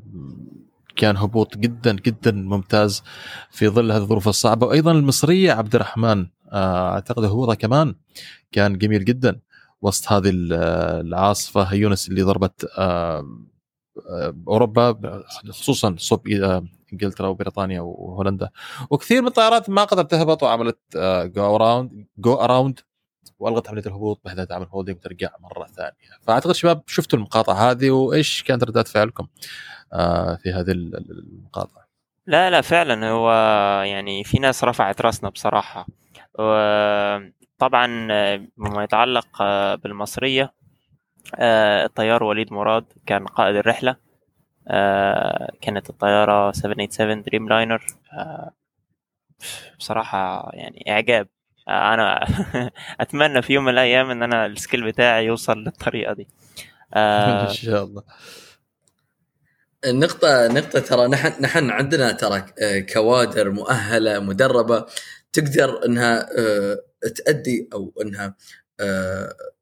كان 0.98 1.18
هبوط 1.18 1.58
جدا 1.58 1.94
جدا 1.96 2.32
ممتاز 2.32 3.04
في 3.52 3.68
ظل 3.70 3.92
هذه 3.92 4.02
الظروف 4.02 4.28
الصعبة. 4.28 4.68
وأيضا 4.68 4.92
المصرية 4.92 5.52
عبد 5.54 5.76
الرحمن 5.76 6.28
آه، 6.52 6.90
أعتقد 6.94 7.24
هبوطها 7.24 7.56
كمان 7.56 7.96
كان 8.52 8.78
جميل 8.78 9.06
جدا 9.06 9.40
وسط 9.82 10.12
هذه 10.12 10.30
ال- 10.30 10.54
العاصفة 11.08 11.74
يونس 11.74 12.08
اللي 12.10 12.22
ضربت 12.22 12.68
آه، 12.78 13.26
آه، 14.10 14.36
أوروبا 14.48 15.24
خصوصا 15.50 15.96
صوب 16.00 16.28
آه، 16.28 16.64
إنجلترا 16.94 17.28
وبريطانيا 17.28 17.82
وهولندا. 17.82 18.50
وكثير 18.90 19.22
من 19.22 19.28
الطائرات 19.28 19.70
ما 19.70 19.84
قدرت 19.84 20.12
تهبط 20.12 20.44
وعملت 20.44 20.80
go 21.36 21.56
around 21.56 22.06
go 22.18 22.34
around 22.34 22.80
والغت 23.40 23.68
عمليه 23.70 23.84
الهبوط 23.86 24.22
بعدها 24.26 24.46
تعمل 24.46 24.66
holding 24.70 24.96
وترجع 24.96 25.30
مرة 25.40 25.66
ثانية. 25.66 25.92
فأعتقد 26.22 26.52
شباب 26.56 26.84
شفتوا 26.88 27.20
المقاطعه 27.20 27.72
هذه 27.72 27.90
وإيش 27.90 28.44
كانت 28.44 28.64
ردات 28.64 28.88
فعلكم 28.88 29.28
آه، 29.94 30.36
في 30.36 30.50
هذه 30.54 30.72
ال- 30.72 30.96
ال- 30.98 31.12
المقاطعه 31.20 31.88
لا 32.26 32.50
لا 32.50 32.62
فعلا 32.62 33.10
هو 33.10 33.32
يعني 33.84 34.24
في 34.24 34.40
ناس 34.40 34.64
رفعت 34.64 35.02
رأسنا 35.02 35.30
بصراحة. 35.30 35.88
وطبعا 36.40 37.88
بما 38.58 38.84
يتعلق 38.84 39.44
بالمصرية 39.84 40.54
آه، 41.36 41.86
الطيار 41.86 42.24
وليد 42.24 42.54
مراد 42.54 42.86
كان 43.06 43.26
قائد 43.26 43.56
الرحلة. 43.56 43.96
آه، 44.68 45.52
كانت 45.62 45.90
الطيارة 45.90 46.52
787 46.52 47.22
Dreamliner 47.22 47.86
بصراحة 49.80 50.50
يعني 50.54 50.84
إعجاب. 50.92 51.28
آه، 51.68 51.94
أنا 51.94 52.28
أتمنى 53.02 53.42
في 53.42 53.54
يوم 53.54 53.64
من 53.64 53.74
الأيام 53.74 54.10
إن 54.10 54.24
أنا 54.24 54.46
ال 54.46 54.53
skill 54.53 54.86
بتاعي 54.86 55.26
يوصل 55.26 55.58
للطريقة 55.58 56.14
دي. 56.14 56.28
آه، 56.94 57.44
إن 57.50 57.54
شاء 57.54 57.84
الله. 57.84 58.04
النقطة 59.86 60.48
نقطة 60.48 60.80
ترى 60.80 61.08
نحن 61.08 61.42
نحن 61.42 61.70
عندنا 61.70 62.12
ترى 62.12 62.46
آه، 62.62 62.80
كوادر 62.80 63.50
مؤهلة 63.50 64.20
مدربة 64.20 64.86
تقدر 65.34 65.86
إنها 65.86 66.30
تأدي 67.16 67.70
أو 67.74 67.94
إنها 68.02 68.36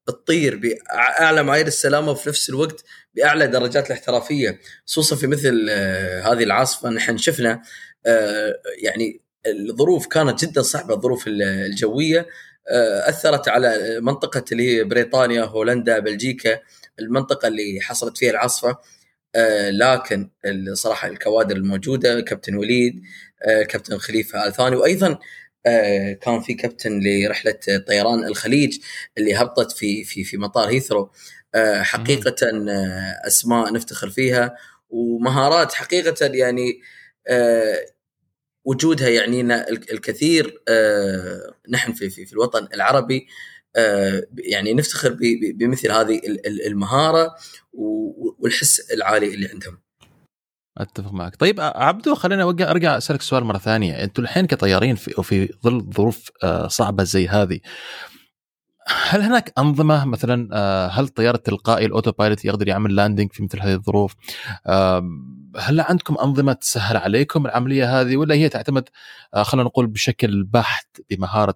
تطير 0.06 0.56
بأعلى 0.56 1.44
معايير 1.44 1.68
السلامة 1.68 2.12
وفي 2.12 2.30
نفس 2.30 2.50
الوقت 2.50 2.84
بأعلى 3.16 3.48
درجات 3.48 3.88
الاحترافية 3.88 4.60
خصوصا 4.86 5.16
في 5.16 5.28
مثل 5.28 5.70
هذه 6.24 6.44
العاصفة 6.44 6.90
نحن 6.90 7.18
شفنا 7.18 7.62
يعني 8.84 9.25
الظروف 9.48 10.08
كانت 10.08 10.46
جدا 10.46 10.62
صعبة 10.62 10.94
الظروف 10.96 11.24
الجوية 11.28 12.28
آه، 12.70 13.10
أثرت 13.10 13.48
على 13.48 14.00
منطقة 14.02 14.44
اللي 14.52 14.78
هي 14.78 14.84
بريطانيا 14.84 15.44
هولندا 15.44 16.00
بلجيكا 16.00 16.60
المنطقة 17.00 17.48
اللي 17.48 17.80
حصلت 17.82 18.18
فيها 18.18 18.32
العاصفة 18.32 18.78
آه، 19.36 19.70
لكن 19.70 20.30
الصراحه 20.46 21.08
الكوادر 21.08 21.56
الموجودة 21.56 22.22
كابتن 22.22 22.56
وليد 22.56 23.02
آه، 23.48 23.64
كابتن 23.64 23.98
خليفة 23.98 24.48
ال 24.48 24.54
ثاني 24.54 24.76
وأيضا 24.76 25.20
كان 26.22 26.42
في 26.42 26.54
كابتن 26.54 27.00
لرحلة 27.04 27.60
طيران 27.88 28.26
الخليج 28.26 28.80
اللي 29.18 29.36
هبطت 29.36 29.72
في 29.72 30.04
في 30.04 30.24
في 30.24 30.38
مطار 30.38 30.70
هيثرو. 30.70 31.12
حقيقة 31.82 32.36
أسماء 33.28 33.74
نفتخر 33.74 34.10
فيها 34.10 34.56
ومهارات 34.90 35.74
حقيقة 35.74 36.26
يعني 36.26 36.82
وجودها 38.66 39.10
يعني 39.10 39.42
الكثير 39.92 40.62
آه، 40.70 41.54
نحن 41.70 41.94
في 41.94 42.10
في 42.10 42.26
في 42.26 42.34
الوطن 42.34 42.68
العربي 42.74 43.28
آه، 43.76 44.24
يعني 44.38 44.74
نفتخر 44.74 45.18
بمثل 45.56 45.92
هذه 45.92 46.18
ال- 46.18 46.48
ال- 46.48 46.68
المهارة 46.68 47.36
والحس 48.40 48.92
العالي 48.92 49.34
اللي 49.34 49.48
عندهم. 49.48 49.78
أتفق 50.78 51.14
معك 51.14 51.36
طيب 51.36 51.56
عبدو 51.60 52.16
خلينا 52.16 52.44
أرجع 52.72 52.98
أسألك 52.98 53.22
سؤال 53.22 53.44
مرة 53.44 53.58
ثانية 53.58 54.04
أنتم 54.04 54.24
الحين 54.24 54.46
كطيارين 54.48 54.96
في 54.96 55.14
وفي 55.18 55.50
ظل 55.64 55.86
ظروف 55.94 56.32
آه، 56.44 56.68
صعبة 56.68 57.04
زي 57.04 57.28
هذه 57.28 57.60
هل 58.88 59.22
هناك 59.22 59.54
أنظمة 59.58 60.06
مثلا 60.06 60.50
آه، 60.54 60.88
هل 60.88 61.04
الطيار 61.04 61.36
التلقائي 61.36 61.86
ال 61.86 62.12
autopilot 62.12 62.46
يقدر 62.46 62.68
يعمل 62.68 62.96
landing 62.96 63.32
في 63.32 63.44
مثل 63.44 63.62
هذه 63.62 63.74
الظروف؟ 63.74 64.16
هل 65.58 65.82
عندكم 65.82 66.18
أنظمة 66.18 66.54
تسهل 66.54 66.98
عليكم 66.98 67.46
العملية 67.46 68.02
هذه 68.02 68.18
ولا 68.18 68.36
هي 68.36 68.50
تعتمد 68.50 68.90
آه، 69.34 69.44
خلينا 69.44 69.68
نقول 69.68 69.88
بشكل 69.88 70.44
بحت 70.44 71.02
بمهارة 71.10 71.56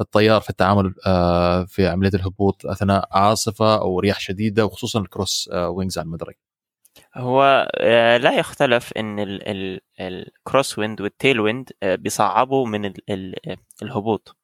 الطيار 0.00 0.40
في 0.40 0.50
التعامل 0.50 0.94
آه، 1.06 1.64
في 1.64 1.86
عملية 1.86 2.10
الهبوط 2.14 2.66
أثناء 2.66 3.08
عاصفة 3.12 3.78
أو 3.80 4.00
رياح 4.00 4.20
شديدة 4.20 4.64
وخصوصا 4.64 5.00
ال 5.00 5.08
cross 5.08 5.50
winds 5.52 5.98
على 5.98 6.06
المدرج؟ 6.06 6.34
هو 7.16 7.68
لا 8.22 8.32
يختلف 8.32 8.92
إن 8.92 9.16
ال 10.00 10.13
cross 10.13 10.78
wind 10.78 11.00
وال 11.00 11.13
tail 11.13 11.40
wind 11.40 11.70
بيصعبوا 11.82 12.66
من 12.66 12.84
ال- 12.84 13.10
ال- 13.10 13.56
الهبوط 13.82 14.37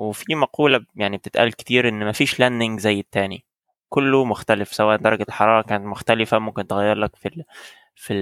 وفي 0.00 0.34
مقولة 0.34 0.80
يعني 0.96 1.16
بتتقال 1.16 1.52
كتير 1.56 1.88
إن 1.88 2.08
مفيش 2.08 2.40
landing 2.40 2.80
زي 2.80 3.00
التاني. 3.00 3.44
كله 3.88 4.24
مختلف 4.24 4.74
سواء 4.74 4.96
درجة 4.96 5.26
الحرارة 5.28 5.62
كانت 5.62 5.84
مختلفة 5.86 6.38
ممكن 6.38 6.66
تغير 6.66 6.96
لك 6.96 7.16
في 7.16 7.28
ال 7.28 7.44
في 7.96 8.14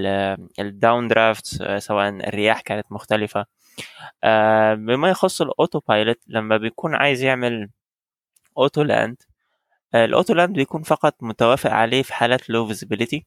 ال 0.61 1.09
downdraft 1.09 1.47
سواء 1.79 2.09
الرياح 2.09 2.61
كانت 2.61 2.93
مختلفة. 2.93 3.47
آه، 4.25 4.75
بما 4.75 5.09
يخص 5.11 5.43
ال 5.43 5.81
autopilot 5.89 6.19
لما 6.27 6.57
بيكون 6.57 6.95
عايز 6.95 7.23
يعمل 7.23 7.71
auto 8.59 8.83
land 8.83 9.17
ال 9.95 10.03
auto 10.03 10.35
land 10.35 10.55
بيكون 10.57 10.83
فقط 10.83 11.17
متوافق 11.23 11.71
عليه 11.71 12.03
في 12.03 12.15
حالات 12.15 12.51
low 12.51 12.67
visibility 12.67 13.27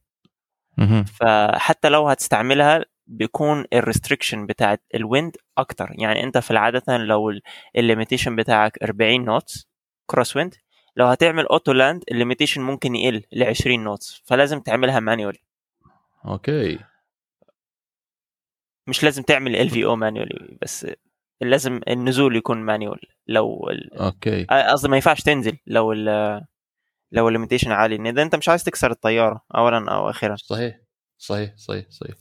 فحتى 1.05 1.89
لو 1.89 2.07
هتستعملها 2.09 2.85
بيكون 3.07 3.65
ال 3.73 3.79
restriction 3.79 4.45
بتاعت 4.45 4.81
ال 4.95 5.04
wind 5.04 5.37
أكتر. 5.57 5.89
يعني 5.91 6.23
أنت 6.23 6.37
في 6.37 6.51
العادة 6.51 6.97
لو 6.97 7.39
ال 7.75 7.81
limitation 7.81 8.35
بتاعك 8.35 8.83
40 8.83 9.25
knots 9.25 9.67
cross 10.05 10.35
wind 10.35 10.55
لو 10.95 11.05
هتعمل 11.05 11.45
auto 11.45 11.71
land 11.71 12.03
ال 12.11 12.16
limitation 12.16 12.61
ممكن 12.61 12.95
يقل 12.95 13.23
ل 13.31 13.43
20 13.43 13.83
knots 13.83 14.21
فلازم 14.25 14.59
تعملها 14.59 14.99
manually 14.99 15.39
okay. 16.25 16.79
مش 18.87 19.03
لازم 19.03 19.23
تعمل 19.23 19.55
ال 19.55 19.69
في 19.69 19.85
أو 19.85 19.95
manually 19.95 20.57
بس 20.61 20.87
لازم 21.41 21.81
النزول 21.87 22.35
يكون 22.35 22.57
manual 22.57 23.01
لو 23.27 23.69
ال... 23.69 23.93
okay. 23.93 24.45
قصدي 24.45 24.89
ما 24.89 24.95
ينفعش 24.95 25.21
تنزل 25.21 25.57
لو 25.67 25.91
ال... 25.91 26.05
لو 27.11 27.27
ال 27.27 27.31
limitation 27.31 27.71
عالي. 27.71 27.95
إن 27.95 28.07
اذا 28.07 28.21
أنت 28.21 28.35
مش 28.35 28.49
عايز 28.49 28.63
تكسر 28.63 28.91
الطيارة 28.91 29.45
اولا 29.55 29.91
أو 29.91 30.09
أخيرا. 30.09 30.35
صحيح 30.35 30.79
صحيح 31.17 31.55
صحيح 31.57 31.85
صحيح. 31.89 32.15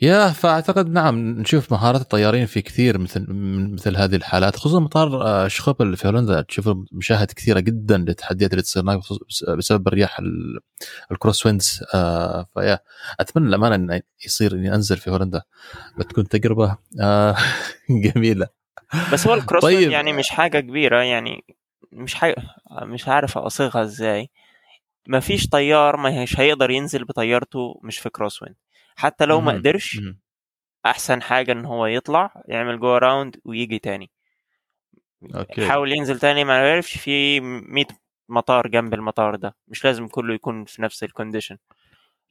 يا 0.00 0.28
فأعتقد 0.28 0.88
نعم 0.90 1.18
نشوف 1.40 1.72
مهارات 1.72 2.00
الطيارين 2.00 2.46
في 2.46 2.62
كثير 2.62 2.98
مثل 2.98 3.26
مثل 3.72 3.96
هذه 3.96 4.14
الحالات 4.16 4.56
خصوصا 4.56 4.80
مطار 4.80 5.22
آه، 5.22 5.48
سخيبول 5.48 5.96
في 5.96 6.08
هولندا. 6.08 6.40
تشوف 6.42 6.70
مشاهد 6.92 7.32
كثيرة 7.32 7.60
جدا 7.60 7.98
للتحديات 7.98 8.50
اللي 8.50 8.62
تصير 8.62 8.82
هناك 8.82 9.00
بسبب 9.48 9.88
الرياح 9.88 10.20
ال 11.12 11.18
cross 11.18 11.46
winds. 11.46 11.84
آه، 11.94 12.46
فيا 12.54 12.78
أتمنى 13.20 13.48
الأمانة 13.48 13.74
إنه 13.74 14.02
يصير 14.26 14.52
إني 14.52 14.74
أنزل 14.74 14.96
في 14.96 15.10
هولندا. 15.10 15.42
بتكون 15.98 16.28
تجربة 16.28 16.76
آه، 17.00 17.36
جميلة. 17.90 18.48
بس 19.12 19.26
هو 19.26 19.34
ال 19.34 19.39
cross 19.39 19.62
طيب. 19.62 19.90
يعني 19.90 20.12
مش 20.12 20.28
حاجة 20.28 20.60
كبيرة 20.60 21.02
يعني 21.02 21.44
مش 21.92 22.14
حاجة 22.14 22.36
مش 22.82 23.08
عارف 23.08 23.38
أصيغها 23.38 23.82
إزاي. 23.82 24.30
ما 25.06 25.20
فيش 25.20 25.48
طيار 25.48 25.96
ما 25.96 26.22
مش 26.22 26.40
هيقدر 26.40 26.70
ينزل 26.70 27.04
بطيارته 27.04 27.80
مش 27.82 27.98
في 27.98 28.10
cross 28.10 28.42
wind. 28.42 28.56
حتى 28.98 29.24
لو 29.24 29.40
ما 29.40 29.52
قدرش 29.52 30.00
أحسن 30.86 31.22
حاجة 31.22 31.52
إن 31.52 31.64
هو 31.64 31.86
يطلع 31.86 32.42
يعمل 32.48 32.80
go 32.80 32.96
around 32.96 33.36
ويجي 33.44 33.78
تاني. 33.78 34.10
okay. 35.34 35.62
يحاول 35.62 35.92
ينزل 35.92 36.18
تاني 36.18 36.44
ما 36.44 36.58
عرفش 36.58 36.98
في 36.98 37.40
100 37.40 37.84
مطار 38.28 38.68
جنب 38.68 38.94
المطار 38.94 39.36
ده. 39.36 39.56
مش 39.68 39.84
لازم 39.84 40.08
كله 40.08 40.34
يكون 40.34 40.64
في 40.64 40.82
نفس 40.82 41.04
ال 41.04 41.09
condition 41.09 41.56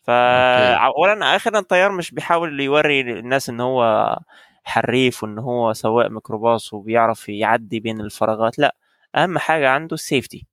فاولا 0.02 1.36
أخيرا 1.36 1.60
الطيار 1.60 1.92
مش 1.92 2.12
بيحاول 2.12 2.60
يوري 2.60 3.02
الناس 3.02 3.50
إن 3.50 3.60
هو 3.60 4.16
حريف 4.64 5.24
وإن 5.24 5.40
هو 5.40 5.74
سواق 5.74 6.08
ميكروباص 6.08 6.74
وبيعرف 6.74 7.30
يعدي 7.30 7.80
بين 7.80 8.02
الفراغات. 8.02 8.60
لأ 8.60 8.76
أهم 9.16 9.38
حاجة 9.38 9.70
عنده 9.70 9.94
ال 9.94 10.01
safety 10.01 10.48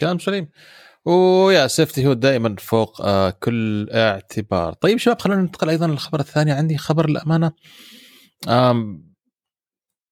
كلام 0.00 0.18
سليم. 0.18 0.48
ويا 1.04 1.66
safety 1.66 2.06
هو 2.06 2.12
دائما 2.12 2.56
فوق 2.58 3.00
آه 3.00 3.30
كل 3.30 3.88
اعتبار. 3.90 4.72
طيب 4.72 4.98
شباب 4.98 5.20
خلينا 5.20 5.40
ننتقل 5.40 5.68
أيضا 5.70 5.86
للخبر 5.86 6.20
الثاني. 6.20 6.52
عندي 6.52 6.78
خبر 6.78 7.04
الامانه 7.04 7.52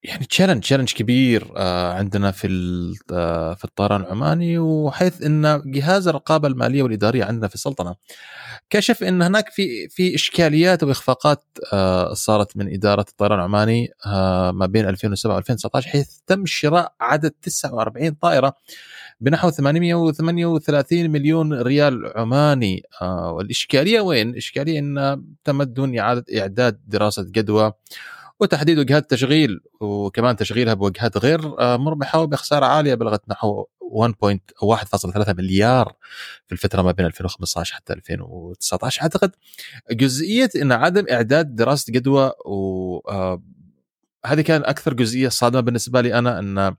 يعني 0.03 0.24
challenge 0.27 0.62
challenge 0.62 0.93
كبير 0.93 1.53
آه 1.57 1.93
عندنا 1.93 2.30
في 2.30 2.49
آه 3.12 3.55
في 3.55 3.64
الطيران 3.64 4.01
العماني 4.01 4.59
وحيث 4.59 5.22
إن 5.22 5.62
جهاز 5.66 6.09
الرقابة 6.09 6.49
المالية 6.49 6.82
والإدارية 6.82 7.24
عندنا 7.24 7.49
في 7.49 7.55
السلطنة 7.55 7.95
كشف 8.70 9.03
إن 9.05 9.22
هناك 9.22 9.51
في 9.51 9.89
في 9.89 10.14
إشكاليات 10.14 10.82
واخفاقات 10.82 11.45
صارت 12.12 12.57
من 12.57 12.72
إدارة 12.74 13.07
الطيران 13.09 13.39
العماني 13.39 13.89
ما 14.53 14.66
بين 14.66 14.89
2007 14.89 15.34
و 15.34 15.39
2019 15.39 15.89
حيث 15.91 16.09
تم 16.26 16.47
شراء 16.47 16.95
عدد 17.01 17.30
49 17.43 18.11
طائرة 18.11 18.55
بنحو 19.21 19.51
838 19.51 21.11
مليون 21.11 21.62
ريال 21.62 22.12
عماني 22.16 22.83
آه 23.03 23.33
والإشكالية 23.33 24.01
وين؟ 24.01 24.31
الاشكاليه 24.31 24.79
إن 24.79 25.25
تم 25.45 25.62
دون 25.62 25.99
إعادة 25.99 26.25
إعداد 26.41 26.81
دراسة 26.87 27.27
جدوى 27.31 27.73
وتحديد 28.41 28.79
وجهات 28.79 29.11
تشغيل 29.11 29.61
وكمان 29.81 30.37
تشغيلها 30.37 30.75
بوجهات 30.75 31.19
غير 31.19 31.61
آه، 31.61 31.77
مربحة 31.77 32.21
وبخسارة 32.21 32.66
عالية 32.66 32.95
بلغت 32.95 33.23
نحو 33.29 33.66
1.1.3 33.83 35.35
مليار 35.35 35.97
في 36.47 36.53
الفترة 36.53 36.83
ما 36.83 36.93
بين 36.93 37.07
2015 37.07 37.75
حتى 37.75 37.93
2019 37.93 39.03
أعتقد 39.03 39.31
جزئية 39.91 40.51
إن 40.62 40.73
عدم 40.73 41.05
إعداد 41.11 41.57
دراسة 41.57 41.93
جدوى 41.93 42.33
و 42.47 42.99
آه، 43.09 43.43
هذه 44.27 44.41
كان 44.41 44.64
أكثر 44.64 44.95
جزئية 44.95 45.29
صادمة 45.29 45.61
بالنسبة 45.61 46.01
لي 46.01 46.19
أنا 46.19 46.39
إن 46.39 46.77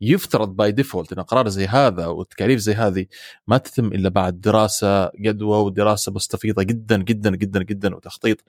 يفترض 0.00 0.56
by 0.56 0.72
default 0.72 1.12
إن 1.12 1.22
قرار 1.22 1.48
زي 1.48 1.66
هذا 1.66 2.06
وتكاليف 2.06 2.60
زي 2.60 2.74
هذه 2.74 3.06
ما 3.46 3.58
تتم 3.58 3.86
إلا 3.86 4.08
بعد 4.08 4.40
دراسة 4.40 5.10
جدوى 5.20 5.58
ودراسة 5.58 6.12
مستفيضه 6.12 6.62
جدا 6.62 7.02
جدا 7.02 7.36
جدا 7.36 7.62
جدا 7.62 7.94
وتخطيط 7.94 8.44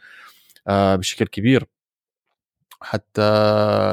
آه، 0.68 0.96
بشكل 0.96 1.28
كبير. 1.28 1.66
حتى 2.84 3.22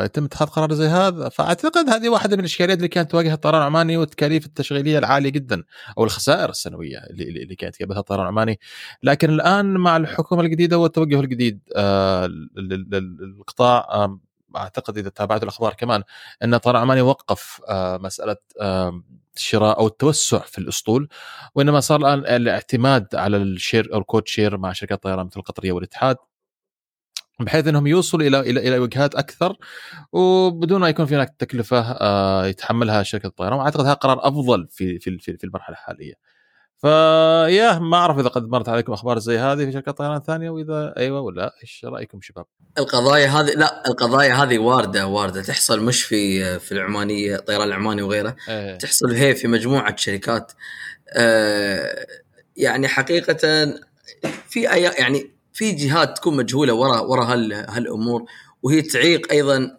يتم 0.05 0.24
اتخاذ 0.24 0.49
قرار 0.49 0.74
زي 0.74 0.86
هذا 0.86 1.28
فأعتقد 1.28 1.88
هذه 1.91 2.09
واحدة 2.09 2.36
من 2.36 2.41
الاشكاليات 2.41 2.78
اللي 2.78 2.88
كانت 2.88 3.11
تواجه 3.11 3.34
الطيران 3.34 3.61
العماني 3.61 3.97
والتكاليف 3.97 4.47
التشغيلية 4.47 4.99
العالية 4.99 5.30
جدا 5.30 5.64
أو 5.99 6.05
الخسائر 6.05 6.51
السنوية 6.51 6.99
اللي, 6.99 7.43
اللي 7.43 7.55
كانت 7.55 7.80
يقابلها 7.80 8.01
الطيران 8.01 8.22
العماني. 8.22 8.59
لكن 9.03 9.30
الآن 9.30 9.74
مع 9.74 9.97
الحكومة 9.97 10.43
الجديدة 10.43 10.78
والتوجه 10.78 11.20
الجديد 11.20 11.61
آه 11.76 12.26
للقطاع 12.57 14.09
أعتقد 14.57 14.98
إذا 14.98 15.09
تابعت 15.09 15.42
الأخبار 15.42 15.74
كمان 15.74 16.03
إن 16.42 16.55
الطيران 16.55 16.76
العماني 16.76 17.03
وقف 17.03 17.61
آه 17.68 17.96
مسألة 17.98 18.36
آه 18.61 19.03
الشراء 19.36 19.78
أو 19.78 19.86
التوسع 19.86 20.38
في 20.38 20.59
الأسطول 20.59 21.09
وإنما 21.55 21.80
صار 21.80 22.01
الآن 22.01 22.36
الاعتماد 22.36 23.14
على 23.14 23.36
ال 23.36 23.46
share 23.46 23.94
أو 23.94 23.98
ال 23.98 24.05
code 24.05 24.28
share 24.28 24.57
مع 24.59 24.72
شركات 24.72 24.98
الطيران 24.98 25.26
مثل 25.26 25.40
القطريه 25.40 25.72
والاتحاد 25.72 26.16
بحيث 27.40 27.66
إنهم 27.66 27.86
يوصلوا 27.86 28.26
إلى 28.26 28.40
إلى 28.40 28.68
إلى 28.68 28.78
وجهات 28.78 29.14
أكثر 29.14 29.57
وبدون 30.12 30.80
ما 30.80 30.88
يكون 30.88 31.07
في 31.07 31.14
هناك 31.14 31.34
تكلفة 31.38 31.80
آه، 31.80 32.46
يتحملها 32.46 33.03
شركة 33.03 33.26
الطيران 33.26 33.53
وأعتقد 33.53 33.80
هذا 33.84 33.94
قرار 33.94 34.28
أفضل 34.28 34.68
في 34.70 34.98
في 34.98 35.18
في 35.18 35.44
المرحلة 35.44 35.76
الحالية. 35.76 36.14
فيا 36.81 37.78
ما 37.78 37.97
أعرف 37.97 38.18
إذا 38.18 38.28
قد 38.28 38.49
مرت 38.49 38.68
عليكم 38.68 38.93
أخبار 38.93 39.18
زي 39.18 39.39
هذه 39.39 39.64
في 39.64 39.72
شركات 39.72 39.99
طيران 39.99 40.20
ثانية 40.20 40.51
وإذا 40.51 40.95
أيوه 40.97 41.20
ولا 41.20 41.55
إيش 41.62 41.85
رأيكم 41.85 42.20
شباب؟ 42.20 42.47
القضايا 42.78 43.26
هذه 43.26 43.51
لا 43.51 43.83
القضايا 43.89 44.35
هذه 44.35 44.59
واردة 44.59 45.07
واردة. 45.07 45.43
تحصل 45.43 45.81
مش 45.81 46.03
في 46.03 46.59
في 46.59 46.72
العمانية 46.72 47.37
الطيران 47.37 47.68
العماني 47.68 48.03
وغيره. 48.03 48.37
إيه. 48.49 48.78
تحصل 48.78 49.12
هي 49.12 49.35
في 49.35 49.49
مجموعة 49.49 49.97
شركات. 49.97 50.53
آه 51.16 52.07
يعني 52.57 52.89
حقيقة 52.89 53.74
في 54.49 54.62
يعني 54.99 55.31
في 55.53 55.72
جهات 55.72 56.16
تكون 56.16 56.37
مجهولة 56.37 56.74
ورا 56.74 57.01
ورا 57.01 57.24
هالأمور. 57.68 58.24
وهي 58.62 58.83
تعيق 58.83 59.33
أيضا 59.33 59.78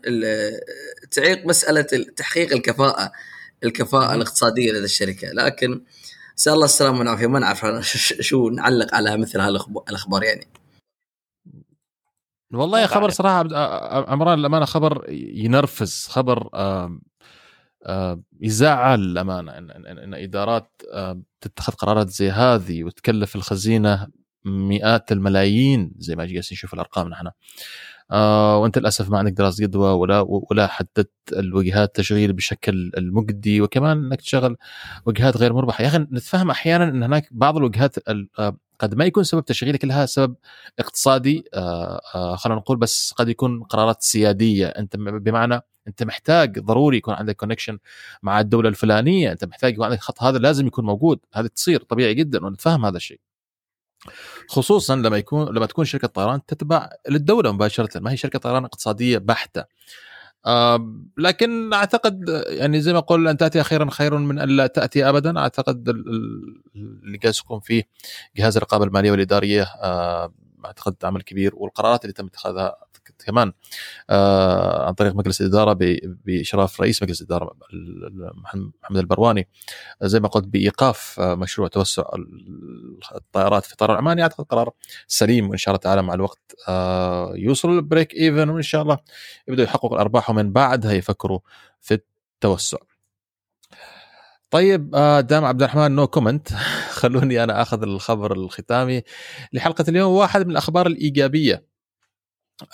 تعيق 1.12 1.46
مسألة 1.46 2.06
تحقيق 2.16 2.54
الكفاءة 2.54 3.12
الكفاءة 3.64 4.16
الاقتصادية 4.16 4.72
لدى 4.72 4.86
الشركة. 4.86 5.28
لكن 5.28 5.82
نسال 6.38 6.54
الله 6.54 6.66
السلامة 6.66 7.00
والعافية. 7.00 7.28
ما 7.28 7.40
نعرف 7.40 7.66
شو 8.30 8.50
نعلق 8.50 8.96
على 8.96 9.18
مثل 9.18 9.40
هالأخبار 9.40 10.24
يعني. 10.24 10.48
والله 12.54 12.88
خبر 12.88 13.10
صراحة 13.10 13.40
عمران 14.12 14.40
الامانه 14.40 14.66
خبر 14.66 15.06
ينرفز 15.10 16.08
خبر 16.08 16.50
يزعل 18.42 19.00
الامانه 19.00 19.58
ان, 19.58 19.72
إن, 19.72 19.98
إن 19.98 20.14
إدارات 20.14 20.82
تتخذ 21.42 21.74
قرارات 21.74 22.10
زي 22.10 22.32
هذه 22.32 22.84
وتكلف 22.84 23.36
الخزينة 23.36 24.08
مئات 24.46 25.12
الملايين 25.12 25.94
زي 25.98 26.16
ما 26.16 26.26
جالسين 26.26 26.56
نشوف 26.56 26.74
الأرقام 26.74 27.10
نحن. 27.10 27.30
وأنت 28.12 28.78
للأسف 28.78 29.10
ما 29.10 29.18
عندك 29.18 29.32
دراسة 29.32 29.64
جدوى 29.66 29.90
ولا 29.94 30.26
ولا 30.28 30.68
حددت 30.68 31.12
الوجهات 31.34 31.96
تشغيل 31.96 32.34
بشكل 32.34 32.92
المجدي 32.98 33.62
وكمان 33.62 34.06
إنك 34.06 34.22
تشغل 34.22 34.58
وجهات 35.06 35.38
غير 35.38 35.54
مربحة. 35.54 35.84
يا 35.84 35.88
أخي 35.88 35.98
نتفهم 35.98 36.50
أحيانا 36.50 36.84
إن 36.84 37.04
هناك 37.04 37.28
بعض 37.32 37.58
الوجهات 37.58 37.96
آه، 38.40 38.58
قد 38.80 38.96
ما 38.96 39.06
يكون 39.06 39.24
سبب 39.24 39.46
تشغيلك 39.46 39.86
لها 39.86 40.06
سبب 40.06 40.36
اقتصادي 40.80 41.44
آه 41.54 42.02
آه 42.16 42.36
خلينا 42.36 42.60
نقول 42.60 42.78
بس 42.78 43.12
قد 43.18 43.30
يكون 43.30 43.64
قرارات 43.64 44.02
سيادية. 44.02 44.68
أنت 44.68 44.98
بمعنى 44.98 45.62
أنت 45.88 46.04
محتاج 46.04 46.60
ضروري 46.60 46.98
يكون 46.98 47.14
عندك 47.14 47.36
كونكشن 47.36 47.80
مع 48.24 48.40
الدولة 48.40 48.70
الفلانية 48.70 49.32
أنت 49.32 49.46
محتاج 49.46 49.74
يكون 49.74 49.86
عندك 49.86 50.00
خط 50.00 50.24
هذا 50.24 50.38
لازم 50.38 50.68
يكون 50.68 50.86
موجود 50.86 51.20
هذه 51.34 51.48
تصير 51.48 51.84
طبيعي 51.84 52.14
جدا 52.14 52.46
ونتفهم 52.46 52.86
هذا 52.86 52.98
الشيء. 52.98 53.20
خصوصا 54.48 54.96
لما 54.96 55.18
يكون 55.18 55.56
لما 55.56 55.66
تكون 55.66 55.86
شركة 55.86 56.08
طيران 56.08 56.46
تتبع 56.46 56.90
للدولة 57.10 57.52
مباشرة 57.52 58.00
ما 58.00 58.12
هي 58.12 58.18
شركة 58.18 58.40
طيران 58.40 58.66
اقتصادية 58.66 59.18
بحتة. 59.18 59.66
آه 60.46 60.96
لكن 61.18 61.74
أعتقد 61.74 62.44
يعني 62.48 62.82
زي 62.82 62.94
ما 62.94 63.00
أقول 63.00 63.28
أن 63.28 63.38
تأتي 63.38 63.62
أخيرا 63.62 63.90
خير 63.92 64.18
من 64.18 64.40
أن 64.40 64.50
لا 64.50 64.68
تأتي 64.68 65.10
ابدا. 65.10 65.40
أعتقد 65.40 65.90
اللي 66.76 67.18
جالس 67.18 67.40
يقوم 67.40 67.60
فيه 67.60 67.84
جهاز 68.38 68.58
الرقابة 68.58 68.86
المالية 68.86 69.12
والإدارية 69.12 69.64
آه 69.64 70.34
أعتقد 70.66 70.96
عمل 71.04 71.22
كبير 71.22 71.56
والقرارات 71.56 72.04
اللي 72.04 72.14
تم 72.14 72.26
اتخاذها 72.26 72.76
كمان 73.24 73.52
آه 74.10 74.88
عن 74.88 74.94
طريق 74.94 75.16
مجلس 75.16 75.42
الإدارة 75.42 75.78
بإشراف 76.26 76.82
رئيس 76.82 77.04
مجلس 77.04 77.22
الإدارة 77.22 77.56
محمد 78.84 78.98
البرواني. 78.98 79.48
زي 80.02 80.20
ما 80.20 80.28
قلت 80.28 80.46
بإيقاف 80.48 81.20
آه، 81.20 81.36
مشروع 81.36 81.68
توسع 81.68 82.04
الطائرات 83.16 83.66
في 83.66 83.76
طيران 83.76 83.98
عماني 83.98 84.22
اعتقد 84.22 84.46
قرار 84.46 84.72
سليم 85.08 85.50
وإن 85.50 85.58
شاء 85.58 85.72
الله 85.74 85.82
تعالى 85.82 86.02
مع 86.02 86.14
الوقت 86.14 86.56
آه 86.68 87.34
يوصل 87.36 87.70
ال 87.70 87.77
break 87.77 88.14
even 88.14 88.50
وإن 88.50 88.62
شاء 88.62 88.82
الله 88.82 88.98
يبدأوا 89.48 89.68
يحققوا 89.68 89.96
الأرباح 89.96 90.30
ومن 90.30 90.52
بعدها 90.54 90.92
يفكروا 90.94 91.40
في 91.82 91.94
التوسع. 91.94 92.78
طيب 94.52 94.96
آه، 94.96 95.22
دام 95.22 95.46
عبد 95.46 95.62
الرحمن 95.64 95.92
no 95.92 96.08
comment 96.08 96.50
خلوني 97.00 97.44
أنا 97.44 97.62
آخذ 97.62 97.84
الخبر 97.84 98.34
الختامي 98.34 99.02
لحلقة 99.54 99.86
اليوم. 99.90 100.14
واحد 100.14 100.46
من 100.46 100.52
الأخبار 100.52 100.88
الإيجابية 100.88 101.71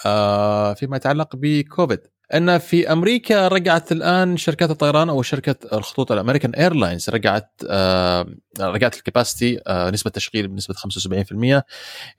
آه، 0.05 0.73
فيما 0.73 0.97
يتعلق 0.97 1.35
بكوفيد. 1.35 1.99
إن 2.33 2.57
في 2.57 2.91
أمريكا 2.91 3.47
رجعت 3.47 3.91
الآن 3.91 4.37
شركات 4.37 4.69
الطيران 4.71 5.09
أو 5.09 5.21
شركة 5.21 5.77
الخطوط 5.77 6.11
الأمريكان 6.11 6.55
ايرلاينز 6.55 7.09
رجعت 7.09 7.51
آه 7.69 8.27
رجعت 8.59 8.95
الكباستي 8.97 9.59
آه 9.67 9.89
نسبة 9.89 10.09
تشغيل 10.09 10.47
بنسبة 10.47 10.73
75% 10.73 11.61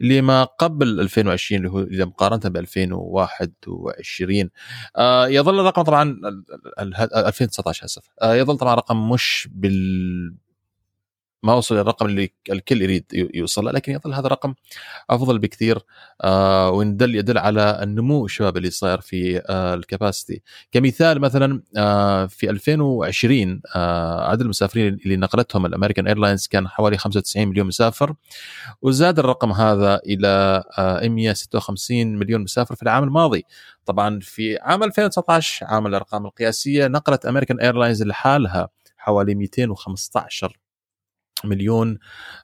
لما 0.01 0.45
قبل 0.45 1.01
2020 1.01 1.59
اللي 1.59 1.71
هو 1.71 1.83
إذا 1.83 2.05
مقارنة 2.05 2.41
ب 2.45 2.57
2021 2.57 4.51
آه 4.97 5.29
يظل 5.29 5.61
الرقم 5.61 5.83
طبعا 5.83 6.17
2019 6.79 7.85
آسف. 7.85 8.03
يظل 8.23 8.57
طبعا 8.59 8.75
رقم 8.75 9.11
مش 9.11 9.49
بال 9.53 10.35
ما 11.43 11.55
وصل 11.55 11.77
للرقم 11.77 12.07
اللي 12.07 12.33
الكل 12.51 12.83
يريد 12.83 13.05
يوصل 13.35 13.65
له 13.65 13.71
لكن 13.71 13.93
يظل 13.93 14.15
هذا 14.15 14.27
الرقم 14.27 14.55
أفضل 15.11 15.39
بكثير 15.39 15.79
آه 16.25 16.71
ويدل 16.71 17.15
يدل 17.15 17.39
على 17.39 17.81
النمو 17.83 18.25
الشباب 18.25 18.57
اللي 18.57 18.71
صاير 18.71 19.01
في 19.01 19.43
آه 19.49 19.75
ال 19.75 19.82
capacity 19.82 20.43
كمثال 20.73 21.21
مثلا 21.21 21.63
آه 21.77 22.27
في 22.27 22.51
2020 22.51 23.61
آه 23.77 24.31
عدد 24.31 24.41
المسافرين 24.41 24.99
اللي 25.05 25.17
نقلتهم 25.17 25.67
ال 25.67 25.71
American 25.71 26.07
Airlines 26.07 26.47
كان 26.47 26.69
حوالي 26.69 26.99
95 26.99 27.49
مليون 27.49 27.67
مسافر 27.67 28.15
وزاد 28.83 29.19
الرقم 29.19 29.53
هذا 29.53 30.01
إلى 30.07 30.65
آه 30.79 31.09
156 31.09 32.07
مليون 32.07 32.41
مسافر 32.43 32.75
في 32.75 32.83
العام 32.83 33.05
الماضي. 33.05 33.45
طبعا 33.87 34.21
في 34.23 34.59
عام 34.59 34.83
2019 34.83 35.67
عام 35.67 35.87
الأرقام 35.87 36.27
القياسية 36.27 36.87
نقلت 36.87 37.27
American 37.27 37.61
Airlines 37.61 38.03
لحالها 38.03 38.69
حوالي 38.97 39.35
215 39.35 40.59
مليون 41.45 41.99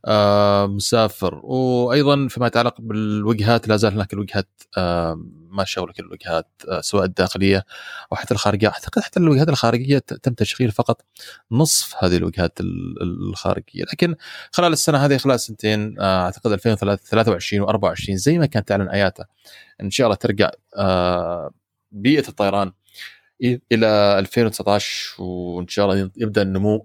آه 0.05 0.67
مسافر. 0.67 1.41
وأيضا 1.45 2.29
فيما 2.29 2.47
يتعلق 2.47 2.75
بالوجهات 2.79 3.69
لا 3.69 3.77
زال 3.77 3.93
هناك 3.93 4.13
الوجهات 4.13 4.49
آه 4.79 5.21
ما 5.51 5.65
شغل 5.65 5.93
كل 5.93 6.05
الوجهات 6.05 6.49
آه 6.69 6.81
سواء 6.81 7.05
الداخلية 7.05 7.65
أو 8.13 8.17
حتى 8.17 8.35
الخارجية. 8.35 8.69
أعتقد 8.69 9.03
حتى 9.03 9.21
الوجهات 9.21 9.49
الخارجية 9.49 9.99
تم 9.99 10.35
تشغيل 10.35 10.71
فقط 10.71 11.05
نصف 11.53 12.05
هذه 12.05 12.17
الوجهات 12.17 12.59
الخارجية. 13.03 13.85
لكن 13.93 14.15
خلال 14.53 14.73
السنة 14.73 14.99
هذه 14.99 15.17
خلال 15.17 15.41
سنتين 15.41 16.01
أعتقد 16.01 16.53
2023 16.53 17.67
و24 17.67 18.11
زي 18.11 18.39
ما 18.39 18.47
كانت 18.47 18.69
تعلن 18.69 18.89
آياته 18.89 19.25
إن 19.81 19.91
شاء 19.91 20.07
الله 20.07 20.17
ترجع 20.17 20.51
بيئة 21.93 22.29
الطيران 22.29 22.73
إلى 23.73 24.19
2019 24.19 25.23
وإن 25.23 25.69
شاء 25.69 25.85
الله 25.85 26.11
يبدأ 26.17 26.43
النمو 26.43 26.85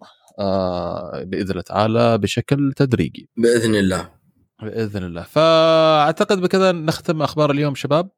بإذن 1.23 1.51
الله 1.51 1.61
تعالى 1.61 2.17
بشكل 2.17 2.73
تدريجي. 2.75 3.29
بإذن 3.37 3.75
الله. 3.75 4.09
بإذن 4.61 5.03
الله. 5.03 5.21
فأعتقد 5.21 6.41
بكذا 6.41 6.71
نختم 6.71 7.21
أخبار 7.21 7.51
اليوم 7.51 7.75
شباب. 7.75 8.09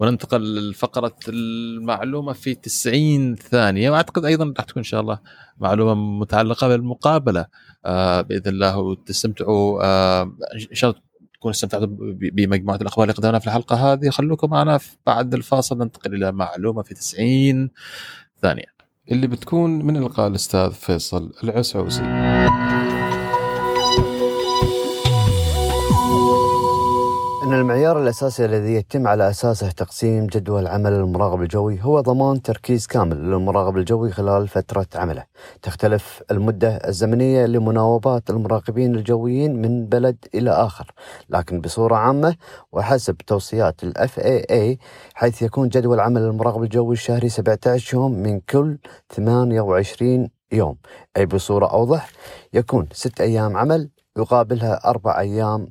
وننتقل 0.00 0.70
لفقرة 0.70 1.16
المعلومة 1.28 2.32
في 2.32 2.54
90 2.54 3.36
ثانية. 3.36 3.90
وأعتقد 3.90 4.24
أيضا 4.24 4.54
راح 4.58 4.64
تكون 4.64 4.80
إن 4.80 4.84
شاء 4.84 5.00
الله 5.00 5.18
معلومة 5.58 5.94
متعلقة 5.94 6.68
بالمقابلة. 6.68 7.46
آه 7.86 8.20
بإذن 8.20 8.52
الله 8.52 8.78
وتستمتعوا 8.78 9.84
آه 9.84 10.22
إن 10.70 10.76
شاء 10.76 10.90
الله 10.90 11.02
تكونوا 11.34 11.54
استمتعتوا 11.54 11.86
بمجموعة 12.12 12.76
الأخبار 12.76 13.04
اللي 13.04 13.14
قدمناها 13.14 13.38
في 13.38 13.46
الحلقة 13.46 13.92
هذه. 13.92 14.10
خلوكم 14.10 14.50
معنا. 14.50 14.80
بعد 15.06 15.34
الفاصل 15.34 15.78
ننتقل 15.78 16.14
إلى 16.14 16.32
معلومة 16.32 16.82
في 16.82 16.94
90 16.94 17.70
ثانية. 18.42 18.77
اللي 19.12 19.26
بتكون 19.26 19.84
من 19.86 19.96
إلقاء 19.96 20.28
الأستاذ 20.28 20.70
فيصل 20.70 21.32
العسعوسي. 21.44 22.02
المعيار 27.58 28.02
الأساسي 28.02 28.44
الذي 28.44 28.74
يتم 28.74 29.06
على 29.06 29.30
أساسه 29.30 29.70
تقسيم 29.70 30.26
جدول 30.26 30.66
عمل 30.66 30.92
المراقب 30.92 31.42
الجوي 31.42 31.82
هو 31.82 32.00
ضمان 32.00 32.42
تركيز 32.42 32.86
كامل 32.86 33.16
للمراقب 33.16 33.76
الجوي 33.76 34.10
خلال 34.10 34.48
فترة 34.48 34.86
عمله. 34.94 35.24
تختلف 35.62 36.22
المدة 36.30 36.76
الزمنية 36.76 37.46
لمناوبات 37.46 38.30
المراقبين 38.30 38.94
الجويين 38.94 39.62
من 39.62 39.86
بلد 39.86 40.16
إلى 40.34 40.50
آخر، 40.50 40.92
لكن 41.28 41.60
بصورة 41.60 41.96
عامة 41.96 42.36
وحسب 42.72 43.16
توصيات 43.16 43.84
ال 43.84 43.94
FAA 44.08 44.78
حيث 45.14 45.42
يكون 45.42 45.68
جدول 45.68 46.00
عمل 46.00 46.22
المراقب 46.22 46.62
الجوي 46.62 46.92
الشهري 46.92 47.28
17 47.28 47.96
يوم 47.96 48.12
من 48.12 48.40
كل 48.40 48.78
28 49.12 50.30
يوم، 50.52 50.76
أي 51.16 51.26
بصورة 51.26 51.66
أوضح 51.66 52.10
يكون 52.52 52.88
6 52.92 53.22
أيام 53.22 53.56
عمل 53.56 53.90
يقابلها 54.18 54.90
أربع 54.90 55.20
أيام 55.20 55.68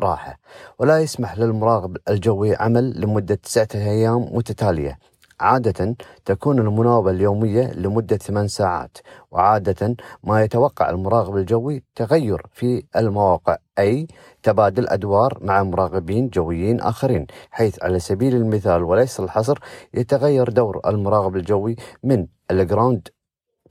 راحة 0.00 0.38
ولا 0.78 0.98
يسمح 0.98 1.38
للمراقب 1.38 1.96
الجوي 2.08 2.56
عمل 2.56 3.00
لمدة 3.00 3.34
تسعة 3.34 3.68
أيام 3.74 4.28
متتالية. 4.32 4.98
عادة 5.40 5.96
تكون 6.24 6.58
المناوبة 6.58 7.10
اليومية 7.10 7.72
لمدة 7.72 8.16
ثمان 8.16 8.48
ساعات 8.48 8.98
وعادة 9.30 9.96
ما 10.24 10.42
يتوقع 10.42 10.90
المراقب 10.90 11.36
الجوي 11.36 11.82
تغير 11.94 12.42
في 12.52 12.84
المواقع 12.96 13.56
أي 13.78 14.06
تبادل 14.42 14.88
أدوار 14.88 15.38
مع 15.40 15.62
مراقبين 15.62 16.28
جويين 16.28 16.80
آخرين 16.80 17.26
حيث 17.50 17.82
على 17.82 17.98
سبيل 17.98 18.34
المثال 18.36 18.82
وليس 18.82 19.20
الحصر 19.20 19.58
يتغير 19.94 20.48
دور 20.48 20.80
المراقب 20.86 21.36
الجوي 21.36 21.76
من 22.04 22.26
ال 22.50 22.58
ground 22.58 23.08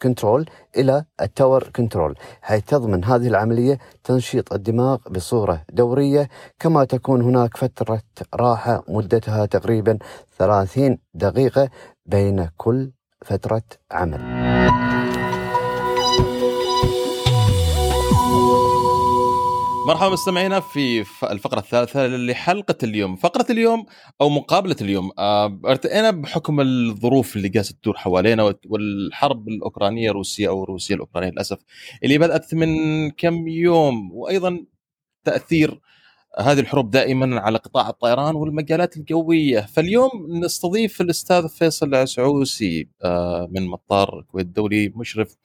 control 0.02 0.50
إلى 0.78 1.06
ال 1.22 1.29
tower 1.29 1.64
control 1.76 2.16
حيث 2.42 2.66
تضمن 2.66 3.06
هذه 3.06 3.28
العملية 3.28 3.80
تنشيط 4.04 4.54
الدماغ 4.54 4.98
بصورة 5.10 5.62
دورية 5.70 6.30
كما 6.60 6.84
تكون 6.84 7.22
هناك 7.22 7.58
فترة 7.58 8.02
راحة 8.36 8.84
مدتها 8.88 9.46
تقريبا 9.46 9.98
30 10.38 10.98
دقيقة 11.14 11.70
بين 12.06 12.50
كل 12.58 12.92
فترة 13.26 13.64
عمل. 13.92 15.09
مرحبا 19.90 20.10
مستمعينا 20.10 20.60
في 20.60 21.06
الفقرة 21.24 21.60
الثالثة 21.60 22.08
لحلقة 22.08 22.76
اليوم. 22.84 23.16
فقرة 23.16 23.46
اليوم 23.50 23.86
أو 24.22 24.30
مقابلة 24.30 24.76
اليوم. 24.82 25.12
آه، 25.18 25.60
ارتئينا 25.66 26.12
بحكم 26.12 26.60
الظروف 26.62 27.36
اللي 27.36 27.50
جالسة 27.50 27.76
تدور 27.82 27.98
حوالينا 27.98 28.56
والحرب 28.66 29.48
الأوكرانية 29.48 30.10
الروسية 30.10 30.48
أو 30.48 30.64
الروسية 30.64 30.96
الأوكرانية 30.96 31.30
للأسف 31.30 31.58
اللي 32.04 32.18
بدأت 32.18 32.54
من 32.54 32.70
كم 33.12 33.48
يوم 33.48 34.12
وأيضا 34.14 34.66
تأثير 35.24 35.80
هذه 36.38 36.60
الحروب 36.60 36.92
دائما 36.92 37.40
على 37.40 37.58
قطاع 37.58 37.90
الطيران 37.90 38.36
والمجالات 38.36 38.98
الجوية. 38.98 39.60
فاليوم 39.62 40.12
نستضيف 40.44 41.02
الأستاذ 41.02 41.50
فيصل 41.50 41.88
العسعوسي 41.88 42.88
آه، 43.04 43.48
من 43.52 43.68
مطار 43.68 44.20
الكويت 44.20 44.46
الدولي 44.46 44.90
مشرف 44.96 45.36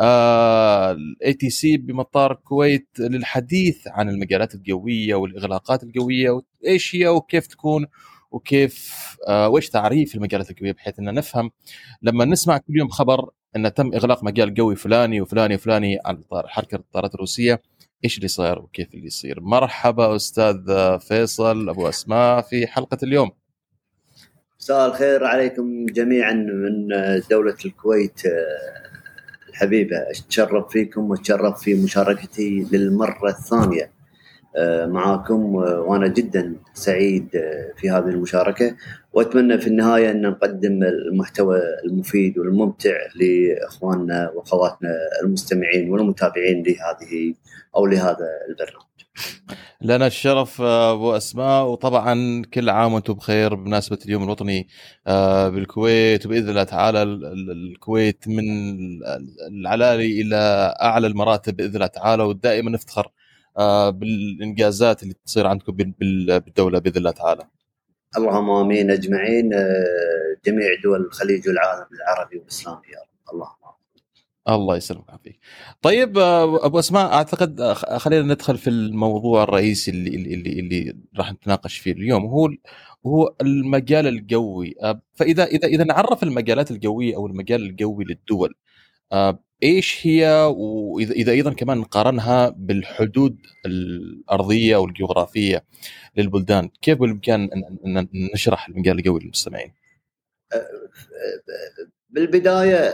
ال 0.00 1.32
ATC 1.34 1.76
بمطار 1.76 2.32
الكويت 2.32 2.88
للحديث 2.98 3.88
عن 3.88 4.08
المجالات 4.08 4.54
الجوية 4.54 5.14
والإغلاقات 5.14 5.82
الجوية 5.82 6.30
وإيش 6.30 6.96
هي 6.96 7.08
وكيف 7.08 7.46
تكون 7.46 7.86
وكيف 8.30 8.94
آه 9.28 9.48
وإيش 9.48 9.70
تعريف 9.70 10.14
المجالات 10.14 10.50
الجوية 10.50 10.72
بحيث 10.72 10.98
ان 10.98 11.14
نفهم. 11.14 11.50
لما 12.02 12.24
نسمع 12.24 12.58
كل 12.58 12.76
يوم 12.76 12.88
خبر 12.88 13.30
أن 13.56 13.74
تم 13.74 13.94
إغلاق 13.94 14.24
مجال 14.24 14.54
جوي 14.54 14.76
فلاني 14.76 15.20
وفلاني 15.20 15.54
وفلاني 15.54 15.98
على 16.04 16.18
حركة 16.46 16.76
الطائرات 16.76 17.14
الروسية 17.14 17.62
إيش 18.04 18.16
اللي 18.16 18.28
صاير 18.28 18.58
وكيف 18.58 18.94
اللي 18.94 19.06
يصير. 19.06 19.40
مرحبا 19.40 20.16
أستاذ 20.16 20.56
فيصل 20.98 21.68
أبو 21.68 21.88
أسماء 21.88 22.40
في 22.42 22.66
حلقة 22.66 22.98
اليوم. 23.02 23.30
مساء 24.60 24.86
الخير 24.86 25.24
عليكم 25.24 25.86
جميعا 25.86 26.32
من 26.32 26.88
دولة 27.30 27.56
الكويت. 27.64 28.22
الحبيبة 29.48 29.96
اتشرف 29.96 30.72
فيكم 30.72 31.10
واتشرف 31.10 31.62
في 31.62 31.74
مشاركتي 31.74 32.66
للمرة 32.72 33.28
الثانية. 33.28 33.93
معاكم 34.86 35.54
وأنا 35.54 36.08
جدا 36.08 36.56
سعيد 36.74 37.28
في 37.76 37.90
هذه 37.90 38.08
المشاركة 38.08 38.76
وأتمنى 39.12 39.58
في 39.58 39.66
النهاية 39.66 40.10
أن 40.10 40.22
نقدم 40.22 40.82
المحتوى 40.82 41.60
المفيد 41.84 42.38
والممتع 42.38 42.96
لإخواننا 43.14 44.30
وأخواتنا 44.30 44.90
المستمعين 45.24 45.90
والمتابعين 45.90 46.62
لهذه 46.62 47.34
أو 47.76 47.86
لهذا 47.86 48.28
البرنامج. 48.48 48.84
لنا 49.82 50.06
الشرف 50.06 50.60
أبو 50.60 51.16
أسماء 51.16 51.66
وطبعا 51.66 52.42
كل 52.54 52.70
عام 52.70 52.92
وأنتم 52.92 53.12
بخير 53.14 53.54
بمناسبة 53.54 53.98
اليوم 54.04 54.22
الوطني 54.22 54.68
آه، 55.06 55.48
بالكويت 55.48 56.26
وباذن 56.26 56.48
الله 56.48 56.64
تعالى 56.64 57.02
الكويت 57.02 58.28
من 58.28 58.44
العلالي 59.50 60.20
إلى 60.20 60.74
أعلى 60.82 61.06
المراتب 61.06 61.56
بإذن 61.56 61.74
الله 61.74 61.86
تعالى 61.86 62.22
ودائما 62.22 62.70
نفتخر 62.70 63.06
آه، 63.06 63.23
بالإنجازات 63.90 65.02
اللي 65.02 65.14
تصير 65.26 65.46
عندكم 65.46 65.72
بالدولة 65.72 66.78
بإذن 66.78 66.96
الله 66.96 67.10
تعالى. 67.10 67.42
اللهم 68.16 68.50
آمين. 68.50 68.90
أجمعين 68.90 69.54
آه، 69.54 70.36
جميع 70.46 70.68
دول 70.84 71.00
الخليج 71.00 71.48
والعالم 71.48 71.86
العربي 71.92 72.38
والإسلامي 72.38 72.86
يا 72.92 72.98
رب. 72.98 73.34
اللهم 73.34 73.54
الله 74.48 74.76
يسلمك 74.76 75.08
ويعافيك. 75.08 75.40
طيب 75.82 76.18
آه، 76.18 76.66
أبو 76.66 76.78
أسماء 76.78 77.12
أعتقد 77.12 77.62
خلينا 77.72 78.34
ندخل 78.34 78.58
في 78.58 78.70
الموضوع 78.70 79.42
الرئيسي 79.42 79.90
اللي 79.90 80.34
اللي 80.34 80.60
اللي 80.60 80.96
راح 81.18 81.32
نتناقش 81.32 81.78
فيه 81.78 81.92
اليوم. 81.92 82.26
هو 82.26 82.50
هو 83.06 83.34
المجال 83.40 84.06
الجوي. 84.06 84.74
فاذا 85.14 85.44
اذا 85.44 85.68
إذا 85.68 85.84
نعرف 85.84 86.22
المجالات 86.22 86.70
الجوية 86.70 87.16
أو 87.16 87.26
المجال 87.26 87.62
الجوي 87.62 88.04
للدول 88.04 88.54
إيش 89.64 90.06
هي 90.06 90.52
واذا 90.56 91.12
إذا 91.12 91.32
أيضا 91.32 91.52
كمان 91.52 91.78
نقارنها 91.78 92.48
بالحدود 92.48 93.36
الأرضية 93.66 94.76
أو 94.76 94.84
الجغرافية 94.84 95.64
للبلدان 96.16 96.68
كيف 96.82 96.98
بالإمكان 96.98 97.50
أن 97.86 98.08
نشرح 98.34 98.68
المجال 98.68 98.98
الجوي 98.98 99.20
للمستمعين؟ 99.20 99.72
بالبداية 102.10 102.92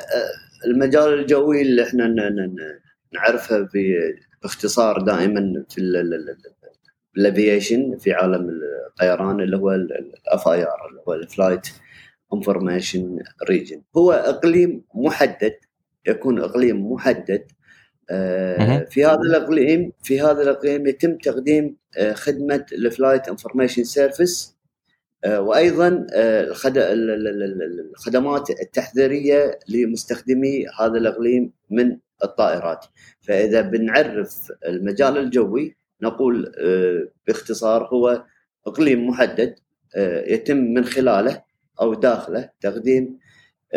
المجال 0.66 1.20
الجوي 1.20 1.62
اللي 1.62 1.82
إحنا 1.82 2.08
نعرفه 3.12 3.68
باختصار 4.42 5.00
دائما 5.02 5.64
في 5.68 5.80
ال 7.16 7.25
aviation 7.25 7.98
في 7.98 8.12
عالم 8.12 8.60
الطيران 8.88 9.40
اللي 9.40 9.56
هو 9.56 9.72
ال 9.72 10.48
FIR 10.48 10.88
اللي 10.90 11.02
هو 11.08 11.14
ال 11.14 11.22
flight 11.22 11.68
information 12.34 13.18
region 13.48 13.82
هو 13.96 14.12
إقليم 14.12 14.84
محدد 14.94 15.54
يكون 16.06 16.40
إقليم 16.40 16.92
محدد 16.92 17.46
آه، 18.10 18.84
في 18.90 19.04
هذا 19.04 19.20
الإقليم 19.20 19.92
في 20.02 20.20
هذا 20.20 20.42
الإقليم 20.42 20.86
يتم 20.86 21.16
تقديم 21.16 21.76
آه، 21.96 22.12
خدمة 22.12 22.66
ال 22.72 22.80
flight 22.80 23.28
information 23.28 23.84
service 23.84 24.56
وأيضا 25.26 26.06
آه، 26.12 26.54
الخدمات 27.94 28.50
التحذيرية 28.50 29.58
لمستخدمي 29.68 30.66
هذا 30.80 30.98
الإقليم 30.98 31.52
من 31.70 31.98
الطائرات. 32.24 32.86
فإذا 33.20 33.60
بنعرف 33.60 34.52
المجال 34.66 35.18
الجوي 35.18 35.76
نقول 36.02 36.52
باختصار 37.26 37.84
هو 37.84 38.24
إقليم 38.66 39.08
محدد 39.08 39.54
يتم 40.26 40.56
من 40.56 40.84
خلاله 40.84 41.42
أو 41.80 41.94
داخله 41.94 42.50
تقديم 42.60 43.18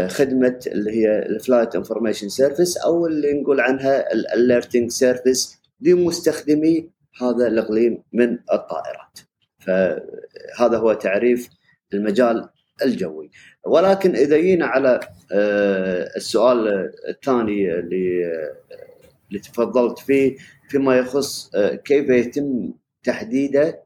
خدمة 0.08 0.60
اللي 0.68 0.92
هي 0.92 1.20
ال 1.20 1.28
flight 1.28 1.76
information 1.76 2.30
service 2.30 2.78
أو 2.78 3.08
اللي 3.08 3.42
نقول 3.42 3.60
عنها 3.60 4.14
ال 4.14 4.22
alerting 4.22 4.92
service 4.92 5.62
لمستخدمي 5.82 6.90
هذا 7.22 7.48
الإقليم 7.48 8.04
من 8.14 8.40
الطائرات. 8.54 9.20
فهذا 9.60 10.78
هو 10.78 10.94
تعريف 10.94 11.50
المجال 11.94 12.50
الجوي 12.86 13.32
ولكن 13.66 14.16
إذا 14.16 14.38
جينا 14.38 14.66
على 14.66 15.00
آه، 15.32 16.10
السؤال 16.16 16.92
الثاني 17.10 17.74
اللي 17.80 18.32
اللي 19.30 19.40
تفضلت 19.40 20.00
فيه 20.00 20.36
فيما 20.70 20.98
يخص 20.98 21.56
آه، 21.56 21.76
كيف 21.76 22.10
يتم 22.10 22.74
تحديده 23.04 23.84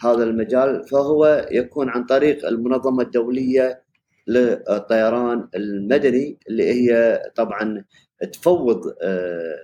هذا 0.00 0.24
المجال 0.24 0.88
فهو 0.88 1.48
يكون 1.50 1.88
عن 1.88 2.04
طريق 2.04 2.46
المنظمة 2.46 3.02
الدولية 3.02 3.82
للطيران 4.28 5.48
المدني 5.54 6.38
اللي 6.48 6.72
هي 6.72 7.22
طبعا 7.36 7.84
تفوض 8.32 8.94
آه، 9.02 9.56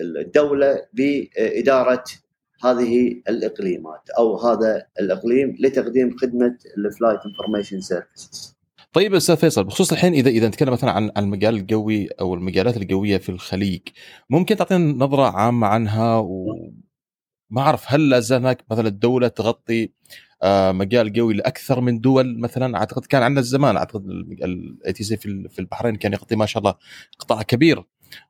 الدولة 0.00 0.86
بإدارة 0.92 2.04
هذه 2.64 3.22
الإقليمات 3.28 4.10
أو 4.18 4.36
هذا 4.36 4.86
الإقليم 5.00 5.56
لتقديم 5.60 6.16
خدمة 6.16 6.58
ال 6.78 6.84
flight 6.84 7.20
information 7.26 7.80
services. 7.80 8.56
طيب 8.92 9.14
أستاذ 9.14 9.36
فيصل 9.36 9.64
بخصوص 9.64 9.92
الحين 9.92 10.12
اذا 10.12 10.30
إذا 10.30 10.48
نتكلم 10.48 10.72
مثلا 10.72 10.90
عن 10.90 11.10
المجال 11.16 11.54
الجوي 11.54 12.08
أو 12.20 12.34
المجالات 12.34 12.76
الجويه 12.76 13.18
في 13.18 13.28
الخليج 13.28 13.80
ممكن 14.30 14.56
تعطينا 14.56 15.04
نظرة 15.04 15.36
عامة 15.36 15.66
عنها 15.66 16.18
وما 16.18 17.58
أعرف 17.58 17.84
هل 17.86 18.08
لا 18.08 18.20
زال 18.20 18.40
هناك 18.40 18.64
مثلا 18.70 18.88
الدولة 18.88 19.28
تغطي 19.28 19.92
مجال 20.72 21.12
جوي 21.12 21.34
لأكثر 21.34 21.80
من 21.80 22.00
دول 22.00 22.40
مثلا. 22.40 22.76
أعتقد 22.76 23.06
كان 23.06 23.22
عندنا 23.22 23.40
الزمان 23.40 23.76
أعتقد 23.76 24.06
ال 24.42 24.92
ATC 24.92 25.16
في 25.16 25.58
البحرين 25.58 25.96
كان 25.96 26.12
يغطي 26.12 26.36
ما 26.36 26.46
شاء 26.46 26.60
الله 26.60 26.74
قطاع 27.18 27.42
كبير 27.42 27.84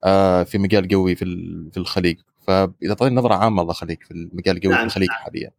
آه، 0.05 0.43
في 0.43 0.59
مجال 0.59 0.89
جوي 0.89 1.14
في 1.15 1.25
في 1.73 1.77
الخليج. 1.77 2.17
فإذا 2.47 2.95
طيب 2.99 3.13
نظرة 3.13 3.35
عامة 3.35 3.63
الله 3.63 3.73
يخليك 3.73 4.05
في 4.05 4.11
المجال 4.11 4.57
الجوي 4.57 4.72
نعم. 4.73 4.81
في 4.81 4.87
الخليج 4.87 5.09
حاليا. 5.09 5.51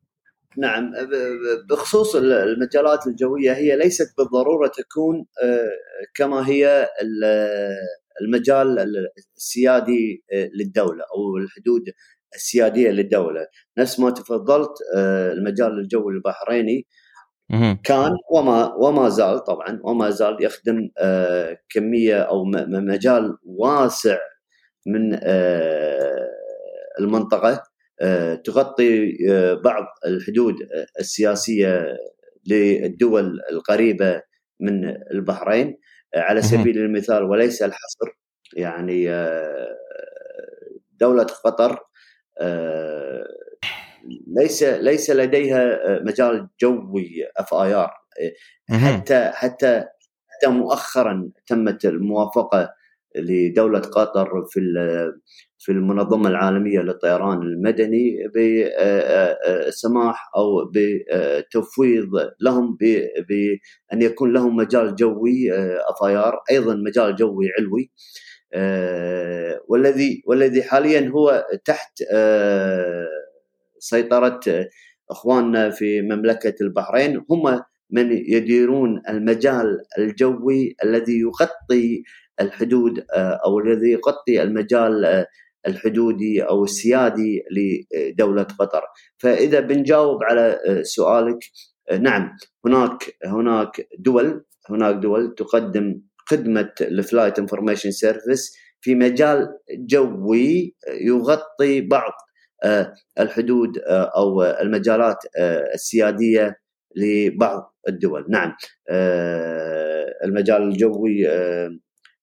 نعم. 0.57 0.91
بخصوص 1.69 2.15
المجالات 2.15 3.07
الجوية 3.07 3.53
هي 3.53 3.75
ليست 3.75 4.13
بالضرورة 4.17 4.67
تكون 4.67 5.25
آه، 5.43 5.69
كما 6.15 6.49
هي 6.49 6.89
المجال 8.21 8.79
السيادي 9.37 10.23
للدولة 10.59 11.03
أو 11.15 11.37
الحدود 11.37 11.83
السيادية 12.35 12.89
للدولة. 12.89 13.47
نفس 13.77 13.99
ما 13.99 14.09
تفضلت 14.09 14.71
آه، 14.95 15.31
المجال 15.31 15.79
الجوي 15.79 16.13
البحريني 16.13 16.87
كان 17.83 18.11
وما 18.31 18.73
وما 18.73 19.09
زال 19.09 19.43
طبعا 19.43 19.79
وما 19.83 20.09
زال 20.09 20.37
يخدم 20.43 20.89
آه، 20.97 21.57
كمية 21.69 22.21
أو 22.21 22.45
مجال 22.67 23.37
واسع 23.43 24.17
من 24.87 25.19
آه، 25.23 26.29
المنطقة 26.99 27.63
تغطي 28.43 29.17
بعض 29.63 29.85
الحدود 30.05 30.55
السياسية 30.99 31.97
للدول 32.47 33.39
القريبة 33.51 34.21
من 34.59 34.85
البحرين. 35.11 35.77
على 36.15 36.41
سبيل 36.41 36.77
المثال 36.77 37.23
وليس 37.23 37.61
الحصر 37.61 38.07
يعني 38.55 39.07
دولة 40.99 41.23
قطر 41.23 41.79
ليس 44.27 44.63
ليس 44.63 45.11
لديها 45.11 45.61
آه، 45.61 45.99
مجال 46.03 46.47
جوي 46.61 47.09
FIR 47.37 47.91
حتى 48.69 49.31
حتى 49.33 49.83
حتى 50.27 50.51
مؤخرا 50.51 51.31
تمت 51.47 51.85
الموافقة 51.85 52.69
لدولة 53.15 53.79
قطر 53.79 54.45
في 54.49 54.59
في 55.59 55.71
المنظمة 55.71 56.29
العالمية 56.29 56.79
للطيران 56.79 57.41
المدني 57.41 58.17
بسماح 59.67 60.31
أو 60.35 60.71
بتفويض 60.75 62.09
لهم 62.41 62.77
بان 63.29 64.01
يكون 64.01 64.33
لهم 64.33 64.55
مجال 64.55 64.95
جوي 64.95 65.51
FIR 65.89 66.39
أيضا 66.51 66.75
مجال 66.75 67.15
جوي 67.15 67.45
علوي. 67.59 67.91
آه، 67.91 68.32
والذي 69.67 70.23
والذي 70.25 70.63
حاليا 70.63 71.11
هو 71.15 71.47
تحت 71.65 72.03
آه، 72.11 73.07
سيطرة 73.79 74.39
إخواننا 75.09 75.69
في 75.69 76.01
مملكة 76.01 76.55
البحرين. 76.61 77.25
هم 77.29 77.61
من 77.89 78.11
يديرون 78.11 79.01
المجال 79.09 79.81
الجوي 79.97 80.75
الذي 80.83 81.19
يغطي 81.19 82.03
الحدود 82.41 83.05
آه، 83.13 83.39
أو 83.45 83.59
الذي 83.59 83.91
يغطي 83.91 84.43
المجال 84.43 85.25
الحدودي 85.67 86.43
أو 86.43 86.63
السيادي 86.63 87.43
لدولة 87.51 88.43
قطر. 88.43 88.81
فإذا 89.17 89.59
بنجاوب 89.59 90.23
على 90.23 90.59
سؤالك 90.83 91.39
نعم 91.99 92.37
هناك 92.65 93.17
هناك 93.25 93.87
دول 93.99 94.45
هناك 94.69 94.95
دول 94.95 95.35
تقدم 95.35 96.01
خدمة 96.25 96.71
ال 96.81 96.89
flight 96.89 97.39
information 97.39 97.91
service 97.91 98.57
في 98.81 98.95
مجال 98.95 99.47
جوي 99.87 100.75
يغطي 101.01 101.81
بعض 101.81 102.11
آه، 102.63 102.93
الحدود 103.19 103.77
آه، 103.77 104.11
أو 104.17 104.43
المجالات 104.43 105.17
آه، 105.37 105.73
السيادية 105.73 106.55
لبعض 106.95 107.75
الدول. 107.87 108.25
نعم 108.29 108.53
المجال 110.25 110.61
الجوي 110.61 111.27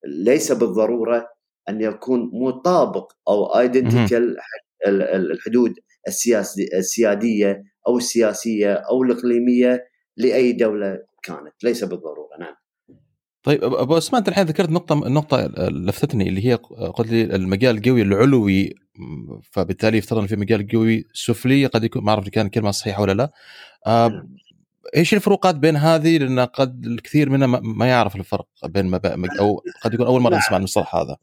ليس 0.05 0.53
بالضرورة 0.53 1.29
أن 1.69 1.81
يكون 1.81 2.31
مطابق 2.33 3.13
أو 3.29 3.45
ايدنتيكال 3.47 4.37
الحدود 4.87 5.75
السيادية 6.79 7.63
أو 7.89 7.99
السياسية 7.99 8.75
أو 8.75 9.03
الإقليمية 9.03 9.85
لأي 10.17 10.53
دولة 10.53 10.99
كانت. 11.23 11.65
ليس 11.65 11.85
بالضرورة. 11.85 12.37
نعم. 12.41 12.55
طيب 13.43 13.65
أبو 13.65 13.99
اسماء 13.99 14.19
أنت 14.19 14.29
الحين 14.29 14.47
ذكرت 14.47 14.71
نقطة 14.71 15.07
النقطه 15.07 15.47
لفتتني 15.59 16.29
اللي 16.29 16.47
هي 16.47 16.55
قلت 16.95 17.11
لي 17.11 17.23
المجال 17.23 17.77
القوي 17.77 18.03
العلوي 18.03 18.75
فبالتالي 19.53 19.99
يفترض 19.99 20.21
ان 20.21 20.27
في 20.27 20.37
مجال 20.37 20.69
قوي 20.73 21.09
سفلي 21.13 21.67
قد 21.67 21.85
يكون 21.85 22.05
ما 22.05 22.11
أعرف 22.11 22.23
إذا 22.23 22.31
كان 22.31 22.47
الكلمة 22.47 22.71
صحيحة 22.71 23.03
ولا 23.03 23.13
لا 23.13 23.31
آه 23.87 24.09
نعم. 24.09 24.37
إيش 24.97 25.15
الفروقات 25.15 25.55
بين 25.55 25.77
هذه 25.77 26.19
لأن 26.19 26.41
قد 26.41 26.87
الكثير 26.87 27.31
منا 27.31 27.47
ما 27.47 27.87
يعرف 27.87 28.17
الفرق 28.17 28.47
بين 28.65 28.87
مبا... 28.87 29.41
أو 29.41 29.63
قد 29.83 29.95
يكون 29.95 30.07
أول 30.07 30.21
مرة 30.21 30.31
نعم. 30.31 30.41
نسمع 30.41 30.57
المصطلح 30.57 30.97
هذا 30.97 31.17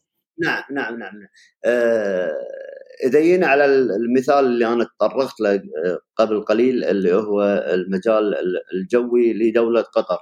نعم 0.44 0.64
نعم 0.72 1.00
نعم, 1.00 1.16
نعم. 1.16 1.28
آه 1.66 2.32
إذا 3.04 3.20
جينا 3.22 3.48
على 3.48 3.66
المثال 3.66 4.46
اللي 4.46 4.68
أنا 4.68 4.88
تطرقت 5.00 5.40
له 5.40 5.54
آه، 5.54 5.62
قبل 6.16 6.42
قليل 6.42 6.84
اللي 6.84 7.14
هو 7.14 7.44
المجال 7.74 8.36
الجوي 8.74 9.34
لدولة 9.34 9.82
قطر 9.82 10.18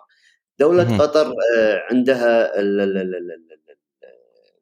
دولة 0.60 0.97
قطر 0.97 1.28
آه، 1.58 1.82
عندها 1.91 2.51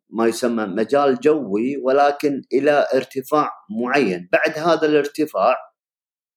ما 0.09 0.27
يسمى 0.27 0.65
مجال 0.65 1.19
جوي 1.19 1.77
ولكن 1.77 2.41
إلى 2.53 2.87
ارتفاع 2.93 3.51
معين. 3.69 4.29
بعد 4.31 4.59
هذا 4.59 4.85
الارتفاع 4.85 5.55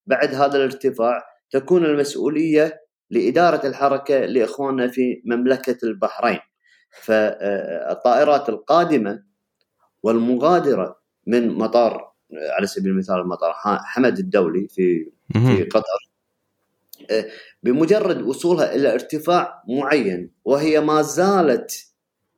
بعد 0.07 0.34
هذا 0.34 0.57
الارتفاع 0.57 1.22
تكون 1.50 1.84
المسؤولية 1.84 2.80
لإدارة 3.11 3.66
الحركة 3.66 4.18
لإخواننا 4.18 4.88
في 4.88 5.22
مملكة 5.24 5.78
البحرين. 5.82 6.38
فالطائرات 7.02 8.48
القادمة 8.48 9.22
والمغادرة 10.02 11.00
من 11.26 11.48
مطار 11.48 12.12
على 12.57 12.66
سبيل 12.66 12.92
المثال 12.92 13.28
مطار 13.28 13.52
حمد 13.84 14.18
الدولي 14.18 14.68
في 14.68 15.12
في 15.32 15.64
قطر 15.64 16.05
بمجرد 17.62 18.22
وصولها 18.22 18.74
إلى 18.74 18.92
ارتفاع 18.92 19.62
معين 19.68 20.34
وهي 20.44 20.80
ما 20.80 21.02
زالت 21.02 21.86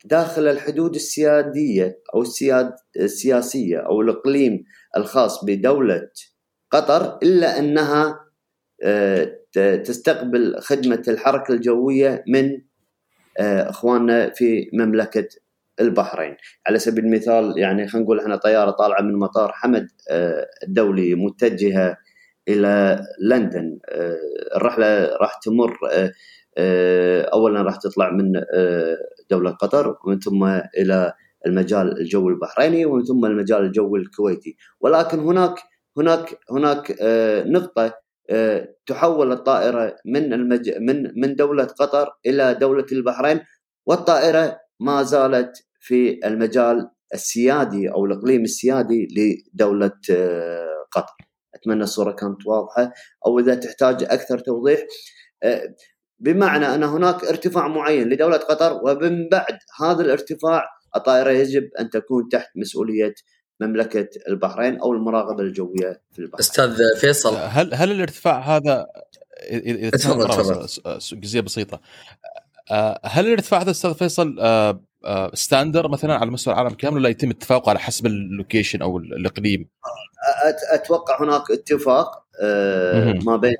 داخل 0.05 0.47
الحدود 0.47 0.95
السيادية 0.95 2.03
أو 2.15 2.23
السياد 2.23 2.73
السياسية 2.97 3.79
أو 3.79 4.01
الإقليم 4.01 4.65
الخاص 4.97 5.45
بدولة 5.45 6.11
قطر 6.71 7.19
إلا 7.23 7.59
أنها 7.59 8.21
آه، 8.83 9.39
تستقبل 9.85 10.61
خدمة 10.61 11.03
الحركة 11.09 11.55
الجوية 11.55 12.25
من 12.29 12.59
آه، 13.39 13.71
إخواننا 13.71 14.31
في 14.31 14.71
مملكة 14.73 15.29
البحرين. 15.81 16.37
على 16.67 16.79
سبيل 16.79 17.05
المثال 17.05 17.55
يعني 17.59 17.89
خلينا 17.89 18.05
نقول 18.05 18.21
إحنا 18.21 18.37
طيارة 18.37 18.71
طالعة 18.71 19.03
من 19.03 19.19
مطار 19.19 19.53
حمد 19.53 19.89
آه، 20.11 20.47
الدولي 20.63 21.15
متجهة 21.15 21.97
إلى 22.49 23.03
لندن 23.21 23.79
الرحلة 24.57 25.17
راح 25.21 25.39
تمر 25.39 25.79
اولا 27.33 27.63
راح 27.63 27.77
تطلع 27.77 28.11
من 28.11 28.33
دولة 29.31 29.51
قطر 29.51 29.97
ومن 30.05 30.19
ثم 30.19 30.45
إلى 30.79 31.13
المجال 31.47 32.01
الجوي 32.01 32.33
البحريني 32.33 32.85
ومن 32.87 33.05
ثم 33.05 33.25
المجال 33.25 33.63
الجوي 33.65 33.99
الكويتي 34.01 34.57
ولكن 34.81 35.19
هناك 35.19 35.55
هناك 35.99 36.39
هناك 36.51 36.97
نقطة 37.47 37.95
تحول 38.87 39.33
الطائرة 39.33 39.97
من 40.05 40.33
المج... 40.33 40.71
من 40.79 41.21
من 41.21 41.35
دولة 41.37 41.65
قطر 41.65 42.09
إلى 42.27 42.55
دولة 42.55 42.87
البحرين 42.93 43.41
والطائرة 43.87 44.59
ما 44.81 45.03
زالت 45.03 45.53
في 45.81 46.21
المجال 46.27 46.91
السيادي 47.15 47.91
أو 47.91 48.05
الإقليم 48.05 48.43
السيادي 48.43 49.09
لدولة 49.17 49.93
قطر. 50.93 51.28
أتمنى 51.59 51.83
الصورة 51.83 52.13
كانت 52.13 52.47
واضحة 52.47 52.93
أو 53.27 53.39
إذا 53.39 53.55
تحتاج 53.55 54.05
أكثر 54.05 54.39
توضيح. 54.39 54.81
بمعنى 56.21 56.75
أن 56.75 56.83
هناك 56.83 57.25
ارتفاع 57.25 57.69
معين 57.69 58.09
لدولة 58.09 58.37
قطر 58.37 58.81
ومن 58.83 59.29
بعد 59.29 59.59
هذا 59.81 60.03
الارتفاع 60.03 60.65
الطائرة 60.97 61.31
يجب 61.31 61.69
أن 61.81 61.91
تكون 61.91 62.29
تحت 62.29 62.49
مسؤولية 62.57 63.15
مملكة 63.61 64.09
البحرين 64.29 64.81
أو 64.81 64.93
المراقبه 64.93 65.43
الجوية 65.43 66.03
في 66.13 66.19
البحرين. 66.19 66.41
أستاذ 66.41 66.79
فيصل. 67.01 67.35
هل 67.37 67.75
هل 67.75 67.93
الارتفاع 67.93 68.39
هذا 68.39 68.87
تفضل 69.93 70.29
تفضل. 70.29 71.21
جزئيه 71.21 71.41
بسيطة. 71.41 71.81
آه، 72.71 73.01
هل 73.05 73.27
الارتفاع 73.27 73.63
هذا 73.63 73.71
أستاذ 73.71 73.95
فيصل 73.95 74.37
standard 75.35 75.85
آه، 75.85 75.89
مثلا 75.89 76.15
على 76.15 76.31
مستوى 76.31 76.55
العالم 76.55 76.75
كامل 76.75 76.97
ولا 76.97 77.09
يتم 77.09 77.31
اتفاقه 77.31 77.71
على 77.71 77.79
حسب 77.79 78.07
ال 78.07 78.15
location 78.15 78.83
أو 78.83 78.99
الإقليم؟ 78.99 79.69
أتوقع 80.73 81.23
هناك 81.23 81.51
اتفاق 81.51 82.25
آه، 82.43 83.13
ما 83.13 83.37
بين 83.37 83.57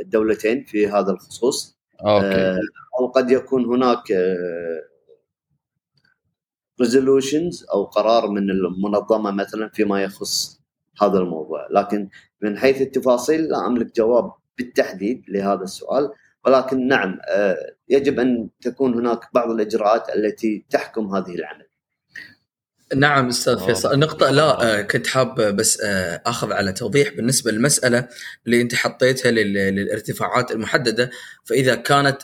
الدولتين 0.00 0.64
في 0.64 0.88
هذا 0.88 1.12
الخصوص 1.12 1.76
okay. 2.00 2.56
أو 3.00 3.06
قد 3.06 3.30
يكون 3.30 3.64
هناك 3.64 4.12
resolutions 6.80 7.66
أو 7.72 7.84
قرار 7.84 8.30
من 8.30 8.50
المنظمة 8.50 9.30
مثلا 9.30 9.68
فيما 9.68 10.02
يخص 10.02 10.60
هذا 11.02 11.18
الموضوع 11.18 11.68
لكن 11.70 12.08
من 12.42 12.58
حيث 12.58 12.80
التفاصيل 12.80 13.40
لا 13.40 13.66
أملك 13.66 13.96
جواب 13.96 14.32
بالتحديد 14.58 15.22
لهذا 15.28 15.62
السؤال 15.62 16.12
ولكن 16.46 16.88
نعم 16.88 17.18
آه، 17.28 17.75
يجب 17.88 18.20
أن 18.20 18.48
تكون 18.60 18.94
هناك 18.94 19.20
بعض 19.34 19.50
الإجراءات 19.50 20.08
التي 20.16 20.64
تحكم 20.70 21.14
هذه 21.14 21.34
العمل. 21.34 21.66
نعم 22.96 23.28
أستاذ 23.28 23.58
فيصل. 23.58 23.92
النقطة 23.94 24.30
لا 24.30 24.78
آه، 24.78 24.82
كنت 24.82 25.06
حاب 25.06 25.34
بس 25.56 25.80
آه، 25.80 26.22
أخذ 26.26 26.52
على 26.52 26.72
توضيح 26.72 27.14
بالنسبة 27.14 27.50
للمسألة 27.50 28.08
اللي 28.46 28.60
أنت 28.60 28.74
حطيتها 28.74 29.30
للارتفاعات 29.30 30.50
المحددة. 30.50 31.10
فإذا 31.44 31.74
كانت 31.74 32.22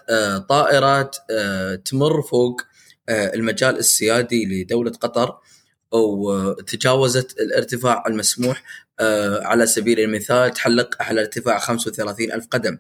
طائرات 0.48 1.16
تمر 1.84 2.22
فوق 2.22 2.62
آه، 3.08 3.34
المجال 3.34 3.78
السيادي 3.78 4.44
لدولة 4.44 4.90
قطر 4.90 5.38
أو 5.94 6.52
تجاوزت 6.52 7.40
الارتفاع 7.40 8.04
المسموح 8.08 8.62
آه، 9.00 9.46
على 9.46 9.66
سبيل 9.66 10.00
المثال 10.00 10.50
تحلق 10.50 11.02
على 11.02 11.20
ارتفاع 11.20 11.58
35 11.58 12.32
ألف 12.32 12.46
قدم. 12.50 12.72
آه، 12.72 12.78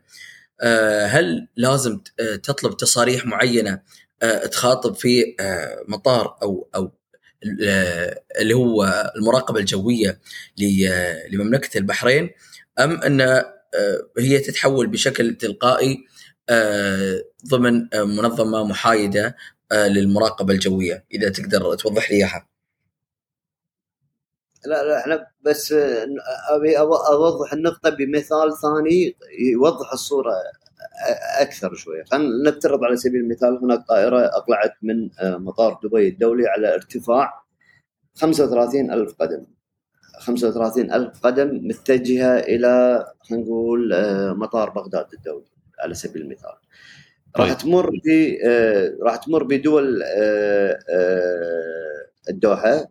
هل 1.06 1.48
لازم 1.56 2.00
تطلب 2.42 2.76
تصاريح 2.76 3.26
معينة 3.26 3.80
تخاطب 4.52 4.94
في 4.94 5.36
مطار 5.88 6.38
أو 6.42 6.68
أو 6.74 6.92
اللي 8.40 8.54
هو 8.54 9.12
المراقبة 9.16 9.60
الجوية 9.60 10.20
لمملكة 11.30 11.78
البحرين 11.78 12.30
أم 12.80 13.02
أن 13.02 13.42
هي 14.18 14.38
تتحول 14.38 14.86
بشكل 14.86 15.34
تلقائي 15.34 16.04
ضمن 17.48 17.88
منظمة 17.94 18.64
محايدة 18.64 19.36
آه، 19.72 19.88
للمراقبة 19.88 20.54
الجوية؟ 20.54 21.04
إذا 21.14 21.28
تقدر 21.28 21.74
توضح 21.74 22.10
لي 22.10 22.16
إياها. 22.16 22.48
لا 24.66 24.84
لا 24.84 24.98
إحنا 25.00 25.26
بس 25.42 25.74
ابي 26.50 26.78
اوضح 26.78 27.52
النقطة 27.52 27.90
بمثال 27.90 28.52
ثاني 28.62 29.16
يوضح 29.52 29.92
الصورة 29.92 30.32
أكثر 31.40 31.74
شوية. 31.74 32.04
خلينا 32.04 32.50
نفترض 32.50 32.84
على 32.84 32.96
سبيل 32.96 33.20
المثال 33.20 33.58
هناك 33.62 33.86
طائرة 33.88 34.20
اقلعت 34.26 34.74
من 34.82 35.10
آه، 35.20 35.36
مطار 35.36 35.80
دبي 35.84 36.08
الدولي 36.08 36.48
على 36.48 36.74
ارتفاع 36.74 37.44
35 38.14 38.90
ألف 38.90 39.14
قدم. 39.20 39.46
35 40.18 40.92
ألف 40.92 41.20
قدم 41.22 41.60
متجهة 41.68 42.38
إلى 42.38 43.04
خلينا 43.20 43.44
نقول 43.44 43.92
آه، 43.92 44.32
مطار 44.32 44.70
بغداد 44.70 45.06
الدولي 45.14 45.46
على 45.80 45.94
سبيل 45.94 46.22
المثال. 46.22 46.54
راح 47.36 47.48
طيب. 47.48 47.58
تمر 47.58 47.90
ب 47.90 48.08
آه، 48.46 48.96
راح 49.02 49.16
تمر 49.16 49.44
بدول 49.44 50.02
آه، 50.02 50.78
آه، 50.90 52.06
الدوحة 52.30 52.88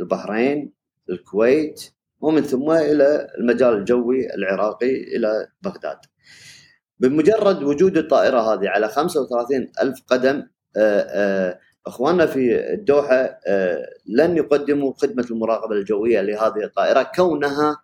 البحرين 0.00 0.72
الكويت 1.10 1.82
ومن 2.20 2.42
ثم 2.42 2.70
إلى 2.70 3.26
المجال 3.38 3.74
الجوي 3.74 4.34
العراقي 4.34 5.02
إلى 5.16 5.48
بغداد. 5.62 5.98
بمجرد 6.98 7.62
وجود 7.62 7.96
الطائرة 7.96 8.40
هذه 8.40 8.68
على 8.68 8.88
35 8.88 9.68
ألف 9.82 9.98
قدم 10.06 10.42
إخواننا 11.86 12.26
في 12.26 12.72
الدوحة 12.72 13.40
لن 14.06 14.36
يقدموا 14.36 14.92
خدمة 14.96 15.26
المراقبة 15.30 15.74
الجوية 15.74 16.20
لهذه 16.20 16.64
الطائرة 16.64 17.02
كونها 17.02 17.76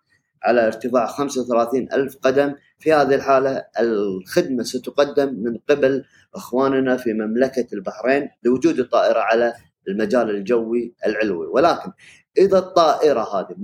على 0.43 0.67
ارتفاع 0.67 1.05
35 1.07 1.87
ألف 1.93 2.17
قدم. 2.17 2.55
في 2.79 2.93
هذه 2.93 3.15
الحالة 3.15 3.65
الخدمة 3.79 4.63
ستقدم 4.63 5.33
من 5.43 5.57
قبل 5.69 6.05
إخواننا 6.35 6.97
في 6.97 7.13
مملكة 7.13 7.67
البحرين 7.73 8.29
لوجود 8.43 8.79
الطائرة 8.79 9.19
على 9.19 9.53
المجال 9.87 10.29
الجوي 10.29 10.95
العلوي. 11.05 11.47
ولكن 11.47 11.91
إذا 12.37 12.57
الطائرة 12.57 13.39
هذه 13.39 13.55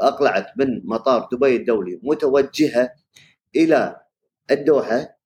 أقلعت 0.00 0.46
من 0.56 0.82
مطار 0.84 1.28
دبي 1.32 1.56
الدولي 1.56 2.00
متوجهة 2.02 2.90
إلى 3.56 3.96
الدوحة 4.50 5.16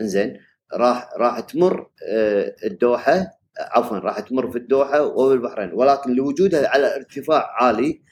إنزين 0.00 0.38
راح 0.74 1.08
راح 1.16 1.40
تمر 1.40 1.90
آه، 2.08 2.56
الدوحة 2.64 3.26
عفوا 3.58 3.98
راح 3.98 4.20
تمر 4.20 4.50
في 4.50 4.58
الدوحة 4.58 5.02
وفي 5.02 5.34
البحرين 5.34 5.72
ولكن 5.72 6.12
لوجودها 6.12 6.68
على 6.68 6.96
ارتفاع 6.96 7.50
عالي 7.60 8.02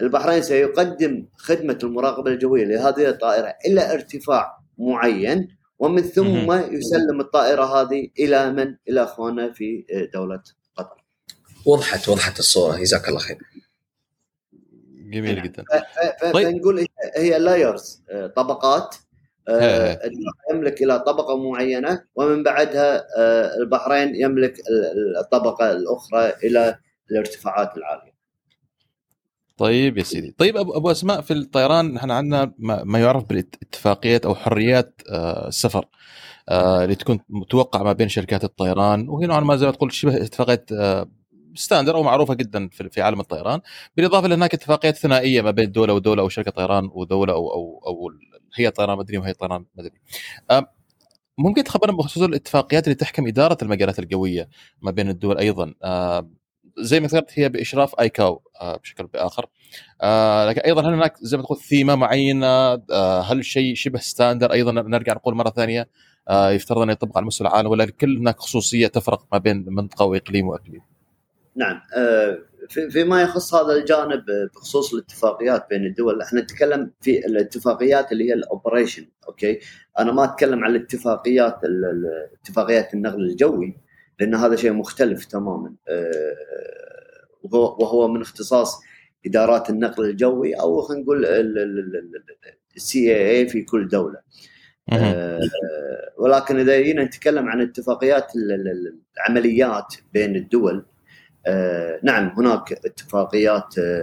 البحرين 0.00 0.42
سيقدم 0.42 1.26
خدمة 1.36 1.78
المراقبة 1.82 2.30
الجوية 2.30 2.64
لهذه 2.64 3.08
الطائرة 3.08 3.54
إلى 3.66 3.92
ارتفاع 3.92 4.58
معين 4.78 5.48
ومن 5.78 6.02
ثم. 6.02 6.52
يسلم 6.52 7.20
الطائرة 7.20 7.64
هذه 7.64 8.08
إلى 8.18 8.52
من؟ 8.52 8.76
إلى 8.88 9.02
اخواننا 9.02 9.52
في 9.52 9.84
دولة 10.14 10.36
قطر. 10.36 10.63
وضحت 11.66 12.08
وضحت 12.08 12.38
الصورة 12.38 12.76
جزاك 12.76 13.08
الله 13.08 13.18
خير 13.18 13.38
جميل 15.12 15.42
جدا 15.42 15.62
ف- 15.62 16.24
ف- 16.24 16.32
طيب. 16.32 16.48
فنقول 16.48 16.86
هي- 17.16 17.38
لايرز 17.38 18.02
طبقات 18.36 18.96
آه، 19.48 19.52
إيه. 19.52 19.92
العراق 19.92 20.34
يملك 20.52 20.82
إلى 20.82 20.98
طبقة 20.98 21.50
معينة 21.50 22.04
ومن 22.14 22.42
بعدها 22.42 23.06
آه، 23.18 23.56
البحرين 23.56 24.14
يملك 24.14 24.58
ال- 24.58 25.16
الطبقة 25.18 25.72
الأخرى 25.72 26.32
إلى 26.44 26.78
الارتفاعات 27.10 27.76
العالية. 27.76 28.14
طيب 29.56 29.98
يا 29.98 30.02
سيدي 30.02 30.34
طيب 30.38 30.56
ابو 30.56 30.76
أبو 30.76 30.90
أسماء 30.90 31.20
في 31.20 31.32
الطيران 31.32 31.96
إحنا 31.96 32.14
عندنا 32.14 32.54
ما 32.58 32.84
ما 32.84 32.98
يعرف 32.98 33.24
بالاتفاقيات 33.24 34.26
أو 34.26 34.34
حريات 34.34 35.02
آه، 35.10 35.48
السفر 35.48 35.84
آه، 36.48 36.84
اللي 36.84 36.94
تكون 36.94 37.20
متوقعة 37.28 37.82
ما 37.82 37.92
بين 37.92 38.08
شركات 38.08 38.44
الطيران 38.44 39.08
وهي 39.08 39.26
نوعا 39.26 39.40
ما 39.40 39.56
زي 39.56 39.66
ما 39.66 39.72
تقول 39.72 39.92
شبه 39.92 40.16
اتفاقية 40.16 40.64
آه، 40.72 41.10
ستاندر 41.54 41.94
أو 41.94 42.02
معروفة 42.02 42.34
جدا 42.34 42.68
في 42.68 43.02
عالم 43.02 43.20
الطيران. 43.20 43.60
بالإضافة 43.96 44.28
لهناك 44.28 44.54
اتفاقيات 44.54 44.96
ثنائية 44.96 45.42
ما 45.42 45.50
بين 45.50 45.72
دولة 45.72 45.94
ودولة 45.94 46.22
أو 46.22 46.28
شركة 46.28 46.50
طيران 46.50 46.90
ودولة 46.92 47.32
أو 47.32 47.52
أو 47.52 47.82
أو 47.86 48.10
هي 48.56 48.70
طيران 48.70 48.98
مدني 48.98 49.18
وهي 49.18 49.32
طيران 49.32 49.64
مدني. 49.76 50.00
ممكن 51.38 51.64
تخبرنا 51.64 51.96
بخصوص 51.96 52.22
الاتفاقيات 52.22 52.84
اللي 52.84 52.94
تحكم 52.94 53.26
إدارة 53.26 53.58
المجالات 53.62 53.98
الجويه 53.98 54.48
ما 54.82 54.90
بين 54.90 55.08
الدول 55.08 55.38
أيضا. 55.38 55.74
زي 56.78 57.00
ما 57.00 57.06
ذكرت 57.06 57.38
هي 57.38 57.48
بإشراف 57.48 58.00
آيكاو 58.00 58.42
آه، 58.60 58.76
بشكل 58.76 59.06
بآخر. 59.06 59.46
آه، 60.02 60.46
لكن 60.46 60.60
أيضا 60.60 60.82
هل 60.82 60.94
هناك 60.94 61.16
زي 61.20 61.36
ما 61.36 61.42
تقول 61.42 61.58
ثيمة 61.58 61.94
معينة؟ 61.94 62.46
آه، 62.46 63.20
هل 63.20 63.44
شيء 63.44 63.74
شبه 63.74 63.98
standard؟ 63.98 64.52
أيضا 64.52 64.72
نرجع 64.72 65.12
نقول 65.12 65.34
مرة 65.34 65.50
ثانية 65.50 65.88
يفترض 66.30 66.78
أن 66.78 66.90
يطبق 66.90 67.16
على 67.16 67.26
مستوى 67.26 67.48
العالم 67.48 67.70
ولا 67.70 67.86
كل 67.86 68.18
هناك 68.18 68.40
خصوصية 68.40 68.86
تفرق 68.86 69.26
ما 69.32 69.38
بين 69.38 69.64
منطقة 69.68 70.04
وإقليم 70.04 70.48
وإقليم. 70.48 70.93
نعم 71.56 71.80
آه، 71.96 72.38
في- 72.68 72.90
فيما 72.90 73.22
يخص 73.22 73.54
هذا 73.54 73.72
الجانب 73.72 74.30
آه، 74.30 74.48
بخصوص 74.54 74.94
الاتفاقيات 74.94 75.66
بين 75.70 75.86
الدول 75.86 76.22
إحنا 76.22 76.40
نتكلم 76.40 76.90
في 77.00 77.26
الاتفاقيات 77.26 78.12
اللي 78.12 78.28
هي 78.28 78.34
ال 78.34 78.41
operation 78.41 79.06
okay 79.28 79.60
أنا 79.98 80.12
ما 80.12 80.24
اتكلم 80.24 80.64
عن 80.64 80.70
الاتفاقيات 80.76 81.64
ال- 81.64 81.84
ال- 81.84 82.28
اتفاقيات 82.42 82.94
النقل 82.94 83.20
الجوي 83.22 83.76
لأن 84.20 84.34
هذا 84.34 84.56
شيء 84.56 84.72
مختلف 84.72 85.24
تماما 85.24 85.74
آه، 85.88 86.34
وهو 87.52 88.08
من 88.08 88.20
اختصاص 88.20 88.80
ادارات 89.26 89.70
النقل 89.70 90.04
الجوي 90.04 90.54
أو 90.54 90.80
خلينا 90.80 91.02
نقول 91.02 91.26
السي 92.76 93.16
اي 93.16 93.30
اي 93.30 93.48
في 93.48 93.62
كل 93.62 93.88
دوله 93.88 94.18
آه، 94.92 95.40
ولكن 96.18 96.58
اذا 96.60 96.80
جينا 96.80 97.04
نتكلم 97.04 97.48
عن 97.48 97.60
اتفاقيات 97.60 98.36
ال- 98.36 98.52
ال- 98.52 98.98
العمليات 99.16 99.94
بين 100.12 100.36
الدول 100.36 100.76
آه، 100.76 100.84
نعم 102.02 102.28
هناك 102.36 102.72
اتفاقيات 102.72 103.78
آه، 103.78 104.02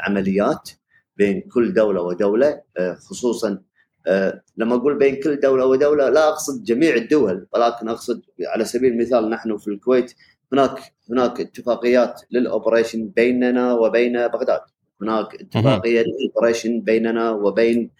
عمليات 0.00 0.70
بين 1.16 1.40
كل 1.40 1.74
دولة 1.74 2.02
ودولة 2.02 2.62
آه، 2.76 2.94
خصوصا 2.94 3.62
آه، 4.06 4.42
لما 4.56 4.74
أقول 4.74 4.98
بين 4.98 5.20
كل 5.22 5.40
دولة 5.40 5.66
ودولة 5.66 6.08
لا 6.08 6.28
أقصد 6.28 6.64
جميع 6.64 6.94
الدول 6.94 7.46
ولكن 7.52 7.88
أقصد 7.88 8.22
على 8.46 8.64
سبيل 8.64 8.92
المثال 8.92 9.30
نحن 9.30 9.56
في 9.56 9.68
الكويت 9.68 10.14
هناك 10.52 10.80
هناك 11.10 11.40
اتفاقيات 11.40 12.22
لل 12.30 12.44
operation 12.44 13.08
بيننا 13.08 13.72
وبين 13.72 14.28
بغداد. 14.28 14.60
هناك 15.02 15.34
اتفاقية 15.34 16.04
operation 16.36 16.80
بيننا 16.80 17.30
وبين 17.30 17.90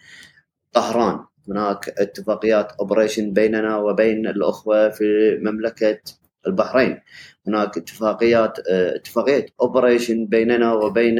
طهران. 0.73 1.25
هناك 1.49 1.89
اتفاقيات 1.89 2.71
operation 2.71 3.33
بيننا 3.33 3.77
وبين 3.77 4.27
الأخوة 4.27 4.89
في 4.89 5.37
مملكة 5.41 5.99
البحرين. 6.47 7.01
هناك 7.47 7.77
اتفاقيات 7.77 8.59
آه، 8.71 8.95
اتفاقية 8.95 9.45
operation 9.61 10.25
بيننا 10.25 10.73
وبين 10.73 11.19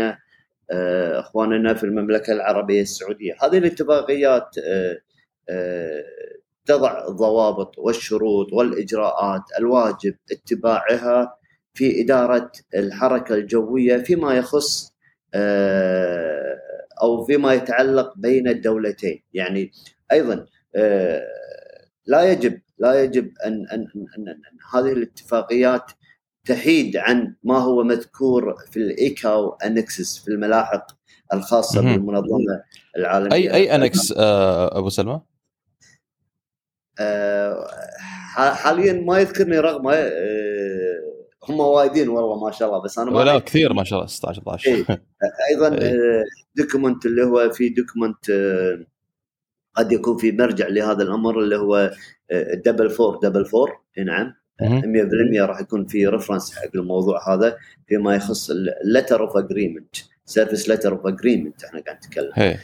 آه، 0.71 1.19
إخواننا 1.19 1.73
في 1.73 1.83
المملكة 1.83 2.33
العربية 2.33 2.81
السعودية. 2.81 3.33
هذه 3.43 3.57
الاتفاقيات 3.57 4.55
آه، 5.49 6.03
تضع 6.65 7.07
الضوابط 7.07 7.77
والشروط 7.77 8.53
والإجراءات 8.53 9.41
الواجب 9.59 10.15
اتباعها 10.31 11.37
في 11.73 12.01
إدارة 12.03 12.51
الحركة 12.75 13.35
الجوية 13.35 13.97
فيما 13.97 14.33
يخص 14.33 14.93
أو 17.01 17.25
فيما 17.25 17.53
يتعلق 17.53 18.13
بين 18.17 18.47
الدولتين. 18.47 19.23
يعني 19.33 19.71
أيضا 20.11 20.45
لا 22.05 22.31
يجب 22.31 22.59
لا 22.79 23.03
يجب 23.03 23.31
ان 23.45 23.67
ان 23.71 23.79
ان, 23.79 24.07
أن, 24.17 24.27
أن 24.27 24.57
هذه 24.73 24.93
الاتفاقيات 24.93 25.91
تحيد 26.45 26.97
عن 26.97 27.35
ما 27.43 27.57
هو 27.57 27.83
مذكور 27.83 28.55
في 28.71 28.77
الإيكاو 28.77 29.49
annexes 29.49 30.19
في 30.19 30.27
الملاحق 30.27 30.87
الخاصة. 31.33 31.81
بالمنظمة 31.81 32.63
العالمية 32.97 33.33
اي 33.33 33.53
أي 33.53 33.75
أنكس 33.75 34.13
آه، 34.17 34.77
أبو 34.77 34.89
سلمى 34.89 35.21
آه، 36.99 37.67
حاليا 38.35 38.93
ما 38.93 39.19
يذكرني 39.19 39.59
رقمه 39.59 39.93
آه، 39.93 40.99
هم 41.49 41.59
وايدين 41.59 42.09
والله 42.09 42.45
ما 42.45 42.51
شاء 42.51 42.69
الله 42.69 42.83
بس 42.83 42.99
أنا 42.99 43.11
ما 43.11 43.17
ولا 43.17 43.39
كثير 43.39 43.73
ما 43.73 43.83
شاء 43.83 43.99
الله 43.99 44.07
16 44.07 44.41
12 44.41 44.69
إيه. 44.69 44.85
أيضا 45.51 45.75
إيه. 45.81 46.23
document 46.55 47.05
اللي 47.05 47.23
هو 47.23 47.49
في 47.49 47.69
document 47.69 48.31
قد 49.75 49.91
يكون 49.91 50.17
في 50.17 50.31
مرجع 50.31 50.67
لهذا 50.67 51.03
الأمر 51.03 51.39
اللي 51.39 51.57
هو 51.57 51.91
double 52.65 52.89
four 52.89 53.19
double 53.23 53.45
four 53.45 53.71
نعم 53.97 54.33
100% 54.61 54.63
مهم. 54.63 55.45
راح 55.49 55.61
يكون 55.61 55.85
في 55.85 56.07
reference 56.07 56.55
حق 56.55 56.69
الموضوع 56.75 57.33
هذا 57.33 57.57
فيما 57.87 58.15
يخص 58.15 58.49
ال 58.85 58.91
letter 58.91 59.21
of 59.21 59.37
agreement 59.37 59.95
service 60.25 60.69
letter 60.69 60.91
of 60.91 61.07
agreement 61.07 61.63
إحنا 61.63 61.81
قاعد 61.81 61.97
نتكلم 61.97 62.31
هي. 62.33 62.57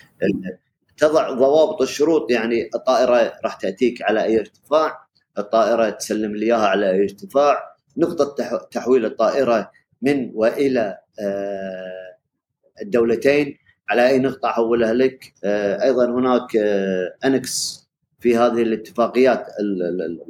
تضع 0.97 1.31
ضوابط 1.31 1.81
الشروط 1.81 2.31
يعني 2.31 2.69
الطائرة 2.75 3.33
راح 3.43 3.53
تأتيك 3.55 4.01
على 4.01 4.23
أي 4.23 4.39
ارتفاع 4.39 4.99
الطائرة 5.37 5.89
تسلم 5.89 6.35
لي 6.35 6.45
إياها 6.45 6.67
على 6.67 6.91
أي 6.91 7.03
ارتفاع 7.03 7.75
نقطة 7.97 8.35
تح- 8.35 8.67
تحويل 8.71 9.05
الطائرة 9.05 9.71
من 10.01 10.31
وإلى 10.33 10.97
آه، 11.19 12.17
الدولتين 12.81 13.57
على 13.89 14.07
أي 14.07 14.19
نقطة 14.19 14.49
أحولها 14.49 14.93
لك 14.93 15.33
آه، 15.43 15.83
أيضا 15.83 16.05
هناك 16.05 16.55
آه، 16.55 17.15
annex 17.25 17.85
في 18.19 18.37
هذه 18.37 18.61
الاتفاقيات 18.61 19.47
ال- 19.59 19.83
ال- 19.83 20.01
ال- 20.01 20.23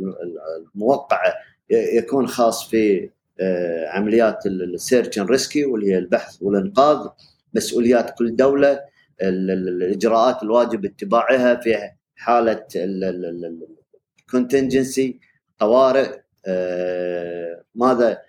الموقعة 0.76 1.34
يكون 1.70 2.28
خاص 2.28 2.70
في 2.70 3.10
آه، 3.40 3.88
عمليات 3.90 4.46
ال 4.46 4.56
search 4.56 5.20
and 5.20 5.30
rescue 5.32 5.74
واللي 5.74 5.92
هي 5.92 5.98
البحث 5.98 6.38
والإنقاذ 6.42 7.08
مسؤوليات 7.54 8.18
كل 8.18 8.36
دولة 8.36 8.72
ال- 9.22 9.52
ال- 9.52 9.70
الإجراءات 9.84 10.44
الواجب 10.44 10.86
اتباعها 10.86 11.56
في 11.56 11.78
حالة 12.16 12.66
ال 14.20 14.28
contingency 14.28 15.20
طوارئ 15.60 16.20
ماذا 17.76 18.22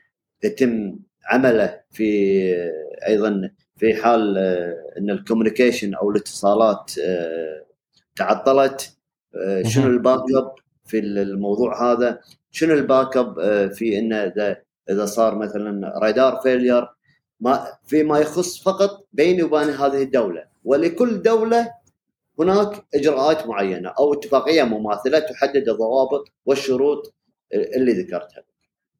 يتم 0.44 0.98
عمله 1.30 1.80
في 1.90 2.06
أيضا 3.06 3.50
في 3.76 3.94
حال 3.94 4.38
آه، 4.38 4.98
إن 4.98 5.10
ال 5.10 5.16
communication 5.16 5.94
أو 5.94 6.10
الاتصالات 6.10 6.92
آه، 7.04 7.64
تعطلت 8.16 8.96
آه، 9.34 9.62
شنو. 9.62 9.86
ال 9.86 10.20
backup 10.36 10.54
في 10.84 10.98
الموضوع 10.98 11.92
هذا 11.92 12.20
شنو 12.50 12.74
ال 12.74 13.16
backup 13.16 13.34
في 13.72 13.98
إنه 13.98 14.16
إذا 14.16 14.56
إذا 14.90 15.06
صار 15.06 15.34
مثلا 15.34 15.98
radar 15.98 16.40
failure 16.42 16.88
ما 17.40 17.66
فيما 17.84 18.18
يخص 18.18 18.62
فقط 18.62 19.06
بيني 19.12 19.42
وبين 19.42 19.68
هذه 19.68 20.02
الدولة 20.02 20.44
ولكل 20.64 21.22
دولة 21.22 21.72
هناك 22.40 22.84
إجراءات 22.94 23.46
معينة 23.46 23.88
أو 23.88 24.14
اتفاقية 24.14 24.62
مماثلة 24.62 25.18
تحدد 25.18 25.68
الضوابط 25.68 26.24
والشروط 26.46 27.14
اللي 27.52 27.92
ذكرتها. 27.92 28.42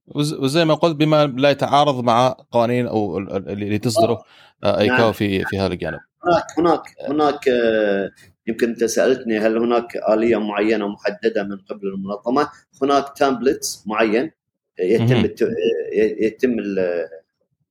وز- 0.09 0.35
وزي 0.35 0.65
ما 0.65 0.75
قلت 0.75 0.97
بما 0.97 1.27
لا 1.27 1.51
يتعارض 1.51 2.05
مع 2.05 2.37
قوانين 2.51 2.87
أو 2.87 3.19
ال- 3.19 3.33
ال- 3.37 3.49
اللي 3.51 3.79
تصدره 3.79 4.23
آه، 4.65 4.79
ايكاو 4.81 4.97
نعم. 4.99 5.13
في 5.13 5.45
في 5.45 5.59
هذا 5.59 5.73
الجانب 5.73 5.99
هناك 6.25 6.45
هناك 6.59 6.83
هناك 7.09 7.49
آه، 7.49 8.11
يمكن 8.47 8.69
أنت 8.69 8.85
سألتني 8.85 9.39
هل 9.39 9.59
هناك 9.59 9.97
آلية 10.11 10.37
معينة 10.37 10.89
محددة 10.89 11.43
من 11.43 11.57
قبل 11.57 11.89
المنظمة؟ 11.89 12.49
هناك 12.83 13.05
templates 13.19 13.83
معين 13.87 14.31
يتم 14.81 15.29
يتم 16.21 16.59
ال- 16.59 17.09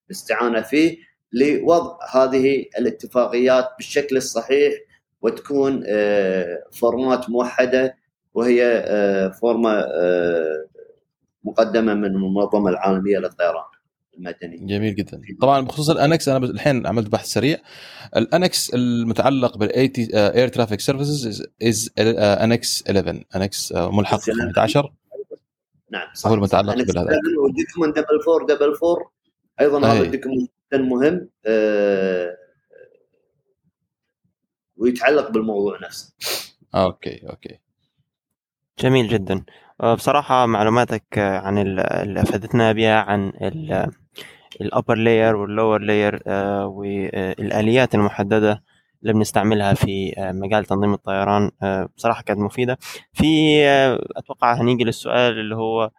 الاستعانة 0.05 0.61
فيه 0.61 0.97
لوضع 1.33 1.97
هذه 2.13 2.65
الاتفاقيات 2.79 3.69
بالشكل 3.77 4.17
الصحيح 4.17 4.73
وتكون 5.21 5.83
آه، 5.88 6.63
format 6.71 7.30
موحدة 7.29 7.97
وهي 8.33 8.63
آه، 8.88 9.27
فورمه 9.29 9.71
آه، 9.71 10.65
مقدمة 11.45 11.93
من 11.93 12.05
المنظمه 12.05 12.69
العالمية 12.69 13.17
للطيران. 13.17 13.63
المدني 14.17 14.65
جميل 14.65 14.95
جدا. 14.95 15.21
طبعا 15.41 15.61
بخصوص 15.61 15.89
ال 15.89 15.96
annex 15.96 16.30
أنا 16.29 16.45
الحين 16.45 16.87
عملت 16.87 17.07
بحث 17.09 17.25
سريع. 17.25 17.57
ال 18.15 18.25
annex 18.25 18.73
المتعلق 18.73 19.57
بال 19.57 19.88
AT 19.88 20.09
air 20.13 20.47
traffic 20.47 20.80
services 20.80 21.47
is 21.63 21.89
annex 21.99 22.84
11 22.89 23.23
annex 23.36 23.73
ملحق 23.73 24.19
18 24.19 24.93
نعم 25.91 26.07
صح. 26.13 26.29
هو 26.29 26.35
المتعلق 26.35 26.73
بالهذا 26.73 27.09
وال 27.43 27.54
document 27.54 27.95
double 27.95 28.23
four 28.26 28.45
double 28.45 28.76
four 28.76 29.11
أيضا 29.61 29.87
هذا 29.87 30.01
ال 30.01 30.07
document 30.07 30.51
جدا 30.73 30.81
مهم 30.81 31.29
آه 31.45 32.37
ويتعلق 34.77 35.31
بالموضوع 35.31 35.79
نفسه. 35.83 36.13
أوكي 36.75 37.29
أوكي. 37.29 37.59
جميل 38.79 39.07
جدا. 39.07 39.45
بصراحة 39.84 40.45
معلوماتك 40.45 41.03
عن 41.17 41.57
اللي 41.57 42.21
أفادتنا 42.21 42.71
بها 42.71 42.95
عن 43.01 43.34
ال 44.61 44.67
upper 44.67 44.95
layer 44.95 45.36
وال 45.36 45.82
lower 45.82 46.01
layer 46.01 46.21
والآليات 46.67 47.95
المحددة 47.95 48.63
اللي 49.01 49.13
بنستعملها 49.13 49.73
في 49.73 50.13
مجال 50.17 50.65
تنظيم 50.65 50.93
الطيران 50.93 51.51
بصراحة 51.97 52.21
كانت 52.23 52.39
مفيدة. 52.39 52.78
في 53.13 53.26
أتوقع 54.17 54.53
هنيجي 54.53 54.84
للسؤال 54.84 55.39
اللي 55.39 55.55
هو 55.55 55.91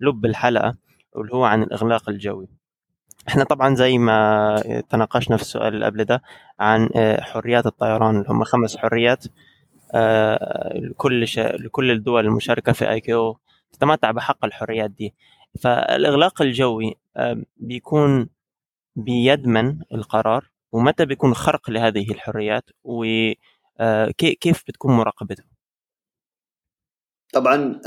لب 0.00 0.24
الحلقة 0.24 0.76
واللي 1.12 1.34
هو 1.34 1.44
عن 1.44 1.62
الإغلاق 1.62 2.08
الجوي. 2.08 2.48
إحنا 3.28 3.44
طبعا 3.44 3.74
زي 3.74 3.98
ما 3.98 4.82
تناقشنا 4.90 5.36
في 5.36 5.42
السؤال 5.42 5.74
اللي 5.74 5.86
قبل 5.86 6.04
ده 6.04 6.22
عن 6.60 6.88
حريات 7.20 7.66
الطيران 7.66 8.16
اللي 8.16 8.26
هم 8.28 8.44
خمس 8.44 8.76
حريات. 8.76 9.24
لكل 10.74 11.28
ش... 11.28 11.38
لكل 11.38 11.90
الدول 11.90 12.24
المشاركة 12.26 12.72
في 12.72 12.90
آي 12.90 13.00
كيو 13.00 13.38
تتمتع 13.72 14.10
بحق 14.10 14.44
الحريات 14.44 14.90
دي. 14.90 15.14
فالإغلاق 15.62 16.42
الجوي 16.42 16.94
بيكون 17.56 18.28
بيد 18.96 19.46
من 19.46 19.78
القرار 19.94 20.50
ومتى 20.72 21.04
بيكون 21.04 21.34
خرق 21.34 21.70
لهذه 21.70 22.10
الحريات 22.10 22.70
وكيف 22.84 24.64
بتكون 24.68 24.96
مراقبته؟ 24.96 25.44
طبعا 27.32 27.80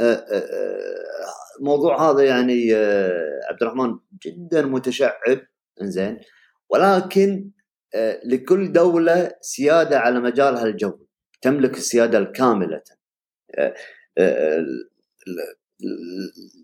الموضوع 1.59 2.11
هذا 2.11 2.25
يعني 2.25 2.73
عبد 3.49 3.61
الرحمن 3.61 3.99
جدا 4.25 4.61
متشعب 4.61 5.41
إنزين. 5.81 6.19
ولكن 6.69 7.51
لكل 8.25 8.71
دولة 8.71 9.31
سيادة 9.41 9.99
على 9.99 10.19
مجالها 10.19 10.63
الجوي. 10.63 11.06
تملك 11.41 11.77
السيادة 11.77 12.17
الكاملة 12.17 12.81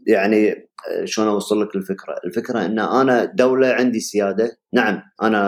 يعني 0.07 0.69
شلون 1.03 1.27
أوصل 1.27 1.61
لك 1.61 1.75
الفكرة؟ 1.75 2.15
الفكرة 2.25 2.65
إن 2.65 2.79
أنا 2.79 3.25
دولة 3.25 3.67
عندي 3.67 3.99
سيادة، 3.99 4.57
نعم 4.73 5.01
أنا 5.21 5.39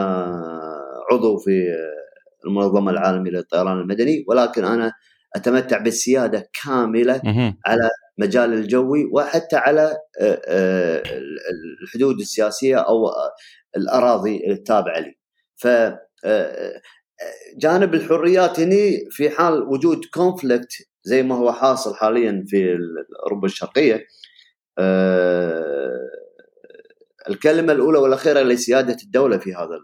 عضو 1.12 1.38
في 1.38 1.76
المنظمة 2.46 2.92
العالمية 2.92 3.32
للطيران 3.32 3.80
المدني 3.80 4.26
ولكن 4.28 4.66
أنا 4.66 4.94
أتمتع 5.36 5.78
بالسيادة 5.78 6.50
كاملة 6.64 7.22
على 7.66 7.90
مجال 8.18 8.54
الجوي 8.54 9.10
وحتى 9.14 9.56
على 9.56 9.98
الحدود 11.84 12.20
السياسية 12.20 12.78
أو 12.78 13.10
الأراضي 13.78 14.52
التابعة 14.52 15.00
لي. 15.00 15.16
ف 15.56 15.68
جانب 17.58 17.94
الحريات 17.94 18.60
هني 18.60 19.08
في 19.10 19.30
حال 19.30 19.64
وجود 19.64 20.06
كونفليكت 20.14 20.72
زي 21.04 21.24
ما 21.24 21.36
هو 21.36 21.52
حاصل 21.52 21.96
حاليا 21.96 22.44
في 22.48 22.78
اوروبا 23.24 23.46
الشرقية 23.46 24.08
الكلمة 27.30 27.74
الأولى 27.74 28.00
والأخيرة 28.00 28.42
لسيادة 28.42 28.98
الدولة 29.04 29.38
في 29.38 29.54
هذا 29.54 29.80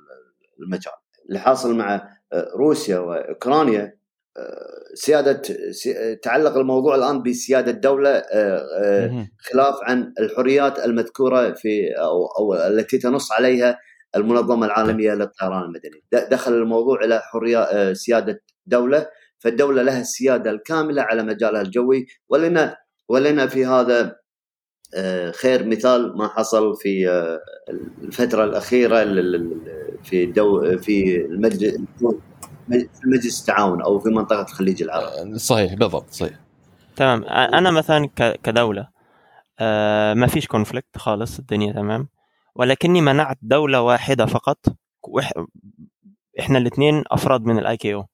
المجال 0.60 0.94
اللي 1.30 1.40
حاصل 1.40 1.76
مع 1.76 2.10
روسيا 2.56 3.00
وأوكرانيا. 3.00 4.02
سيادة 4.94 5.42
تعلق 6.24 6.58
الموضوع 6.58 6.96
الآن 6.96 7.24
بسيادة 7.24 7.72
الدولة 7.72 8.24
خلاف 9.40 9.76
عن 9.84 10.14
الحريات 10.20 10.80
المذكورة 10.80 11.52
في 11.52 11.92
أو, 11.98 12.26
أو 12.26 12.54
التي 12.54 12.98
تنص 12.98 13.32
عليها 13.32 13.80
المنظمة 14.16 14.66
العالمية 14.66 15.14
للطيران 15.14 15.64
المدني. 15.64 16.04
دخل 16.32 16.54
الموضوع 16.54 17.04
إلى 17.04 17.20
حرية 17.20 17.94
سيادة 17.94 18.42
دولة 18.66 19.08
فالدولة 19.40 19.82
لها 19.82 20.02
السيادة 20.02 20.52
الكاملة 20.52 21.02
على 21.02 21.24
مجالها 21.24 21.62
الجوي. 21.62 22.08
ولنا 22.30 22.78
ولنا 23.10 23.48
في 23.48 23.66
هذا 23.66 24.16
خير 25.32 25.66
مثال 25.68 26.18
ما 26.18 26.28
حصل 26.28 26.76
في 26.76 27.08
الفترة 28.04 28.44
الأخيرة 28.44 29.04
في 30.04 30.26
دو 30.26 30.78
في 30.78 31.26
المجلس 31.26 31.78
مجلس 33.06 33.42
التعاون 33.42 33.82
أو 33.82 34.00
في 34.00 34.10
منطقة 34.10 34.42
الخليج 34.42 34.84
العربي. 34.84 35.40
صحيح 35.40 35.74
بالضبط 35.74 36.10
صحيح. 36.10 36.40
تمام. 36.96 37.24
أنا 37.24 37.72
مثلا 37.72 38.10
كدولة 38.44 38.88
ما 40.16 40.28
فيش 40.28 40.48
conflict 40.48 40.98
خالص 40.98 41.40
الدنيا 41.40 41.74
تمام. 41.74 42.08
ولكني 42.56 43.02
منعت 43.02 43.38
دولة 43.42 43.82
واحدة 43.82 44.26
فقط. 44.26 44.58
إحنا 46.40 46.58
الاثنين 46.58 47.04
أفراد 47.12 47.42
من 47.46 47.60
الإيكاو 47.60 48.06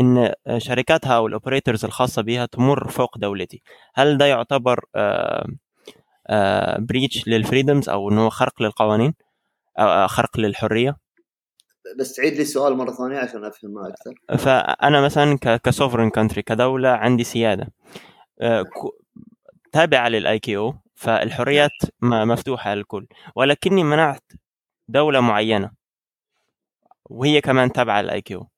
إن 0.00 0.32
شركاتها 0.58 1.16
أو 1.16 1.26
ال 1.26 1.32
operators 1.32 1.84
الخاصة 1.84 2.22
بها 2.22 2.46
تمر 2.46 2.88
فوق 2.88 3.18
دولتي. 3.18 3.62
هل 3.94 4.18
ده 4.18 4.26
يعتبر 4.26 4.80
breach 6.78 7.28
لل 7.28 7.40
freedoms 7.40 7.88
أو 7.88 8.10
إنه 8.10 8.28
خرق 8.28 8.62
للقوانين؟ 8.62 9.14
أو 9.78 10.06
خرق 10.06 10.38
للحرية؟ 10.38 10.96
بس 11.98 12.14
تعيد 12.14 12.32
لي 12.32 12.42
السؤال 12.42 12.76
مرة 12.76 12.92
ثانية 12.92 13.18
عشان 13.18 13.44
افهمها 13.44 13.88
أكثر 13.88 14.14
فأنا 14.38 15.00
مثلا 15.00 15.38
ك 15.64 15.69
sovereign 15.69 16.10
country 16.10 16.42
كدولة 16.42 16.88
عندي 16.88 17.24
سيادة. 17.24 17.72
تابعة 19.72 20.08
للإيكاو 20.08 20.74
فالحريات 20.96 21.70
مفتوحة 22.02 22.74
للكل 22.74 23.06
ولكني 23.36 23.84
منعت 23.84 24.32
دولة 24.88 25.20
معينة 25.20 25.70
وهي 27.04 27.40
كمان 27.40 27.72
تابعة 27.72 28.02
للإيكاو 28.02 28.48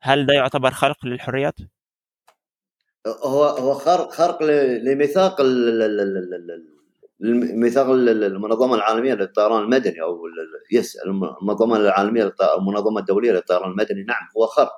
هل 0.00 0.26
ده 0.26 0.34
يعتبر 0.34 0.70
خرق 0.70 1.06
للحريات؟ 1.06 1.54
هو 3.06 3.44
هو 3.44 3.74
خرق 3.74 4.12
خرق 4.12 4.42
لميثاق 4.42 5.40
ميثاق 7.20 7.86
المنظمة 7.90 8.74
العالمية 8.74 9.14
للطيران 9.14 9.62
المدني 9.62 10.02
أو 10.02 10.18
يس 10.72 10.96
المنظمة 10.96 11.76
العالمية 11.76 12.34
المنظمة 12.58 13.00
الدولية 13.00 13.32
للطيران 13.32 13.70
المدني. 13.70 14.02
نعم 14.02 14.28
هو 14.36 14.46
خرق. 14.46 14.72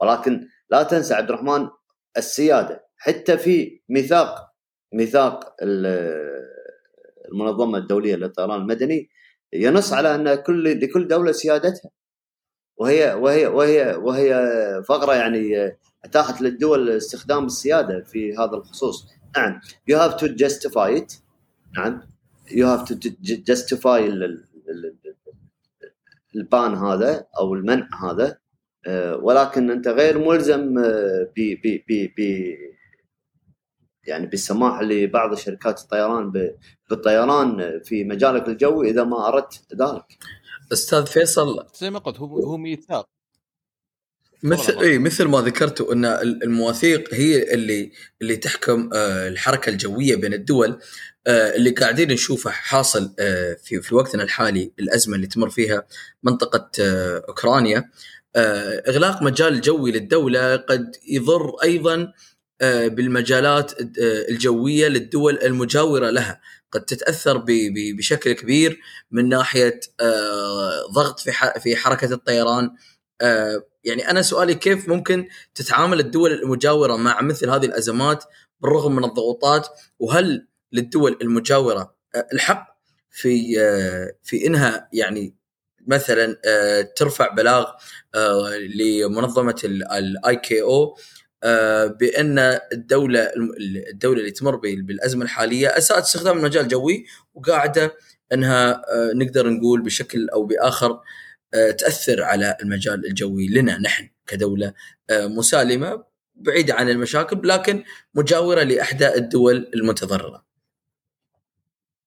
ولكن 0.00 0.48
لا 0.70 0.82
تنسى 0.82 1.14
عبد 1.14 1.30
الرحمن 1.30 1.68
السيادة 2.16 2.86
حتى 2.96 3.38
في 3.38 3.80
ميثاق 3.88 4.45
ميثاق 4.92 5.56
المنظمة 7.32 7.78
الدولية 7.78 8.16
للطيران 8.16 8.60
المدني 8.60 9.08
ينص 9.52 9.92
على 9.92 10.14
أن 10.14 10.34
كل 10.34 10.80
لكل 10.80 11.08
دولة 11.08 11.32
سيادتها. 11.32 11.90
وهي 12.76 13.14
وهي 13.14 13.46
وهي 13.46 13.96
وهي 13.96 14.52
فقرة 14.88 15.14
يعني 15.14 15.76
اتاحت 16.04 16.40
للدول 16.42 16.90
استخدام 16.90 17.44
السيادة 17.46 18.00
في 18.00 18.36
هذا 18.36 18.54
الخصوص. 18.54 19.08
نعم. 19.36 19.60
You 19.90 19.96
have 19.96 20.16
to 20.16 20.28
justify 20.28 20.90
it. 21.00 21.20
نعم. 21.76 22.00
You 22.48 22.66
have 22.66 22.84
to 22.88 22.94
justify 23.50 24.00
البان 26.36 26.74
هذا 26.74 27.26
أو 27.38 27.54
المنع 27.54 27.88
هذا. 28.04 28.38
ولكن 29.22 29.70
أنت 29.70 29.88
غير 29.88 30.18
ملزم 30.18 30.74
ب 31.36 31.56
ب 31.64 31.82
ب 31.88 32.20
يعني 34.08 34.26
بالسماح 34.26 34.80
لبعض 34.80 35.34
شركات 35.34 35.80
الطيران 35.80 36.52
بالطيران 36.90 37.80
في 37.84 38.04
مجالك 38.04 38.48
الجوي 38.48 38.90
إذا 38.90 39.04
ما 39.04 39.28
أردت 39.28 39.60
ذلك. 39.82 40.18
أستاذ 40.72 41.06
فيصل 41.06 41.66
زي 41.80 41.90
ما 41.90 41.98
قلت 41.98 42.16
هو 42.16 42.38
هو 42.38 42.56
ميثاق 42.56 43.08
مثل 44.42 44.78
إي 44.78 44.98
مثل 44.98 45.24
ما 45.24 45.40
ذكرتوا 45.40 45.92
أن 45.92 46.04
المواثيق 46.44 47.14
هي 47.14 47.54
اللي 47.54 47.92
اللي 48.22 48.36
تحكم 48.36 48.90
الحركة 48.94 49.70
الجوية 49.70 50.16
بين 50.16 50.34
الدول 50.34 50.78
اللي 51.26 51.70
قاعدين 51.70 52.12
نشوفه 52.12 52.50
حاصل 52.50 53.14
في 53.64 53.80
في 53.82 53.94
وقتنا 53.94 54.22
الحالي 54.22 54.72
الأزمة 54.78 55.16
اللي 55.16 55.26
تمر 55.26 55.50
فيها 55.50 55.86
منطقة 56.22 56.70
أوكرانيا. 57.28 57.90
إغلاق 58.88 59.22
مجال 59.22 59.52
الجوي 59.52 59.92
للدولة 59.92 60.56
قد 60.56 60.96
يضر 61.08 61.52
أيضا 61.62 62.12
بالمجالات 62.60 63.72
الجوية 64.28 64.88
للدول 64.88 65.38
المجاورة 65.38 66.10
لها. 66.10 66.40
قد 66.72 66.84
تتأثر 66.84 67.44
بشكل 67.98 68.32
كبير 68.32 68.80
من 69.10 69.28
ناحية 69.28 69.80
ضغط 70.92 71.20
في 71.20 71.32
في 71.60 71.76
حركة 71.76 72.12
الطيران. 72.12 72.70
يعني 73.84 74.10
أنا 74.10 74.22
سؤالي 74.22 74.54
كيف 74.54 74.88
ممكن 74.88 75.28
تتعامل 75.54 76.00
الدول 76.00 76.32
المجاورة 76.32 76.96
مع 76.96 77.20
مثل 77.20 77.50
هذه 77.50 77.66
الأزمات 77.66 78.24
بالرغم 78.60 78.96
من 78.96 79.04
الضغوطات؟ 79.04 79.68
وهل 79.98 80.46
للدول 80.72 81.18
المجاورة 81.22 81.94
الحق 82.32 82.76
في 83.10 83.60
آه، 83.60 84.12
في 84.22 84.46
إنها 84.46 84.88
يعني 84.92 85.34
مثلا 85.86 86.40
آه، 86.44 86.82
ترفع 86.96 87.28
بلاغ 87.34 87.72
آه، 88.14 88.50
لمنظمة 88.56 89.60
الاي 89.64 90.36
كي 90.36 90.62
أو؟ 90.62 90.96
بأن 92.00 92.58
الدولة 92.72 93.30
الدولة 93.90 94.20
اللي 94.20 94.30
تمر 94.30 94.56
بالأزمة 94.56 95.24
الحالية 95.24 95.68
أساءت 95.68 96.02
استخدام 96.02 96.38
المجال 96.38 96.62
الجوي 96.64 97.06
وقاعدة 97.34 97.94
أنها 98.32 98.82
نقدر 99.14 99.48
نقول 99.48 99.82
بشكل 99.82 100.28
أو 100.28 100.46
بآخر 100.46 101.00
تأثر 101.52 102.22
على 102.22 102.56
المجال 102.62 103.06
الجوي 103.06 103.48
لنا 103.48 103.78
نحن 103.78 104.08
كدولة 104.26 104.72
مسالمة 105.12 106.04
بعيدة 106.34 106.74
عن 106.74 106.88
المشاكل 106.88 107.48
لكن 107.48 107.84
مجاورة 108.14 108.62
لاحدى 108.62 109.14
الدول 109.14 109.70
المتضررة. 109.74 110.45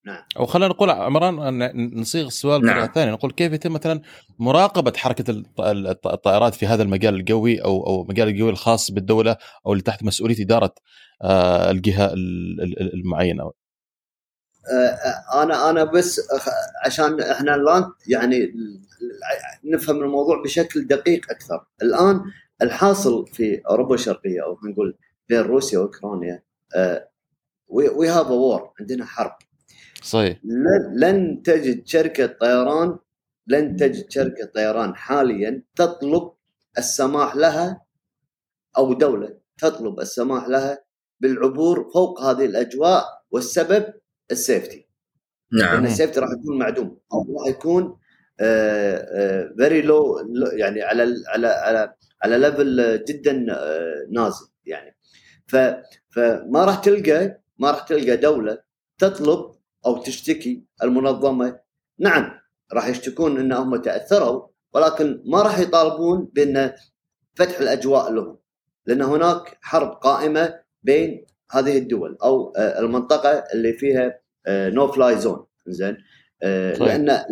نعم. 0.05 0.23
أو 0.37 0.45
خلينا 0.45 0.67
نقول 0.67 0.89
عمران 0.89 1.99
نصيغ 1.99 2.27
السؤال 2.27 2.65
نعم. 2.65 2.77
مره 2.77 2.87
ثانية. 2.87 3.11
نقول 3.11 3.31
كيف 3.31 3.53
يتم 3.53 3.73
مثلا 3.73 4.01
مراقبة 4.39 4.93
حركة 4.97 5.43
الطائرات 6.05 6.55
في 6.55 6.67
هذا 6.67 6.83
المجال 6.83 7.15
الجوي 7.15 7.63
أو 7.63 7.87
أو 7.87 8.03
مجال 8.03 8.27
الجوي 8.27 8.49
الخاص 8.49 8.91
بالدولة 8.91 9.37
أو 9.65 9.71
اللي 9.71 9.83
تحت 9.83 10.03
مسؤولية 10.03 10.43
إدارة 10.43 10.73
آه، 11.21 11.71
الجهة 11.71 12.13
المعينة؟ 12.93 13.43
آه، 13.43 13.53
آه، 14.73 15.43
أنا 15.43 15.69
أنا 15.69 15.83
بس 15.83 16.21
عشان 16.85 17.21
إحنا 17.21 17.55
الآن 17.55 17.83
يعني 18.07 18.53
نفهم 19.63 20.03
الموضوع 20.03 20.43
بشكل 20.43 20.87
دقيق 20.87 21.31
أكثر. 21.31 21.65
الآن 21.81 22.21
الحاصل 22.61 23.27
في 23.27 23.61
أوروبا 23.69 23.95
الشرقية 23.95 24.43
أو 24.45 24.57
نقول 24.71 24.97
بين 25.29 25.39
روسيا 25.39 25.79
وأوكرانيا 25.79 26.43
we 27.67 28.09
have 28.09 28.29
war 28.29 28.73
عندنا 28.79 29.05
حرب. 29.05 29.37
صحيح. 30.03 30.39
لن 30.95 31.41
تجد 31.43 31.87
شركة 31.87 32.25
طيران 32.25 32.97
لن 33.47 33.75
تجد 33.75 34.11
شركة 34.11 34.45
طيران 34.45 34.95
حاليا 34.95 35.63
تطلب 35.75 36.31
السماح 36.77 37.35
لها 37.35 37.81
أو 38.77 38.93
دولة 38.93 39.37
تطلب 39.57 39.99
السماح 39.99 40.47
لها 40.47 40.83
بالعبور 41.19 41.91
فوق 41.93 42.21
هذه 42.21 42.45
الأجواء 42.45 43.05
والسبب 43.31 43.93
ال 44.31 44.38
safety. 44.38 44.87
نعم. 45.53 45.73
لأن 45.73 45.85
ال 45.85 45.90
safety 45.90 46.19
راح 46.19 46.29
يكون 46.39 46.57
معدوم. 46.59 46.99
أو 47.13 47.39
راح 47.39 47.47
يكون 47.47 47.97
very 49.57 49.81
low 49.81 50.17
يعني 50.53 50.81
على 50.81 51.15
على 51.27 51.47
على 51.47 51.93
على 52.23 52.37
level 52.37 53.03
جدا 53.07 53.45
آه، 53.51 54.07
نازل 54.11 54.47
يعني. 54.65 54.95
ف 55.47 55.55
فما 56.09 56.65
راح 56.65 56.79
تلقى 56.79 57.41
ما 57.59 57.71
راح 57.71 57.81
تلقى 57.81 58.17
دولة 58.17 58.57
تطلب 58.97 59.58
أو 59.85 59.97
تشتكي 60.03 60.63
المنظمة. 60.83 61.59
نعم 61.99 62.31
راح 62.73 62.87
يشتكون 62.87 63.39
إن 63.39 63.51
هم 63.51 63.75
تأثروا 63.75 64.47
ولكن 64.73 65.23
ما 65.25 65.41
راح 65.41 65.59
يطالبون 65.59 66.29
بأن 66.33 66.73
فتح 67.35 67.59
الأجواء 67.59 68.11
لهم 68.11 68.37
لأن 68.85 69.01
هناك 69.01 69.57
حرب 69.61 69.87
قائمة 69.87 70.59
بين 70.83 71.25
هذه 71.51 71.77
الدول 71.77 72.17
أو 72.23 72.53
آه، 72.57 72.79
المنطقة 72.79 73.43
اللي 73.53 73.73
فيها 73.73 74.19
no 74.47 74.87
fly 74.87 75.17
zone 75.17 75.45
زين 75.67 75.97
لأن 76.41 77.25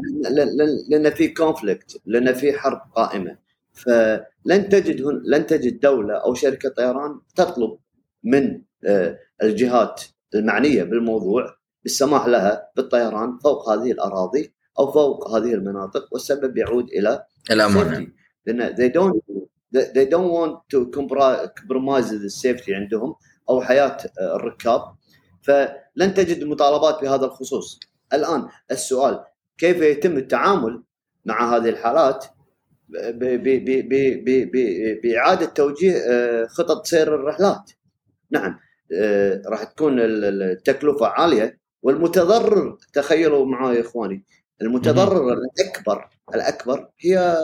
لأن 0.89 1.09
في 1.09 1.27
conflict 1.27 2.01
لأن 2.05 2.33
في 2.33 2.53
حرب 2.53 2.81
قائمة. 2.95 3.37
فلن 3.77 4.69
تجد 4.69 5.01
لن 5.25 5.45
تجد 5.45 5.79
دولة 5.79 6.13
أو 6.13 6.33
شركة 6.33 6.69
طيران 6.69 7.19
تطلب 7.35 7.77
من 8.23 8.61
آه، 8.85 9.19
الجهات 9.43 10.03
المعنية 10.35 10.83
بالموضوع 10.83 11.56
بالسماح 11.87 12.27
لها 12.27 12.71
بالطيران 12.75 13.37
فوق 13.37 13.69
هذه 13.69 13.91
الأراضي 13.91 14.53
أو 14.79 14.91
فوق 14.91 15.35
هذه 15.35 15.53
المناطق 15.53 16.07
والسبب 16.11 16.57
يعود 16.57 16.89
إلى 16.89 17.23
الأمانة. 17.51 18.07
لأن 18.45 18.75
they 18.75 18.89
don't 18.89 19.15
they 19.73 20.05
don't 20.05 20.31
want 20.39 20.55
to 20.69 20.91
compromise 20.91 22.09
the 22.09 22.29
safety 22.29 22.71
عندهم 22.71 23.15
أو 23.49 23.61
حياة 23.61 23.97
الركاب. 24.21 24.81
فلن 25.41 26.13
تجد 26.13 26.43
مطالبات 26.43 27.01
بهذا 27.01 27.25
الخصوص. 27.25 27.79
الآن 28.13 28.47
السؤال 28.71 29.23
كيف 29.57 29.81
يتم 29.81 30.17
التعامل 30.17 30.83
مع 31.25 31.55
هذه 31.55 31.69
الحالات 31.69 32.25
بإعادة 35.03 35.45
توجيه 35.45 35.93
آه، 36.09 36.45
خطط 36.45 36.85
سير 36.85 37.15
الرحلات؟ 37.15 37.71
نعم 38.31 38.59
آه، 38.93 39.41
راح 39.45 39.63
تكون 39.63 39.99
التكلفة 39.99 41.07
عالية. 41.07 41.66
والمتضرر 41.81 42.77
تخيلوا 42.93 43.45
معي 43.45 43.75
يا 43.75 43.81
إخواني 43.81 44.23
المتضرر 44.61 45.33
الأكبر 45.33 46.09
الأكبر 46.35 46.89
هي 46.99 47.37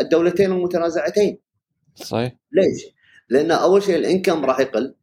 الدولتين 0.00 0.52
المتنازعتين. 0.52 1.38
صحيح. 1.94 2.36
ليش؟ 2.52 2.86
لأن 3.28 3.50
أول 3.50 3.82
شيء 3.82 3.96
الإنكم 3.96 4.44
راح 4.44 4.60
يقل 4.60 4.94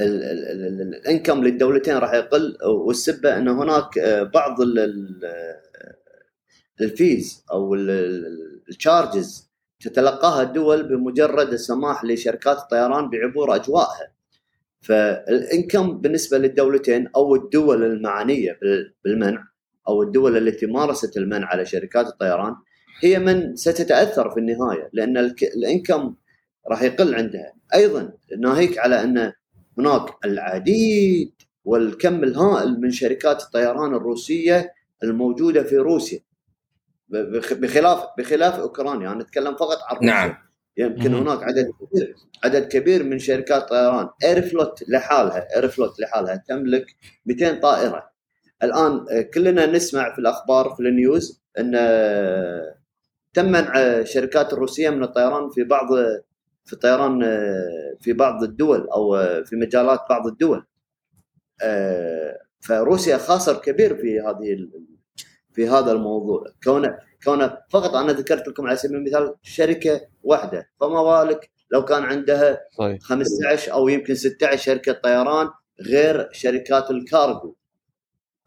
الإنكم 0.00 1.44
للدولتين 1.44 1.96
راح 1.96 2.12
يقل 2.14 2.58
والسبة 2.64 3.36
إن 3.38 3.48
هناك 3.48 3.98
بعض 4.34 4.56
الفيز 6.80 7.44
أو 7.52 7.74
التشارجز 7.74 9.48
تتلقاها 9.80 10.42
الدول 10.42 10.88
بمجرد 10.88 11.52
السماح 11.52 12.04
لشركات 12.04 12.58
الطيران 12.58 13.10
بعبور 13.10 13.54
اجوائها 13.54 14.12
فالإنكم 14.80 15.98
بالنسبة 15.98 16.38
للدولتين 16.38 17.08
أو 17.16 17.34
الدول 17.34 17.84
المعنية 17.84 18.58
بالمنع 19.04 19.44
أو 19.88 20.02
الدول 20.02 20.36
التي 20.36 20.66
مارست 20.66 21.16
المنع 21.16 21.46
على 21.46 21.66
شركات 21.66 22.06
الطيران 22.06 22.54
هي 23.00 23.18
من 23.18 23.56
ستتأثر 23.56 24.30
في 24.30 24.40
النهاية 24.40 24.90
لأن 24.92 25.16
الإنكم 25.56 26.14
راح 26.70 26.82
يقل 26.82 27.14
عندها. 27.14 27.52
أيضا 27.74 28.12
ناهيك 28.38 28.78
على 28.78 29.02
أن 29.02 29.32
هناك 29.78 30.10
العديد 30.24 31.32
والكم 31.64 32.24
الهائل 32.24 32.80
من 32.80 32.90
شركات 32.90 33.42
الطيران 33.42 33.94
الروسية 33.94 34.72
الموجودة 35.04 35.62
في 35.62 35.76
روسيا 35.76 36.20
بخلاف 37.50 38.04
بخلاف 38.18 38.54
أوكرانيا. 38.54 39.12
أنا 39.12 39.20
أتكلم 39.22 39.56
فقط 39.56 39.78
عن 39.88 39.96
روسيا. 39.96 40.08
نعم. 40.08 40.34
يمكن 40.78 41.14
هناك 41.14 41.42
عدد 41.42 41.70
كبير 41.80 42.16
عدد 42.44 42.68
كبير 42.68 43.04
من 43.04 43.18
شركات 43.18 43.68
طيران. 43.68 44.08
ايرفلوت 44.24 44.88
لحالها 44.88 45.56
ايرفلوت 45.56 46.00
لحالها 46.00 46.44
تملك 46.48 46.86
200 47.26 47.60
طائرة. 47.60 48.10
الآن 48.62 49.06
آه، 49.10 49.20
كلنا 49.22 49.66
نسمع 49.66 50.12
في 50.14 50.18
الأخبار 50.18 50.70
في 50.70 50.80
ال 50.80 50.92
news 50.92 51.42
إن 51.58 51.72
آه، 51.76 52.74
تم 53.34 53.44
منع 53.44 53.80
الشركات 53.80 54.52
الروسية 54.52 54.90
من 54.90 55.02
الطيران 55.02 55.50
في 55.50 55.64
بعض 55.64 55.88
في 56.64 56.72
الطيران 56.72 57.22
آه، 57.22 57.96
في 58.00 58.12
بعض 58.12 58.42
الدول 58.42 58.88
أو 58.88 59.16
في 59.44 59.56
مجالات 59.56 60.00
بعض 60.10 60.26
الدول. 60.26 60.66
فروسيا 62.60 63.18
خاسر 63.18 63.56
كبير 63.56 63.96
في 63.96 64.20
هذه 64.20 64.68
في 65.52 65.68
هذا 65.68 65.92
الموضوع. 65.92 66.44
كونه 66.64 66.98
كونه 67.24 67.58
فقط 67.70 67.94
أنا 67.94 68.12
ذكرت 68.12 68.48
لكم 68.48 68.66
على 68.66 68.76
سبيل 68.76 68.96
المثال 68.96 69.34
شركة 69.42 70.00
واحدة 70.22 70.70
فما 70.80 71.02
بالك 71.02 71.50
لو 71.70 71.84
كان 71.84 72.02
عندها 72.02 72.60
طيب. 72.78 73.02
15 73.02 73.72
أو 73.72 73.88
يمكن 73.88 74.14
16 74.14 74.62
شركة 74.62 74.92
طيران 74.92 75.50
غير 75.86 76.28
شركات 76.32 76.90
الكارغو؟ 76.90 77.56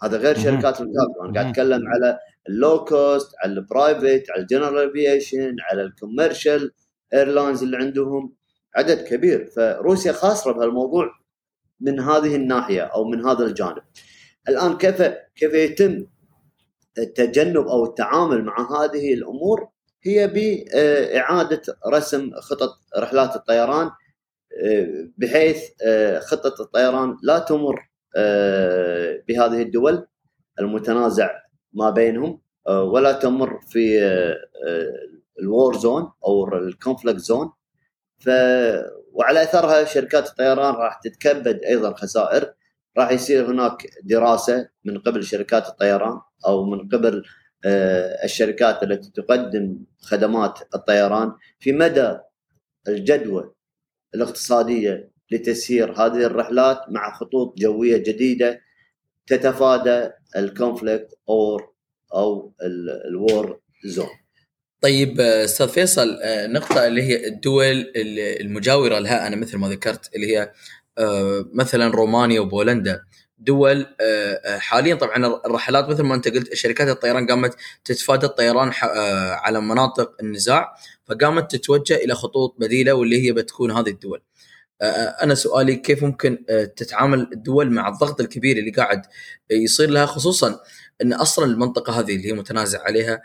هذا 0.04 0.18
غير 0.18 0.38
شركات 0.38 0.82
الكارغو. 0.82 1.26
أنا 1.26 1.34
قاعد 1.34 1.46
أتكلم 1.46 1.82
على 1.88 2.20
ال 2.50 2.59
low 2.59 2.86
cost 2.86 3.32
على 3.44 3.54
ال 3.54 3.64
private 3.64 4.32
على 4.32 4.42
ال 4.42 4.48
general 4.48 4.90
aviation 4.90 5.56
على 5.72 5.82
ال 5.82 5.90
commercial 5.90 6.72
airlines 7.14 7.64
اللي 7.64 7.78
عندهم. 7.78 8.36
عدد 8.76 9.04
كبير. 9.04 9.46
فروسيا 9.46 10.12
خاسرة 10.12 10.52
بهالموضوع 10.52 11.10
من 11.80 12.00
هذه 12.00 12.36
الناحية 12.36 12.82
أو 12.82 13.04
من 13.04 13.26
هذا 13.26 13.46
الجانب. 13.46 13.84
الآن 14.50 14.78
كيف 14.78 15.02
كيف 15.36 15.54
يتم 15.54 16.06
التجنب 16.98 17.68
أو 17.68 17.86
التعامل 17.86 18.44
مع 18.44 18.84
هذه 18.84 19.14
الأمور 19.14 19.70
هي 20.04 20.28
بإعادة 20.28 21.62
رسم 21.88 22.32
خطط 22.40 22.80
رحلات 22.98 23.36
الطيران 23.36 23.92
بحيث 25.18 25.64
خطة 26.20 26.62
الطيران 26.64 27.18
لا 27.24 27.40
تمر 27.40 27.90
بهذه 29.28 29.62
الدول 29.62 30.08
المتنازع 30.60 31.32
ما 31.74 31.90
بينهم 31.90 32.42
ولا 32.68 33.12
تمر 33.12 33.60
في 33.70 34.00
ال 35.40 35.49
war 35.49 35.78
zone 35.78 36.12
أو 36.26 36.48
ال 36.58 36.65
conflict 36.65 37.20
zone 37.20 37.52
ف 38.20 38.30
وعلى 39.14 39.44
أثرها 39.44 39.84
شركات 39.84 40.30
الطيران 40.30 40.74
راح 40.74 41.00
تتكبد 41.04 41.60
أيضا 41.64 41.94
خسائر 41.94 42.54
راح 42.98 43.12
يصير 43.12 43.46
هناك 43.52 43.88
دراسة 44.04 44.70
من 44.86 44.98
قبل 44.98 45.24
شركات 45.24 45.68
الطيران. 45.68 46.20
أو 46.46 46.66
من 46.66 46.90
قبل 46.90 47.24
آه، 47.66 48.26
الشركات 48.26 48.84
التي 48.84 49.12
تقدم 49.12 49.78
خدمات 50.02 50.60
الطيران 50.76 51.34
في 51.60 51.72
مدى 51.72 52.18
الجدوى 52.88 53.54
الاقتصادية 54.16 55.12
لتسيير 55.32 55.92
هذه 55.92 56.26
الرحلات 56.26 56.82
مع 56.90 57.14
خطوط 57.14 57.58
جوية 57.58 57.98
جديدة 57.98 58.62
تتفادى 59.28 60.10
ال 60.36 60.45
conflict 60.45 61.20
أو 61.30 61.60
أو 62.14 62.54
ال 63.08 63.21
war 63.21 63.60
zone 63.86 64.10
طيب 64.82 65.20
آه، 65.20 65.46
أستاذ 65.46 65.68
فيصل 65.68 66.20
آه، 66.24 66.48
نقطة 66.48 66.88
اللي 66.88 67.04
هي 67.04 67.28
الدول 67.28 67.92
المجاورة 68.42 69.00
لها 69.00 69.28
أنا 69.28 69.36
مثل 69.36 69.58
ما 69.58 69.70
ذكرت 69.70 70.16
اللي 70.16 70.38
هي 70.38 70.52
مثلا 71.54 71.88
رومانيا 71.88 72.40
وبولندا. 72.40 73.02
دول 73.42 73.86
حاليا 74.46 74.96
طبعا 74.96 75.26
الرحلات 75.46 75.90
مثل 75.90 76.04
ما 76.04 76.16
أنت 76.16 76.28
قلت 76.28 76.54
شركات 76.54 76.88
الطيران 76.88 77.28
قامت 77.28 77.56
تتفادى 77.86 78.26
الطيران 78.26 78.72
على 79.34 79.62
مناطق 79.62 80.12
النزاع 80.22 80.76
فقامت 81.06 81.56
تتوجه 81.56 81.96
إلى 81.96 82.16
خطوط 82.16 82.56
بديلة 82.60 82.94
واللي 82.94 83.28
هي 83.28 83.32
بتكون 83.32 83.72
هذه 83.72 83.90
الدول. 83.90 84.22
أنا 85.24 85.36
سؤالي 85.36 85.76
كيف 85.76 86.04
ممكن 86.04 86.46
تتعامل 86.76 87.30
الدول 87.34 87.72
مع 87.72 87.88
الضغط 87.88 88.22
الكبير 88.22 88.58
اللي 88.58 88.72
قاعد 88.72 89.02
يصير 89.52 89.90
لها 89.90 90.06
خصوصا 90.06 90.60
إن 91.02 91.14
أصلا 91.14 91.46
المنطقة 91.46 92.00
هذه 92.00 92.16
اللي 92.16 92.28
هي 92.28 92.34
متنازع 92.34 92.82
عليها 92.84 93.22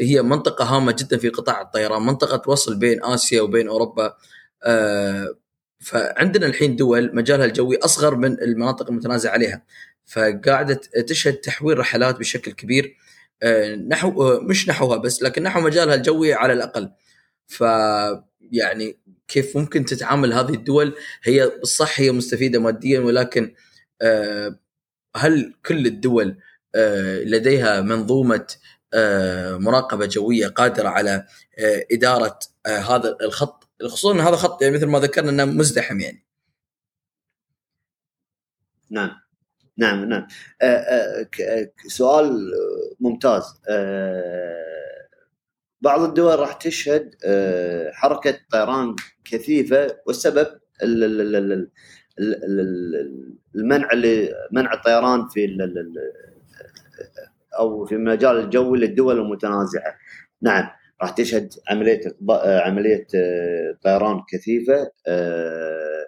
هي 0.00 0.22
منطقة 0.22 0.64
هامة 0.64 0.92
جدا 0.98 1.16
في 1.16 1.28
قطاع 1.28 1.60
الطيران، 1.60 2.02
منطقة 2.02 2.50
وصل 2.50 2.76
بين 2.78 3.04
آسيا 3.04 3.42
وبين 3.42 3.68
أوروبا 3.68 4.14
فعندنا 5.80 6.46
الحين 6.46 6.76
دول 6.76 7.16
مجالها 7.16 7.46
الجوي 7.46 7.76
أصغر 7.76 8.14
من 8.14 8.42
المناطق 8.42 8.90
المتنازع 8.90 9.30
عليها 9.30 9.62
فقاعدة 10.06 10.80
تشهد 11.08 11.34
تحويل 11.34 11.78
رحلات 11.78 12.18
بشكل 12.18 12.52
كبير. 12.52 12.96
نحو 13.88 14.40
مش 14.40 14.68
نحوها 14.68 14.96
بس 14.96 15.22
لكن 15.22 15.42
نحو 15.42 15.60
مجالها 15.60 15.94
الجوي 15.94 16.34
على 16.34 16.52
الأقل. 16.52 16.90
ف 17.46 17.64
يعني 18.40 18.98
كيف 19.28 19.56
ممكن 19.56 19.84
تتعامل 19.84 20.32
هذه 20.32 20.54
الدول؟ 20.54 20.94
هي 21.22 21.52
صح 21.62 22.00
هي 22.00 22.12
مستفيدة 22.12 22.58
ماديا 22.58 23.00
ولكن 23.00 23.54
آه، 24.02 24.58
هل 25.16 25.54
كل 25.66 25.86
الدول 25.86 26.36
آه، 26.74 27.18
لديها 27.18 27.80
منظومة 27.80 28.46
آه، 28.94 29.56
مراقبة 29.56 30.06
جوية 30.06 30.46
قادرة 30.46 30.88
على 30.88 31.26
إدارة 31.92 32.38
هذا 32.66 33.16
الخط؟ 33.22 33.69
خصوصا 33.88 34.22
هذا 34.22 34.36
خط 34.36 34.62
يعني 34.62 34.74
مثل 34.74 34.86
ما 34.86 34.98
ذكرنا 34.98 35.30
إنه 35.30 35.44
مزدحم 35.44 36.00
يعني. 36.00 36.26
نعم. 38.90 39.10
نعم 39.76 40.04
نعم. 40.04 40.26
سؤال 41.86 42.52
ممتاز. 43.00 43.44
بعض 45.80 46.00
الدول 46.00 46.38
راح 46.38 46.52
تشهد 46.52 47.14
آه، 47.24 47.90
حركة 47.92 48.38
طيران 48.52 48.96
كثيفة 49.24 49.96
والسبب 50.06 50.46
المنع 53.54 53.88
منع 54.52 54.72
الطيران 54.72 55.28
في 55.28 55.58
أو 57.58 57.84
في 57.84 57.94
المجال 57.94 58.36
الجوي 58.36 58.78
للدول 58.78 59.18
المتنازعة. 59.18 59.96
نعم. 60.42 60.70
راح 61.02 61.10
تشهد 61.10 61.54
عملية 61.70 62.00
عملية 62.64 63.06
آه، 63.14 63.78
طيران 63.84 64.20
كثيفة. 64.32 64.90
آه، 65.06 66.06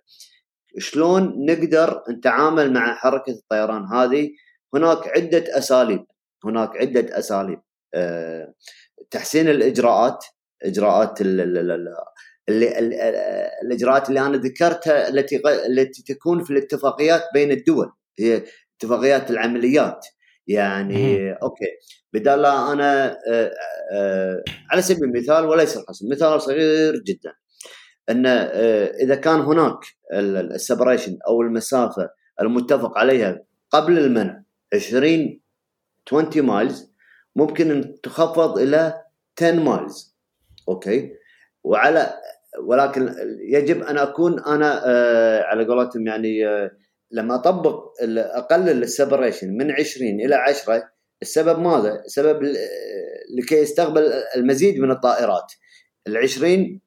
شلون 0.78 1.47
نقدر 1.47 2.02
نتعامل 2.10 2.73
مع 2.73 2.94
حركة 2.94 3.32
الطيران 3.32 3.85
هذه؟ 3.86 4.31
هناك 4.74 5.09
عدة 5.16 5.59
أساليب 5.59 6.05
هناك 6.44 6.77
عدة 6.77 7.19
أساليب. 7.19 7.60
تحسين 9.10 9.48
الإجراءات 9.48 10.24
إجراءات 10.62 11.20
اللي 11.20 11.43
الإجراءات 13.62 14.09
اللي 14.09 14.20
أنا 14.20 14.36
ذكرتها 14.36 15.09
التي 15.09 15.43
التي 15.66 16.02
تكون 16.14 16.44
في 16.44 16.51
الاتفاقيات 16.51 17.23
بين 17.35 17.51
الدول 17.51 17.93
هي 18.19 18.43
اتفاقيات 18.77 19.31
العمليات. 19.31 20.06
يعني 20.47 21.32
okay. 21.32 21.66
بدل 22.12 22.47
أنا 22.47 23.12
آه، 23.28 23.52
آه، 23.93 24.43
على 24.70 24.82
سبيل 24.82 25.05
المثال 25.05 25.44
وليس 25.44 25.77
الحصر 25.77 26.06
مثال 26.10 26.43
صغير 26.43 27.02
جدا. 27.06 27.32
إن 28.10 28.27
آه، 28.27 28.85
إذا 28.85 29.14
كان 29.14 29.40
هناك 29.40 29.78
ال 30.12 30.22
separation 30.22 31.19
أو 31.28 31.43
المسافة 31.43 32.10
المتفق 32.40 32.98
عليها 32.98 33.44
قبل 33.70 33.98
المنع 33.98 34.43
20 34.74 35.40
20 36.06 36.47
miles 36.47 36.93
ممكن 37.36 37.70
إن 37.70 38.01
تخفض 38.02 38.59
إلى 38.59 39.02
10 39.39 39.52
miles 39.52 40.16
okay؟ 40.69 41.12
وعلى 41.64 42.14
ولكن 42.62 43.14
يجب 43.40 43.82
أن 43.82 43.98
أكون 43.98 44.40
أنا 44.40 44.82
آه 44.86 45.43
على 45.43 45.64
قولتهم 45.64 46.06
يعني 46.06 46.48
آه 46.48 46.70
لما 47.12 47.34
أطبق 47.34 47.93
أقلل 48.16 48.82
ال 48.82 48.89
separation 48.89 49.56
من 49.56 49.70
20 49.70 50.20
إلى 50.20 50.34
10 50.34 50.90
السبب 51.22 51.59
ماذا؟ 51.59 52.02
السبب 52.06 52.43
لكي 53.39 53.55
يستقبل 53.56 54.12
المزيد 54.36 54.78
من 54.78 54.90
الطائرات. 54.90 55.52
ال 56.06 56.16
20 56.16 56.80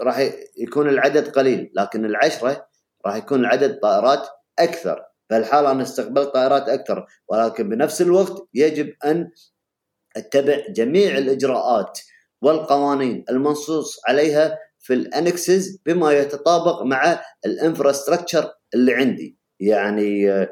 راح 0.00 0.30
يكون 0.56 0.88
العدد 0.88 1.28
قليل 1.28 1.72
لكن 1.74 2.04
العشرة 2.04 2.68
راح 3.06 3.16
يكون 3.16 3.40
العدد 3.40 3.78
طائرات 3.78 4.28
أكثر. 4.58 5.04
فالحالة 5.30 5.70
أنا 5.70 5.82
استقبلت 5.82 6.28
طائرات 6.28 6.68
أكثر 6.68 7.06
ولكن 7.28 7.68
بنفس 7.68 8.02
الوقت 8.02 8.48
يجب 8.54 8.94
أن 9.04 9.30
أتبع 10.16 10.58
جميع 10.70 11.18
الإجراءات 11.18 11.98
والقوانين 12.42 13.24
المنصوص 13.30 14.00
عليها 14.08 14.58
في 14.78 14.94
ال 14.94 15.05
annexes 15.05 15.82
بما 15.86 16.12
يتطابق 16.12 16.82
مع 16.82 17.20
ال 17.46 17.53
infrastructure 17.53 18.52
اللي 18.74 18.94
عندي. 18.94 19.37
يعني 19.60 20.30
آه، 20.32 20.50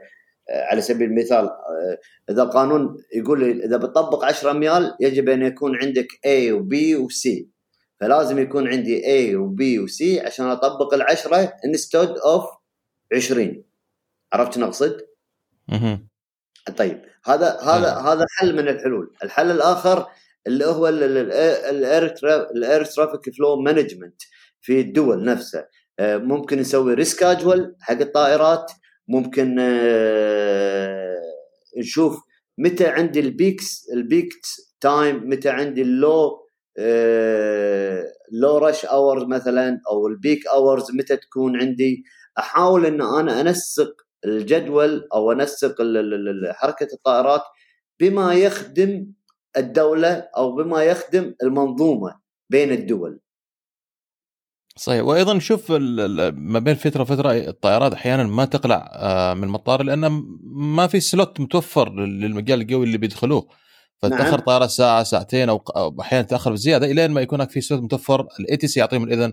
على 0.51 0.81
سبيل 0.81 1.11
المثال 1.11 1.45
آه، 1.45 1.99
إذا 2.31 2.45
قانون 2.45 2.97
يقول 3.15 3.41
لي 3.41 3.65
إذا 3.65 3.77
بتطبق 3.77 4.25
10 4.25 4.51
اميال 4.51 4.97
يجب 5.01 5.29
أن 5.29 5.43
يكون 5.43 5.77
عندك 5.77 6.09
A 6.27 6.53
و 6.53 6.69
B 6.69 6.75
و 7.01 7.09
C. 7.09 7.47
فلازم 8.01 8.39
يكون 8.39 8.69
عندي 8.69 9.03
A 9.03 9.35
و 9.37 9.57
B 9.57 9.61
و 9.79 9.87
C 9.87 10.25
عشان 10.27 10.47
أطبق 10.47 10.95
العشرة 10.95 11.53
instead 11.65 12.19
of 12.19 12.45
20 13.13 13.65
عرفت 14.33 14.59
نقصد؟ 14.59 15.01
طيب 16.77 17.03
هذا 17.25 17.59
هذا 17.63 17.97
آه. 17.97 18.13
هذا 18.13 18.25
حل 18.39 18.57
من 18.57 18.69
الحلول. 18.69 19.15
الحل 19.23 19.51
الآخر 19.51 20.07
اللي 20.47 20.67
هو 20.67 20.89
ال 20.89 21.38
air 21.38 22.85
traffic 22.85 23.37
flow 23.37 23.57
management 23.57 24.23
في 24.61 24.81
الدول 24.81 25.25
نفسها. 25.25 25.69
آه، 25.99 26.17
ممكن 26.17 26.59
نسوي 26.59 26.95
reschedule 26.95 27.77
حق 27.81 28.01
الطائرات. 28.01 28.73
ممكن 29.09 29.57
آه، 29.61 31.17
نشوف 31.79 32.21
متى 32.59 32.87
عندي 32.87 33.21
ال 33.21 33.32
peaks 33.32 33.91
ال 33.93 34.00
peak 34.00 34.29
time 34.81 35.29
متى 35.29 35.49
عندي 35.49 35.83
ال 35.83 36.47
low 38.33 38.59
low 38.59 38.70
rush 38.70 38.85
hours 38.85 39.25
مثلا 39.25 39.81
أو 39.91 40.07
ال 40.07 40.15
peak 40.15 40.47
hours 40.47 40.91
متى 40.95 41.17
تكون 41.17 41.57
عندي 41.61 42.05
أحاول 42.39 42.87
إن 42.87 43.03
أنا 43.03 43.41
أنسق 43.41 43.93
الجدول 44.25 45.09
أو 45.15 45.33
أنسق 45.33 45.75
حركة 46.53 46.89
الطائرات 46.93 47.43
بما 48.01 48.35
يخدم 48.35 49.13
الدولة 49.57 50.29
أو 50.37 50.53
بما 50.53 50.83
يخدم 50.83 51.35
المنظومة 51.43 52.21
بين 52.51 52.73
الدول. 52.73 53.21
صحيح. 54.77 55.05
وأيضا 55.05 55.35
نشوف 55.35 55.71
ما 55.71 56.59
بين 56.59 56.75
فترة 56.75 57.03
وفترة 57.03 57.33
الطائرات 57.33 57.93
أحيانا 57.93 58.25
ما 58.25 58.45
تقلع 58.45 58.91
آه، 58.93 59.35
من 59.35 59.45
المطار 59.45 59.83
لأن 59.83 60.23
ما 60.45 60.87
في 60.87 61.01
slot 61.01 61.41
متوفر 61.41 61.93
للمجال 61.95 62.61
الجوي 62.63 62.85
اللي 62.87 62.99
بيدخلوه. 62.99 63.49
فتأخر 64.03 64.31
نعم. 64.31 64.41
طائره 64.41 64.67
ساعة 64.67 65.03
ساعتين 65.03 65.49
أو 65.49 65.97
أحيانا 66.01 66.27
تأخر 66.27 66.53
بزيادة 66.53 66.91
إلين 66.91 67.11
ما 67.11 67.21
يكون 67.21 67.41
هناك 67.41 67.51
في 67.51 67.61
slot 67.61 67.83
متوفر. 67.83 68.27
ال 68.41 68.57
ATC 68.57 68.81
يعطيهم 68.81 69.05
الإذن 69.05 69.33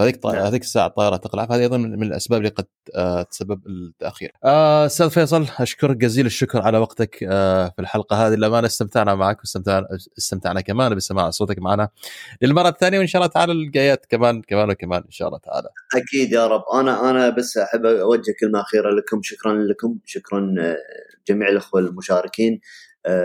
فهذيك 0.00 0.26
نعم. 0.26 0.34
هذيك 0.34 0.62
الساعة 0.62 0.86
الطائره 0.86 1.16
تقلع 1.16 1.46
فهذه 1.46 1.60
أيضا 1.60 1.76
من 1.76 2.02
الأسباب 2.02 2.38
اللي 2.38 2.48
قد 2.48 2.66
آه، 2.94 3.22
تسبب 3.22 3.66
التأخير. 3.66 4.32
آه، 4.44 4.86
أستاذ 4.86 5.10
فيصل 5.10 5.46
أشكرك 5.58 5.96
جزيل 5.96 6.26
الشكر 6.26 6.62
على 6.62 6.78
وقتك 6.78 7.24
آه، 7.30 7.68
في 7.68 7.82
الحلقة 7.82 8.16
هذه. 8.26 8.34
للأمانة 8.34 8.66
استمتعنا 8.66 9.14
معك 9.14 9.38
واستمتعنا 9.38 9.86
استمتعنا 10.18 10.60
كمان 10.60 10.94
بسماع 10.94 11.30
صوتك 11.30 11.58
معنا. 11.58 11.88
للمرة 12.42 12.68
الثانية 12.68 12.98
وإن 12.98 13.06
شاء 13.06 13.22
الله 13.22 13.32
تعالى 13.32 13.52
الجايات 13.52 14.06
كمان 14.06 14.42
كمان 14.42 14.70
وكمان 14.70 15.02
إن 15.06 15.10
شاء 15.10 15.28
الله 15.28 15.38
تعالى. 15.38 15.68
أكيد 15.96 16.32
يا 16.32 16.46
رب. 16.46 16.62
أنا 16.74 17.10
أنا 17.10 17.28
بس 17.28 17.56
أحب 17.56 17.86
أوجه 17.86 18.34
كلمة 18.40 18.60
أخيرة 18.60 18.90
لكم. 18.90 19.20
شكرا 19.22 19.54
لكم. 19.54 19.98
شكرا 20.04 20.54
جميع 21.28 21.48
الأخوة 21.48 21.80
المشاركين. 21.80 22.60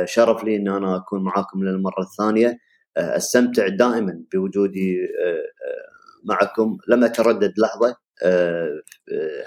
شرف 0.05 0.43
لي 0.43 0.55
إن 0.55 0.67
أنا 0.67 0.97
أكون 0.97 1.23
معاكم 1.23 1.63
للمرة 1.63 2.01
الثانية. 2.01 2.57
أستمتع 2.97 3.67
دائما 3.67 4.23
بوجودي 4.33 4.97
معكم. 6.25 6.77
لم 6.87 7.03
أتردد 7.03 7.53
لحظة 7.57 7.95
آه، 8.23 8.81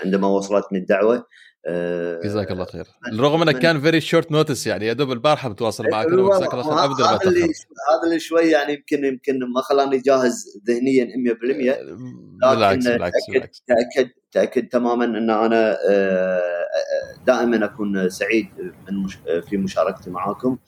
عندما 0.05 0.29
وصلتني 0.29 0.79
الدعوة 0.79 1.27
آه، 1.67 2.21
جزاك 2.25 2.51
الله 2.51 2.65
خير. 2.65 2.85
رغم 3.19 3.43
إنه 3.43 3.53
كان 3.53 3.81
very 3.81 4.01
short 4.01 4.33
notice 4.33 4.67
يعني 4.67 4.87
يا 4.87 4.93
دوب 4.93 5.13
البارحة 5.13 5.49
بتواصل 5.49 5.85
معك 5.91 6.07
أيوة، 6.07 6.37
أنا 6.37 6.39
جزاك 6.39 6.55
الله 6.55 6.63
خير 6.65 6.85
ابدا 6.85 7.05
هذا 7.05 7.31
اللي 7.31 7.43
هذا 7.43 8.05
اللي 8.05 8.21
شوي 8.21 8.43
يعني 8.43 8.73
يمكن 8.73 9.05
يمكن 9.05 9.39
ما 9.39 9.63
خلاني 9.63 9.99
جاهز 9.99 10.45
ذهنيا 10.69 11.05
100% 11.05 11.77
بالعكس 12.43 12.87
لكن 12.87 12.93
بالعكس 12.93 13.15
تاكد 13.27 13.33
بالعكس. 13.33 13.63
تاكد 13.67 14.11
تأكد 14.33 14.69
تماما 14.69 15.05
إن 15.05 15.31
أنا 15.31 15.79
آه، 15.91 16.41
دائما 17.27 17.65
أكون 17.65 18.11
سعيد 18.11 18.47
من 18.59 19.03
مش 19.03 19.19
في 19.49 19.57
مشاركتي 19.57 20.11
معاكم. 20.11 20.59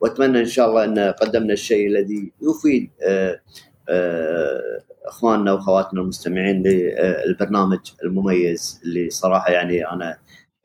وأتمنى 0.00 0.38
إن 0.40 0.46
شاء 0.46 0.68
الله 0.68 0.84
إن 0.84 0.98
قدمنا 0.98 1.52
الشيء 1.52 1.86
الذي 1.86 2.32
يفيد 2.42 2.90
آه، 3.02 3.40
آه، 3.88 4.80
إخواننا 5.04 5.52
وأخواتنا 5.52 6.00
المستمعين 6.00 6.62
للبرنامج 6.62 7.78
المميز 8.04 8.80
اللي 8.84 9.10
صراحة 9.10 9.52
يعني 9.52 9.86
أنا 9.86 10.18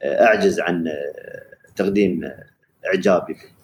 أعجز 0.04 0.60
عن 0.60 0.86
تقديم 1.76 2.22
إعجابي. 2.86 3.36
فيه. 3.36 3.56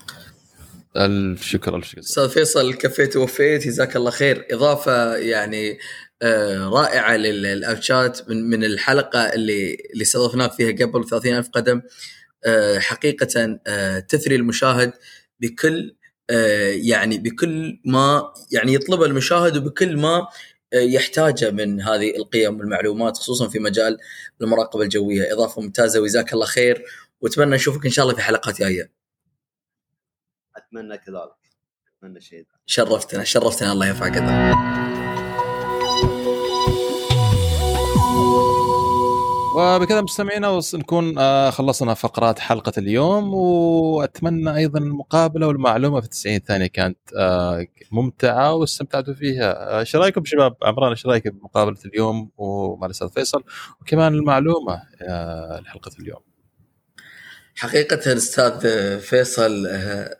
ألف 0.97 1.43
شكر 1.43 1.75
ألف 1.75 1.85
شكر. 1.85 1.99
أستاذ 1.99 2.29
فيصل 2.29 2.73
كفيت 2.73 3.17
ووفيت 3.17 3.67
جزاك 3.67 3.95
الله 3.95 4.11
خير. 4.11 4.47
إضافة 4.51 5.15
يعني 5.15 5.79
آه، 6.21 6.69
رائعة 6.69 7.17
للابشات 7.17 8.29
من 8.29 8.49
من 8.49 8.63
الحلقة 8.63 9.33
اللي 9.33 9.77
اللي 9.93 10.01
استضفناك 10.01 10.51
فيها 10.51 10.85
قبل 10.85 11.09
30 11.09 11.37
ألف 11.37 11.49
قدم. 11.49 11.81
آه، 12.45 12.79
حقيقة 12.79 13.59
آه، 13.67 13.99
تثري 13.99 14.35
المشاهد 14.35 14.93
بكل 15.39 15.95
يعني 16.73 17.17
بكل 17.17 17.79
ما 17.85 18.33
يعني 18.51 18.73
يطلبه 18.73 19.05
المشاهد 19.05 19.57
وبكل 19.57 19.97
ما 19.97 20.27
يحتاجه 20.73 21.51
من 21.51 21.81
هذه 21.81 22.15
القيم 22.15 22.59
والمعلومات 22.59 23.17
خصوصا 23.17 23.47
في 23.47 23.59
مجال 23.59 23.97
المراقبة 24.41 24.83
الجوية. 24.83 25.33
إضافة 25.33 25.61
ممتازة 25.61 25.99
وجزاك 26.01 26.33
الله 26.33 26.45
خير. 26.45 26.85
وأتمنى 27.21 27.55
نشوفك 27.55 27.85
إن 27.85 27.91
شاء 27.91 28.05
الله 28.05 28.15
في 28.15 28.21
حلقات 28.21 28.59
جاية. 28.59 28.91
أتمنى 30.55 30.97
كذلك. 30.97 31.35
أتمنى 31.97 32.21
شيء. 32.21 32.45
شرفتنا 32.65 33.23
شرفتنا 33.23 33.71
الله 33.71 33.87
يرفع 33.87 34.05
قدرك 34.05 35.20
وبكذا 39.55 40.01
مستمعينا 40.01 40.59
نكون 40.73 41.17
آه، 41.17 41.49
خلصنا 41.49 41.93
فقرات 41.93 42.39
حلقة 42.39 42.73
اليوم 42.77 43.33
وأتمنى 43.33 44.55
أيضا 44.55 44.79
المقابلة 44.79 45.47
والمعلومة 45.47 46.01
في 46.01 46.07
90 46.07 46.39
ثانية 46.39 46.67
كانت 46.67 46.97
آه، 47.17 47.67
ممتعة 47.91 48.53
واستمتعتوا 48.53 49.13
فيها. 49.13 49.75
آه، 49.75 49.79
إيش 49.79 49.95
رأيكم 49.95 50.25
شباب؟ 50.25 50.55
عمران 50.63 50.89
إيش 50.89 51.05
رأيك 51.05 51.27
بمقابلة 51.27 51.77
اليوم 51.85 52.31
ومع 52.37 52.85
الأستاذ 52.85 53.09
فيصل؟ 53.09 53.43
وكمان 53.81 54.13
المعلومة 54.13 54.81
آه، 55.01 55.59
لحلقة 55.59 55.91
اليوم. 55.99 56.21
حقيقة 57.55 58.13
أستاذ 58.13 58.59
فيصل 58.99 59.67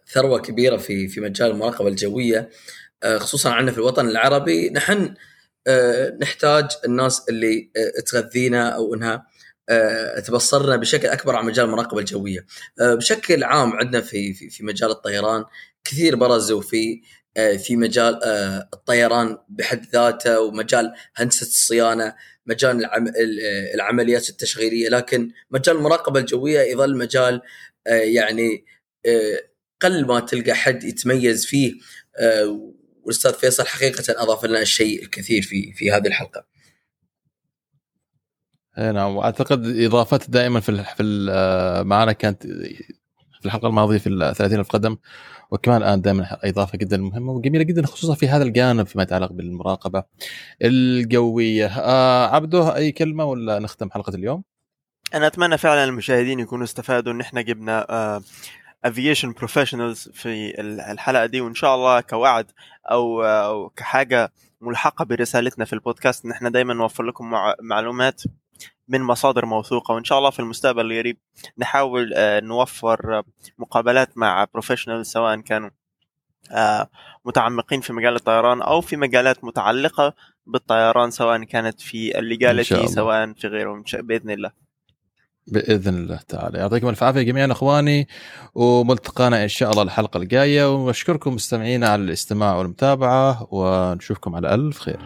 ثروة 0.07 0.39
كبيرة 0.39 0.77
في 0.77 1.07
في 1.07 1.21
مجال 1.21 1.51
المراقبة 1.51 1.87
الجوية 1.87 2.49
خصوصا 3.17 3.49
عندنا 3.49 3.71
في 3.71 3.77
الوطن 3.77 4.07
العربي. 4.07 4.69
نحن 4.69 5.13
نحتاج 6.21 6.65
الناس 6.85 7.21
اللي 7.29 7.71
آه، 7.77 8.01
تغذينا 8.01 8.69
أو 8.69 8.93
إنها 8.95 9.27
آه، 9.69 10.19
تبصرنا 10.19 10.75
بشكل 10.75 11.07
أكبر 11.07 11.35
عن 11.35 11.45
مجال 11.45 11.65
المراقبة 11.65 11.99
الجوية. 11.99 12.45
آه، 12.81 12.93
بشكل 12.95 13.43
عام 13.43 13.71
عندنا 13.73 14.01
في 14.01 14.33
في 14.33 14.63
مجال 14.63 14.89
الطيران 14.91 15.45
كثير 15.83 16.15
برزوا 16.15 16.61
في 16.61 17.01
آه، 17.37 17.57
في 17.57 17.75
مجال 17.75 18.23
آه، 18.23 18.69
الطيران 18.73 19.37
بحد 19.49 19.85
ذاته 19.93 20.39
ومجال 20.41 20.93
هندسة 21.15 21.45
الصيانة، 21.47 22.15
مجال 22.45 22.77
العم- 22.77 23.07
ال- 23.07 23.39
آه، 23.45 23.73
العمليات 23.75 24.29
التشغيلية، 24.29 24.89
لكن 24.89 25.31
مجال 25.51 25.75
المراقبة 25.75 26.19
الجوية 26.19 26.59
يظل 26.59 26.97
مجال 26.97 27.41
آه، 27.87 27.91
يعني 27.93 28.65
آه، 29.05 29.39
قل 29.81 30.05
ما 30.05 30.19
تلقى 30.19 30.53
حد 30.53 30.83
يتميز 30.83 31.45
فيه 31.45 31.73
آه، 32.17 32.73
والأستاذ 33.01 33.33
فيصل 33.33 33.65
حقيقة 33.67 34.23
أضاف 34.23 34.45
لنا 34.45 34.61
الشيء 34.61 35.03
الكثير 35.03 35.41
في 35.41 35.73
في 35.73 35.91
هذه 35.91 36.07
الحلقة. 36.07 36.45
إيه 38.77 38.91
نعم 38.91 39.15
وأعتقد 39.15 39.65
اضافته 39.65 40.25
دائما 40.31 40.59
في 40.59 40.69
ال- 40.69 40.85
في 40.85 41.03
ال- 41.03 41.29
آه، 41.31 41.83
معنا 41.83 42.11
كانت 42.11 42.47
في 43.39 43.45
الحلقة 43.45 43.67
الماضية 43.67 43.97
في 43.97 44.09
ال 44.09 44.35
30 44.35 44.59
ألف 44.59 44.69
قدم 44.69 44.97
وكمان 45.51 45.77
الآن 45.81 46.01
دائما 46.01 46.37
إضافة 46.43 46.77
جدا 46.77 46.97
مهمة 46.97 47.31
وجميلة 47.33 47.63
جدا 47.63 47.85
خصوصا 47.85 48.15
في 48.15 48.27
هذا 48.27 48.43
الجانب 48.43 48.87
فيما 48.87 49.03
يتعلق 49.03 49.31
بالمراقبة 49.31 50.03
الجوية 50.61 51.65
آه 51.79 52.27
عبده 52.35 52.75
أي 52.75 52.91
كلمة 52.91 53.25
ولا 53.25 53.59
نختم 53.59 53.91
حلقة 53.91 54.15
اليوم؟ 54.15 54.43
أنا 55.13 55.27
أتمنى 55.27 55.57
فعلا 55.57 55.83
المشاهدين 55.83 56.39
يكونوا 56.39 56.63
استفادوا 56.63 57.13
إن 57.13 57.21
إحنا 57.21 57.41
جبنا 57.41 57.85
aviation 58.85 59.31
professionals 59.31 60.09
في 60.13 60.59
ال- 60.61 60.81
الحلقة 60.81 61.25
دي 61.25 61.41
وإن 61.41 61.53
شاء 61.53 61.75
الله 61.75 62.01
كوعد 62.01 62.51
أو 62.91 63.69
كحاجة 63.75 64.31
ملحقة 64.61 65.05
برسالتنا 65.05 65.65
في 65.65 65.73
البودكاست 65.73 66.25
إن 66.25 66.31
إحنا 66.31 66.49
دايما 66.49 66.73
نوفر 66.73 67.03
لكم 67.03 67.29
مع- 67.29 67.55
معلومات 67.61 68.21
من 68.87 69.01
مصادر 69.01 69.45
موثوقة 69.45 69.93
وإن 69.93 70.03
شاء 70.03 70.17
الله 70.17 70.29
في 70.29 70.39
المستقبل 70.39 70.91
القريب 70.91 71.17
نحاول 71.57 72.13
آه، 72.15 72.39
نوفر 72.39 73.23
مقابلات 73.57 74.17
مع 74.17 74.47
professionals 74.53 75.07
سواء 75.07 75.39
كانوا 75.39 75.69
آه، 76.51 76.89
متعمقين 77.25 77.81
في 77.81 77.93
مجال 77.93 78.15
الطيران 78.15 78.61
أو 78.61 78.81
في 78.81 78.97
مجالات 78.97 79.43
متعلقة 79.43 80.13
بالطيران 80.45 81.11
سواء 81.11 81.43
كانت 81.43 81.81
في 81.81 82.19
ال 82.19 82.25
legality. 82.25 82.75
سواء 82.87 83.33
في 83.33 83.47
غيره 83.47 83.83
بإذن 83.93 84.29
الله 84.31 84.51
بإذن 85.47 85.95
الله 85.95 86.19
تعالى. 86.27 86.57
يعطيكم 86.57 86.89
الف 86.89 87.03
عافية 87.03 87.21
جميعا 87.21 87.51
إخواني 87.51 88.07
وملتقانا 88.55 89.43
إن 89.43 89.47
شاء 89.47 89.71
الله 89.71 89.83
الحلقة 89.83 90.17
الجاية 90.17 90.75
وأشكركم 90.75 91.33
مستمعينا 91.33 91.89
على 91.89 92.03
الاستماع 92.03 92.55
والمتابعة 92.55 93.47
ونشوفكم 93.51 94.35
على 94.35 94.53
ألف 94.53 94.79
خير. 94.79 94.99